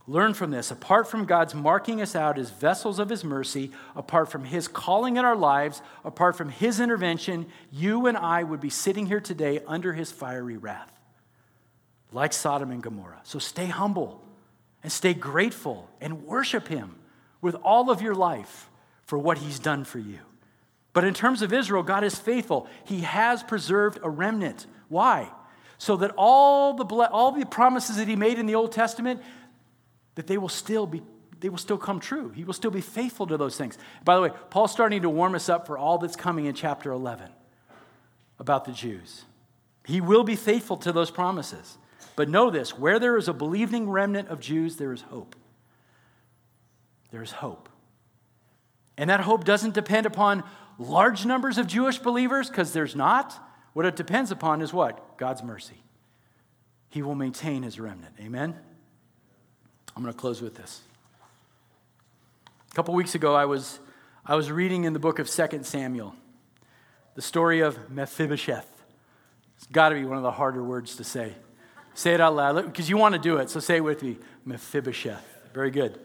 Learn 0.09 0.32
from 0.32 0.50
this. 0.50 0.70
Apart 0.70 1.06
from 1.06 1.26
God's 1.26 1.54
marking 1.54 2.00
us 2.00 2.16
out 2.16 2.38
as 2.38 2.48
vessels 2.48 2.98
of 2.98 3.11
His 3.11 3.22
mercy, 3.22 3.70
apart 3.94 4.30
from 4.30 4.44
His 4.44 4.66
calling 4.66 5.18
in 5.18 5.24
our 5.26 5.36
lives, 5.36 5.82
apart 6.02 6.34
from 6.34 6.48
His 6.48 6.80
intervention, 6.80 7.46
you 7.70 8.06
and 8.06 8.16
I 8.16 8.42
would 8.42 8.59
be 8.59 8.70
sitting 8.70 9.04
here 9.04 9.20
today 9.20 9.61
under 9.66 9.92
His 9.92 10.11
fiery 10.11 10.56
wrath, 10.56 10.90
like 12.11 12.32
Sodom 12.32 12.70
and 12.70 12.82
Gomorrah. 12.82 13.20
So 13.22 13.38
stay 13.38 13.66
humble 13.66 14.24
and 14.82 14.90
stay 14.90 15.12
grateful 15.12 15.90
and 16.00 16.24
worship 16.24 16.68
Him 16.68 16.96
with 17.42 17.54
all 17.56 17.90
of 17.90 18.00
your 18.00 18.14
life 18.14 18.70
for 19.04 19.18
what 19.18 19.36
He's 19.36 19.59
done 19.59 19.84
for 19.84 19.98
you. 19.98 20.20
But 20.94 21.04
in 21.04 21.12
terms 21.12 21.42
of 21.42 21.52
Israel, 21.52 21.82
God 21.82 22.02
is 22.02 22.14
faithful. 22.14 22.66
He 22.84 23.00
has 23.02 23.42
preserved 23.42 23.98
a 24.02 24.09
remnant. 24.09 24.66
Why? 24.88 25.30
So 25.76 25.96
that 25.98 26.12
all 26.16 26.72
the, 26.72 26.84
all 27.11 27.30
the 27.30 27.44
promises 27.44 27.96
that 27.96 28.09
He 28.09 28.16
made 28.16 28.38
in 28.38 28.46
the 28.46 28.54
Old 28.54 28.72
Testament, 28.72 29.20
that 30.18 30.26
they 30.26 30.36
will 30.36 30.48
still 30.48 30.84
be 30.84 31.00
they 31.40 31.48
will 31.48 31.58
still 31.58 31.78
come 31.78 32.00
true. 32.00 32.30
He 32.30 32.42
will 32.42 32.52
still 32.52 32.72
be 32.72 32.80
faithful 32.80 33.24
to 33.28 33.36
those 33.36 33.56
things. 33.56 33.78
By 34.04 34.16
the 34.16 34.22
way, 34.22 34.30
Paul's 34.50 34.72
starting 34.72 35.02
to 35.02 35.08
warm 35.08 35.36
us 35.36 35.48
up 35.48 35.68
for 35.68 35.78
all 35.78 35.98
that's 35.98 36.16
coming 36.16 36.46
in 36.46 36.54
chapter 36.56 36.90
11 36.90 37.30
about 38.40 38.64
the 38.64 38.72
Jews. 38.72 39.24
He 39.84 40.00
will 40.00 40.24
be 40.24 40.34
faithful 40.34 40.76
to 40.78 40.90
those 40.90 41.12
promises. 41.12 41.78
But 42.16 42.28
know 42.28 42.50
this 42.50 42.76
where 42.76 42.98
there 42.98 43.16
is 43.16 43.28
a 43.28 43.32
believing 43.32 43.88
remnant 43.88 44.26
of 44.26 44.40
Jews, 44.40 44.74
there 44.74 44.92
is 44.92 45.02
hope. 45.02 45.36
There 47.12 47.22
is 47.22 47.30
hope. 47.30 47.68
And 48.96 49.08
that 49.08 49.20
hope 49.20 49.44
doesn't 49.44 49.74
depend 49.74 50.04
upon 50.04 50.42
large 50.78 51.24
numbers 51.24 51.58
of 51.58 51.68
Jewish 51.68 52.00
believers, 52.00 52.48
because 52.48 52.72
there's 52.72 52.96
not. 52.96 53.38
What 53.72 53.86
it 53.86 53.94
depends 53.94 54.32
upon 54.32 54.62
is 54.62 54.72
what? 54.72 55.16
God's 55.16 55.44
mercy. 55.44 55.84
He 56.88 57.02
will 57.02 57.14
maintain 57.14 57.62
his 57.62 57.78
remnant. 57.78 58.16
Amen? 58.20 58.56
I'm 59.99 60.05
going 60.05 60.14
to 60.14 60.20
close 60.20 60.40
with 60.40 60.55
this. 60.55 60.82
A 62.70 62.74
couple 62.76 62.94
weeks 62.94 63.16
ago, 63.16 63.34
I 63.34 63.46
was, 63.46 63.80
I 64.24 64.36
was 64.36 64.49
reading 64.49 64.84
in 64.84 64.92
the 64.92 65.01
book 65.01 65.18
of 65.18 65.28
2 65.28 65.64
Samuel 65.64 66.14
the 67.16 67.20
story 67.20 67.62
of 67.62 67.90
Mephibosheth. 67.90 68.70
It's 69.57 69.66
got 69.66 69.88
to 69.88 69.96
be 69.96 70.05
one 70.05 70.16
of 70.16 70.22
the 70.22 70.30
harder 70.30 70.62
words 70.62 70.94
to 70.99 71.03
say. 71.05 71.34
Say 71.94 72.14
it 72.14 72.20
out 72.20 72.36
loud 72.36 72.64
because 72.66 72.88
you 72.88 72.96
want 72.96 73.16
to 73.16 73.20
do 73.20 73.38
it, 73.38 73.51
so 73.51 73.59
say 73.59 73.78
it 73.78 73.80
with 73.80 74.05
me 74.05 74.18
Mephibosheth. 74.44 75.51
Very 75.53 75.72
good. 75.72 75.99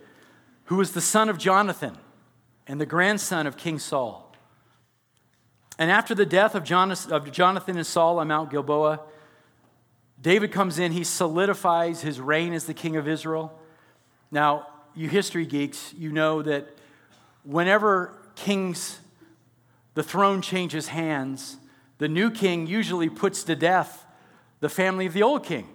Who 0.65 0.77
was 0.77 0.93
the 0.93 0.99
son 0.99 1.29
of 1.29 1.37
Jonathan 1.37 1.95
and 2.65 2.81
the 2.81 2.87
grandson 2.87 3.45
of 3.45 3.57
King 3.57 3.77
Saul. 3.77 4.35
And 5.77 5.91
after 5.91 6.15
the 6.15 6.25
death 6.25 6.55
of 6.55 6.63
Jonathan 6.63 7.77
and 7.77 7.85
Saul 7.85 8.17
on 8.17 8.29
Mount 8.29 8.49
Gilboa, 8.49 9.01
David 10.19 10.51
comes 10.51 10.79
in, 10.79 10.93
he 10.93 11.03
solidifies 11.03 12.01
his 12.01 12.19
reign 12.19 12.53
as 12.53 12.65
the 12.65 12.73
king 12.73 12.95
of 12.95 13.07
Israel. 13.07 13.59
Now, 14.33 14.65
you 14.95 15.09
history 15.09 15.45
geeks, 15.45 15.93
you 15.95 16.11
know 16.11 16.41
that 16.41 16.67
whenever 17.43 18.17
kings, 18.33 18.99
the 19.93 20.01
throne 20.01 20.41
changes 20.41 20.87
hands, 20.87 21.55
the 21.99 22.07
new 22.07 22.31
king 22.31 22.65
usually 22.65 23.09
puts 23.09 23.43
to 23.43 23.55
death 23.55 24.03
the 24.59 24.69
family 24.69 25.05
of 25.05 25.13
the 25.13 25.21
old 25.21 25.43
king. 25.45 25.67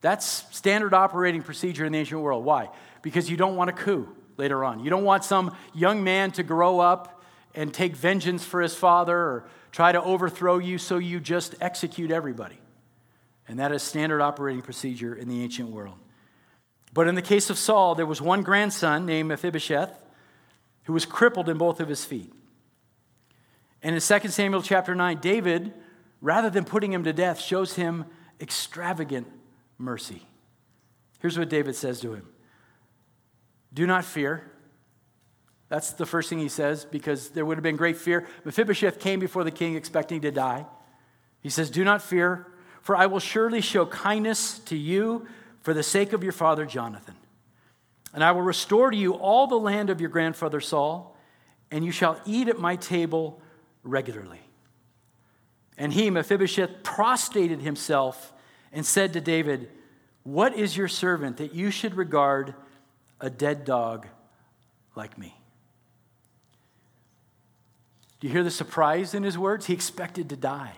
That's 0.00 0.26
standard 0.50 0.94
operating 0.94 1.42
procedure 1.42 1.84
in 1.84 1.92
the 1.92 1.98
ancient 2.00 2.20
world. 2.20 2.44
Why? 2.44 2.70
Because 3.02 3.30
you 3.30 3.36
don't 3.36 3.54
want 3.54 3.70
a 3.70 3.72
coup 3.72 4.08
later 4.36 4.64
on. 4.64 4.80
You 4.80 4.90
don't 4.90 5.04
want 5.04 5.22
some 5.22 5.54
young 5.72 6.02
man 6.02 6.32
to 6.32 6.42
grow 6.42 6.80
up 6.80 7.22
and 7.54 7.72
take 7.72 7.94
vengeance 7.94 8.44
for 8.44 8.60
his 8.60 8.74
father 8.74 9.16
or 9.16 9.48
try 9.70 9.92
to 9.92 10.02
overthrow 10.02 10.58
you, 10.58 10.78
so 10.78 10.98
you 10.98 11.20
just 11.20 11.54
execute 11.60 12.10
everybody. 12.10 12.58
And 13.46 13.60
that 13.60 13.70
is 13.70 13.84
standard 13.84 14.20
operating 14.20 14.62
procedure 14.62 15.14
in 15.14 15.28
the 15.28 15.40
ancient 15.44 15.70
world. 15.70 15.98
But 16.96 17.08
in 17.08 17.14
the 17.14 17.20
case 17.20 17.50
of 17.50 17.58
Saul, 17.58 17.94
there 17.94 18.06
was 18.06 18.22
one 18.22 18.42
grandson 18.42 19.04
named 19.04 19.28
Mephibosheth 19.28 20.02
who 20.84 20.94
was 20.94 21.04
crippled 21.04 21.50
in 21.50 21.58
both 21.58 21.78
of 21.78 21.88
his 21.90 22.06
feet. 22.06 22.32
And 23.82 23.94
in 23.94 24.00
2 24.00 24.28
Samuel 24.30 24.62
chapter 24.62 24.94
9, 24.94 25.18
David, 25.18 25.74
rather 26.22 26.48
than 26.48 26.64
putting 26.64 26.94
him 26.94 27.04
to 27.04 27.12
death, 27.12 27.38
shows 27.38 27.74
him 27.74 28.06
extravagant 28.40 29.26
mercy. 29.76 30.22
Here's 31.18 31.38
what 31.38 31.50
David 31.50 31.76
says 31.76 32.00
to 32.00 32.14
him 32.14 32.26
Do 33.74 33.86
not 33.86 34.06
fear. 34.06 34.50
That's 35.68 35.92
the 35.92 36.06
first 36.06 36.30
thing 36.30 36.38
he 36.38 36.48
says 36.48 36.86
because 36.86 37.28
there 37.28 37.44
would 37.44 37.58
have 37.58 37.62
been 37.62 37.76
great 37.76 37.98
fear. 37.98 38.26
Mephibosheth 38.46 39.00
came 39.00 39.20
before 39.20 39.44
the 39.44 39.50
king 39.50 39.74
expecting 39.74 40.22
to 40.22 40.30
die. 40.30 40.64
He 41.42 41.50
says, 41.50 41.68
Do 41.68 41.84
not 41.84 42.00
fear, 42.00 42.46
for 42.80 42.96
I 42.96 43.04
will 43.04 43.20
surely 43.20 43.60
show 43.60 43.84
kindness 43.84 44.60
to 44.60 44.78
you 44.78 45.26
for 45.66 45.74
the 45.74 45.82
sake 45.82 46.12
of 46.12 46.22
your 46.22 46.30
father 46.30 46.64
Jonathan. 46.64 47.16
And 48.14 48.22
I 48.22 48.30
will 48.30 48.42
restore 48.42 48.88
to 48.88 48.96
you 48.96 49.14
all 49.14 49.48
the 49.48 49.56
land 49.56 49.90
of 49.90 50.00
your 50.00 50.08
grandfather 50.08 50.60
Saul, 50.60 51.18
and 51.72 51.84
you 51.84 51.90
shall 51.90 52.20
eat 52.24 52.46
at 52.46 52.60
my 52.60 52.76
table 52.76 53.42
regularly. 53.82 54.38
And 55.76 55.92
he, 55.92 56.08
Mephibosheth, 56.08 56.84
prostrated 56.84 57.62
himself 57.62 58.32
and 58.72 58.86
said 58.86 59.14
to 59.14 59.20
David, 59.20 59.68
What 60.22 60.54
is 60.54 60.76
your 60.76 60.86
servant 60.86 61.38
that 61.38 61.52
you 61.52 61.72
should 61.72 61.96
regard 61.96 62.54
a 63.20 63.28
dead 63.28 63.64
dog 63.64 64.06
like 64.94 65.18
me? 65.18 65.36
Do 68.20 68.28
you 68.28 68.32
hear 68.32 68.44
the 68.44 68.52
surprise 68.52 69.14
in 69.14 69.24
his 69.24 69.36
words? 69.36 69.66
He 69.66 69.74
expected 69.74 70.28
to 70.28 70.36
die. 70.36 70.76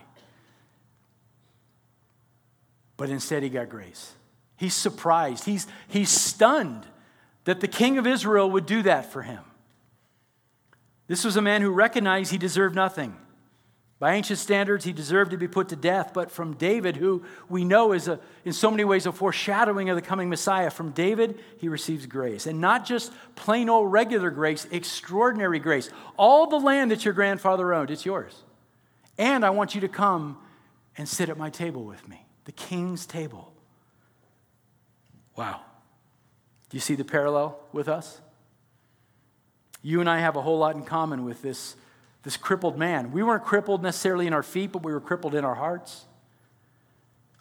But 2.97 3.11
instead, 3.11 3.43
he 3.43 3.49
got 3.49 3.69
grace. 3.69 4.15
He's 4.59 4.73
surprised. 4.73 5.45
He's, 5.45 5.67
he's 5.87 6.09
stunned 6.09 6.85
that 7.45 7.61
the 7.61 7.67
king 7.67 7.97
of 7.97 8.05
Israel 8.05 8.51
would 8.51 8.65
do 8.65 8.81
that 8.81 9.09
for 9.09 9.21
him. 9.21 9.39
This 11.07 11.23
was 11.23 11.37
a 11.37 11.41
man 11.41 11.61
who 11.61 11.71
recognized 11.71 12.31
he 12.31 12.37
deserved 12.37 12.75
nothing. 12.75 13.15
By 13.99 14.15
ancient 14.15 14.37
standards, 14.37 14.83
he 14.83 14.91
deserved 14.91 15.31
to 15.31 15.37
be 15.37 15.47
put 15.47 15.69
to 15.69 15.77
death, 15.77 16.11
but 16.13 16.29
from 16.29 16.55
David, 16.55 16.97
who 16.97 17.23
we 17.47 17.63
know 17.63 17.93
is 17.93 18.09
a, 18.09 18.19
in 18.43 18.51
so 18.51 18.69
many 18.69 18.83
ways 18.83 19.05
a 19.05 19.13
foreshadowing 19.13 19.89
of 19.89 19.95
the 19.95 20.01
coming 20.01 20.27
Messiah, 20.27 20.69
from 20.69 20.91
David, 20.91 21.39
he 21.57 21.69
receives 21.69 22.05
grace. 22.05 22.45
And 22.45 22.59
not 22.59 22.85
just 22.85 23.13
plain 23.35 23.69
old 23.69 23.89
regular 23.93 24.29
grace, 24.29 24.67
extraordinary 24.71 25.59
grace. 25.59 25.89
All 26.17 26.47
the 26.47 26.59
land 26.59 26.91
that 26.91 27.05
your 27.05 27.13
grandfather 27.13 27.73
owned, 27.73 27.91
it's 27.91 28.05
yours. 28.05 28.43
And 29.17 29.45
I 29.45 29.51
want 29.51 29.73
you 29.73 29.79
to 29.81 29.89
come 29.89 30.37
and 30.97 31.07
sit 31.07 31.29
at 31.29 31.37
my 31.37 31.49
table 31.49 31.85
with 31.85 32.05
me, 32.09 32.25
the 32.43 32.51
king's 32.51 33.05
table. 33.05 33.48
Wow. 35.39 35.61
Do 36.69 36.75
you 36.75 36.81
see 36.81 36.95
the 36.95 37.05
parallel 37.05 37.57
with 37.71 37.87
us? 37.87 38.19
You 39.81 40.01
and 40.01 40.09
I 40.09 40.19
have 40.19 40.35
a 40.35 40.41
whole 40.41 40.57
lot 40.57 40.75
in 40.75 40.83
common 40.83 41.23
with 41.23 41.41
this 41.41 41.77
this 42.23 42.35
crippled 42.35 42.77
man. 42.77 43.13
We 43.13 43.23
weren't 43.23 43.45
crippled 43.45 43.81
necessarily 43.81 44.27
in 44.27 44.33
our 44.33 44.43
feet, 44.43 44.73
but 44.73 44.83
we 44.83 44.91
were 44.91 44.99
crippled 44.99 45.33
in 45.35 45.45
our 45.45 45.55
hearts. 45.55 46.03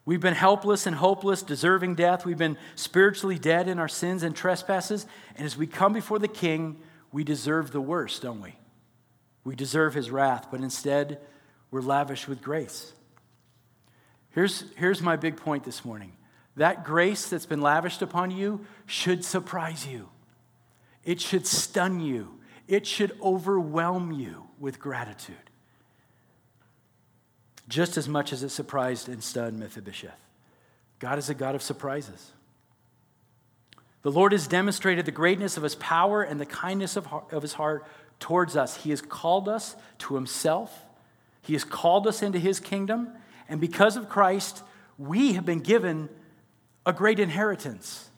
We've 0.04 0.20
been 0.20 0.34
helpless 0.34 0.86
and 0.86 0.94
hopeless, 0.94 1.42
deserving 1.42 1.96
death. 1.96 2.24
We've 2.24 2.38
been 2.38 2.56
spiritually 2.76 3.36
dead 3.36 3.66
in 3.66 3.80
our 3.80 3.88
sins 3.88 4.22
and 4.22 4.36
trespasses. 4.36 5.04
And 5.34 5.44
as 5.44 5.56
we 5.56 5.66
come 5.66 5.92
before 5.92 6.20
the 6.20 6.28
King, 6.28 6.76
we 7.10 7.24
deserve 7.24 7.72
the 7.72 7.80
worst, 7.80 8.22
don't 8.22 8.40
we? 8.40 8.54
We 9.42 9.56
deserve 9.56 9.94
his 9.94 10.12
wrath, 10.12 10.46
but 10.52 10.60
instead, 10.60 11.18
we're 11.72 11.82
lavish 11.82 12.28
with 12.28 12.40
grace. 12.40 12.92
Here's, 14.30 14.62
here's 14.76 15.02
my 15.02 15.16
big 15.16 15.36
point 15.36 15.64
this 15.64 15.84
morning 15.84 16.12
that 16.58 16.84
grace 16.84 17.28
that's 17.28 17.46
been 17.46 17.60
lavished 17.60 18.02
upon 18.02 18.30
you 18.30 18.64
should 18.86 19.24
surprise 19.24 19.86
you, 19.86 20.08
it 21.04 21.20
should 21.20 21.46
stun 21.46 22.00
you, 22.00 22.38
it 22.66 22.86
should 22.86 23.16
overwhelm 23.22 24.12
you 24.12 24.44
with 24.58 24.78
gratitude, 24.78 25.36
just 27.68 27.96
as 27.96 28.08
much 28.08 28.32
as 28.32 28.42
it 28.42 28.50
surprised 28.50 29.08
and 29.08 29.22
stunned 29.22 29.58
Mephibosheth. 29.58 30.20
God 30.98 31.18
is 31.18 31.30
a 31.30 31.34
God 31.34 31.54
of 31.54 31.62
surprises. 31.62 32.32
The 34.02 34.10
Lord 34.10 34.32
has 34.32 34.46
demonstrated 34.48 35.06
the 35.06 35.12
greatness 35.12 35.56
of 35.56 35.62
his 35.62 35.74
power 35.76 36.22
and 36.22 36.40
the 36.40 36.46
kindness 36.46 36.96
of, 36.96 37.06
of 37.30 37.42
his 37.42 37.52
heart 37.52 37.86
towards 38.18 38.56
us. 38.56 38.76
He 38.76 38.90
has 38.90 39.00
called 39.00 39.48
us 39.48 39.76
to 39.98 40.14
himself, 40.14 40.84
he 41.40 41.52
has 41.52 41.64
called 41.64 42.06
us 42.06 42.20
into 42.20 42.38
his 42.38 42.58
kingdom, 42.58 43.10
and 43.48 43.60
because 43.60 43.96
of 43.96 44.08
Christ, 44.08 44.62
we 44.98 45.34
have 45.34 45.46
been 45.46 45.60
given 45.60 46.08
a 46.88 46.92
great 46.94 47.20
inheritance, 47.20 48.08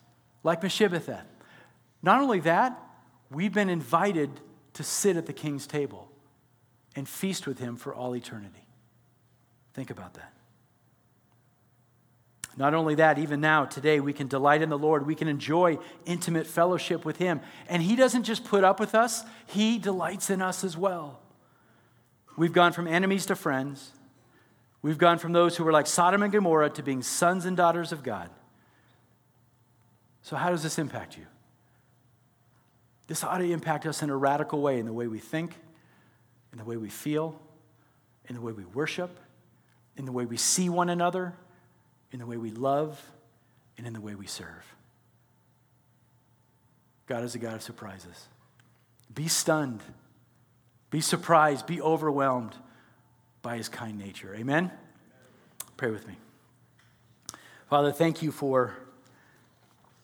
like 0.45 0.63
Mephibosheth. 0.63 1.27
Not 2.05 2.23
only 2.23 2.39
that, 2.41 2.81
we've 3.29 3.53
been 3.53 3.69
invited 3.69 4.31
to 4.75 4.85
sit 4.85 5.17
at 5.17 5.27
the 5.27 5.33
king's 5.33 5.67
table 5.67 6.09
and 6.95 7.09
feast 7.09 7.49
with 7.49 7.59
him 7.59 7.75
for 7.75 7.93
all 7.93 8.15
eternity. 8.15 8.65
Think 9.75 9.91
about 9.91 10.15
that. 10.15 10.33
Not 12.57 12.73
only 12.73 12.95
that, 12.95 13.19
even 13.19 13.41
now, 13.41 13.65
today, 13.65 13.99
we 13.99 14.13
can 14.13 14.29
delight 14.29 14.63
in 14.63 14.69
the 14.69 14.79
Lord. 14.79 15.05
We 15.05 15.17
can 15.17 15.27
enjoy 15.27 15.79
intimate 16.05 16.47
fellowship 16.47 17.05
with 17.05 17.17
Him. 17.17 17.41
And 17.69 17.81
He 17.81 17.95
doesn't 17.97 18.25
just 18.25 18.45
put 18.45 18.65
up 18.65 18.81
with 18.81 18.95
us, 18.95 19.25
He 19.47 19.79
delights 19.79 20.31
in 20.31 20.43
us 20.43 20.65
as 20.65 20.77
well. 20.77 21.21
We've 22.37 22.53
gone 22.53 22.73
from 22.73 22.87
enemies 22.87 23.27
to 23.27 23.37
friends. 23.37 23.93
We've 24.83 24.99
gone 24.99 25.19
from 25.19 25.33
those 25.33 25.57
who 25.57 25.65
were 25.65 25.73
like 25.73 25.87
Sodom 25.87 26.23
and 26.23 26.33
Gomorrah 26.33 26.71
to 26.71 26.83
being 26.83 27.03
sons 27.03 27.47
and 27.47 27.57
daughters 27.57 27.93
of 27.93 28.03
God. 28.03 28.31
So, 30.31 30.37
how 30.37 30.51
does 30.51 30.63
this 30.63 30.79
impact 30.79 31.17
you? 31.17 31.27
This 33.09 33.25
ought 33.25 33.39
to 33.39 33.51
impact 33.51 33.85
us 33.85 34.01
in 34.01 34.11
a 34.11 34.17
radical 34.17 34.63
way 34.63 34.79
in 34.79 34.87
the 34.87 34.93
way 34.93 35.09
we 35.09 35.19
think, 35.19 35.57
in 36.53 36.59
the 36.59 36.65
way 36.65 36.77
we 36.77 36.89
feel, 36.89 37.35
in 38.29 38.37
the 38.37 38.41
way 38.41 38.53
we 38.53 38.65
worship, 38.67 39.11
in 39.97 40.05
the 40.05 40.13
way 40.13 40.27
we 40.27 40.37
see 40.37 40.69
one 40.69 40.89
another, 40.89 41.35
in 42.13 42.21
the 42.21 42.27
way 42.27 42.37
we 42.37 42.53
love, 42.53 43.03
and 43.77 43.89
in 43.89 43.93
the 43.93 44.01
way 44.01 44.15
we 44.15 44.29
serve. 44.29 44.77
God 47.09 47.25
is 47.25 47.35
a 47.35 47.41
God 47.41 47.55
of 47.55 47.63
surprises. 47.63 48.29
Be 49.13 49.27
stunned, 49.27 49.81
be 50.93 51.01
surprised, 51.01 51.67
be 51.67 51.83
overwhelmed 51.83 52.55
by 53.43 53.57
his 53.57 53.69
kind 53.69 53.99
nature. 53.99 54.33
Amen? 54.37 54.71
Pray 55.77 55.91
with 55.91 56.07
me. 56.07 56.15
Father, 57.69 57.91
thank 57.91 58.23
you 58.23 58.31
for 58.31 58.77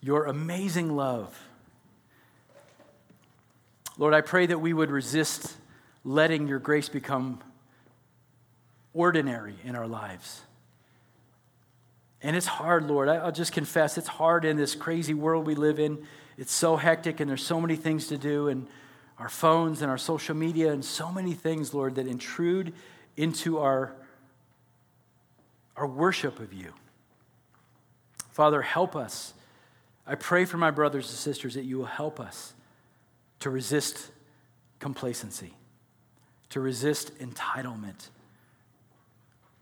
your 0.00 0.24
amazing 0.24 0.94
love. 0.94 1.36
Lord, 3.98 4.14
I 4.14 4.20
pray 4.20 4.46
that 4.46 4.60
we 4.60 4.72
would 4.72 4.90
resist 4.90 5.56
letting 6.04 6.46
your 6.46 6.58
grace 6.58 6.88
become 6.88 7.40
ordinary 8.92 9.56
in 9.64 9.74
our 9.74 9.86
lives. 9.86 10.42
And 12.22 12.34
it's 12.34 12.46
hard, 12.46 12.86
Lord. 12.88 13.08
I'll 13.08 13.32
just 13.32 13.52
confess, 13.52 13.98
it's 13.98 14.08
hard 14.08 14.44
in 14.44 14.56
this 14.56 14.74
crazy 14.74 15.14
world 15.14 15.46
we 15.46 15.54
live 15.54 15.78
in. 15.78 16.06
It's 16.38 16.52
so 16.52 16.76
hectic, 16.76 17.20
and 17.20 17.28
there's 17.28 17.44
so 17.44 17.60
many 17.60 17.76
things 17.76 18.08
to 18.08 18.18
do, 18.18 18.48
and 18.48 18.66
our 19.18 19.28
phones 19.28 19.80
and 19.80 19.90
our 19.90 19.98
social 19.98 20.34
media, 20.34 20.72
and 20.72 20.84
so 20.84 21.10
many 21.10 21.34
things, 21.34 21.72
Lord, 21.72 21.94
that 21.94 22.06
intrude 22.06 22.72
into 23.16 23.58
our, 23.58 23.94
our 25.76 25.86
worship 25.86 26.38
of 26.40 26.52
you. 26.52 26.72
Father, 28.30 28.60
help 28.60 28.94
us. 28.94 29.32
I 30.06 30.14
pray 30.14 30.44
for 30.44 30.56
my 30.56 30.70
brothers 30.70 31.08
and 31.08 31.18
sisters 31.18 31.54
that 31.54 31.64
you 31.64 31.78
will 31.78 31.86
help 31.86 32.20
us 32.20 32.54
to 33.40 33.50
resist 33.50 34.10
complacency, 34.78 35.54
to 36.50 36.60
resist 36.60 37.18
entitlement 37.18 38.08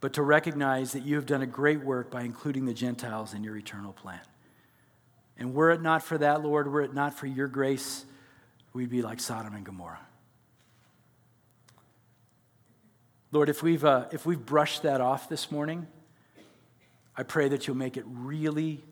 but 0.05 0.12
to 0.12 0.20
recognize 0.20 0.92
that 0.92 1.03
you 1.03 1.16
have 1.16 1.24
done 1.24 1.40
a 1.40 1.47
great 1.47 1.82
work 1.82 2.11
by 2.11 2.20
including 2.20 2.66
the 2.66 2.74
Gentiles 2.74 3.32
in 3.32 3.42
your 3.42 3.57
eternal 3.57 3.95
plan. 3.95 4.20
And 5.38 5.55
were 5.55 5.70
it 5.70 5.80
not 5.80 6.03
for 6.03 6.18
that, 6.18 6.42
Lord, 6.42 6.70
were 6.70 6.82
it 6.82 6.92
not 6.92 7.14
for 7.14 7.24
your 7.24 7.49
grace, 7.49 8.05
we'd 8.74 8.90
be 8.90 9.01
like 9.01 9.18
Sodom 9.18 9.55
and 9.55 9.64
Gomorrah. 9.64 10.07
Lord, 13.32 13.49
if 13.49 13.62
we've, 13.62 13.82
uh, 13.82 14.05
if 14.12 14.26
we've 14.26 14.45
brushed 14.45 14.82
that 14.82 15.01
off 15.01 15.30
this 15.30 15.51
morning, 15.51 15.86
I 17.16 17.22
pray 17.22 17.49
that 17.49 17.66
you'll 17.66 17.78
make 17.78 17.97
it 17.97 18.05
really 18.07 18.84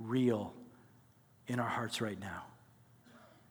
real 0.00 0.54
in 1.48 1.60
our 1.60 1.68
hearts 1.68 2.00
right 2.00 2.18
now. 2.18 2.44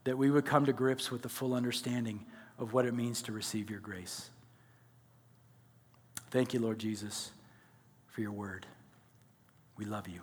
That 0.03 0.17
we 0.17 0.29
would 0.29 0.45
come 0.45 0.65
to 0.65 0.73
grips 0.73 1.11
with 1.11 1.21
the 1.21 1.29
full 1.29 1.53
understanding 1.53 2.25
of 2.59 2.73
what 2.73 2.85
it 2.85 2.93
means 2.93 3.21
to 3.23 3.31
receive 3.31 3.69
your 3.69 3.79
grace. 3.79 4.29
Thank 6.31 6.53
you, 6.53 6.59
Lord 6.59 6.79
Jesus, 6.79 7.31
for 8.07 8.21
your 8.21 8.31
word. 8.31 8.65
We 9.77 9.85
love 9.85 10.07
you. 10.07 10.21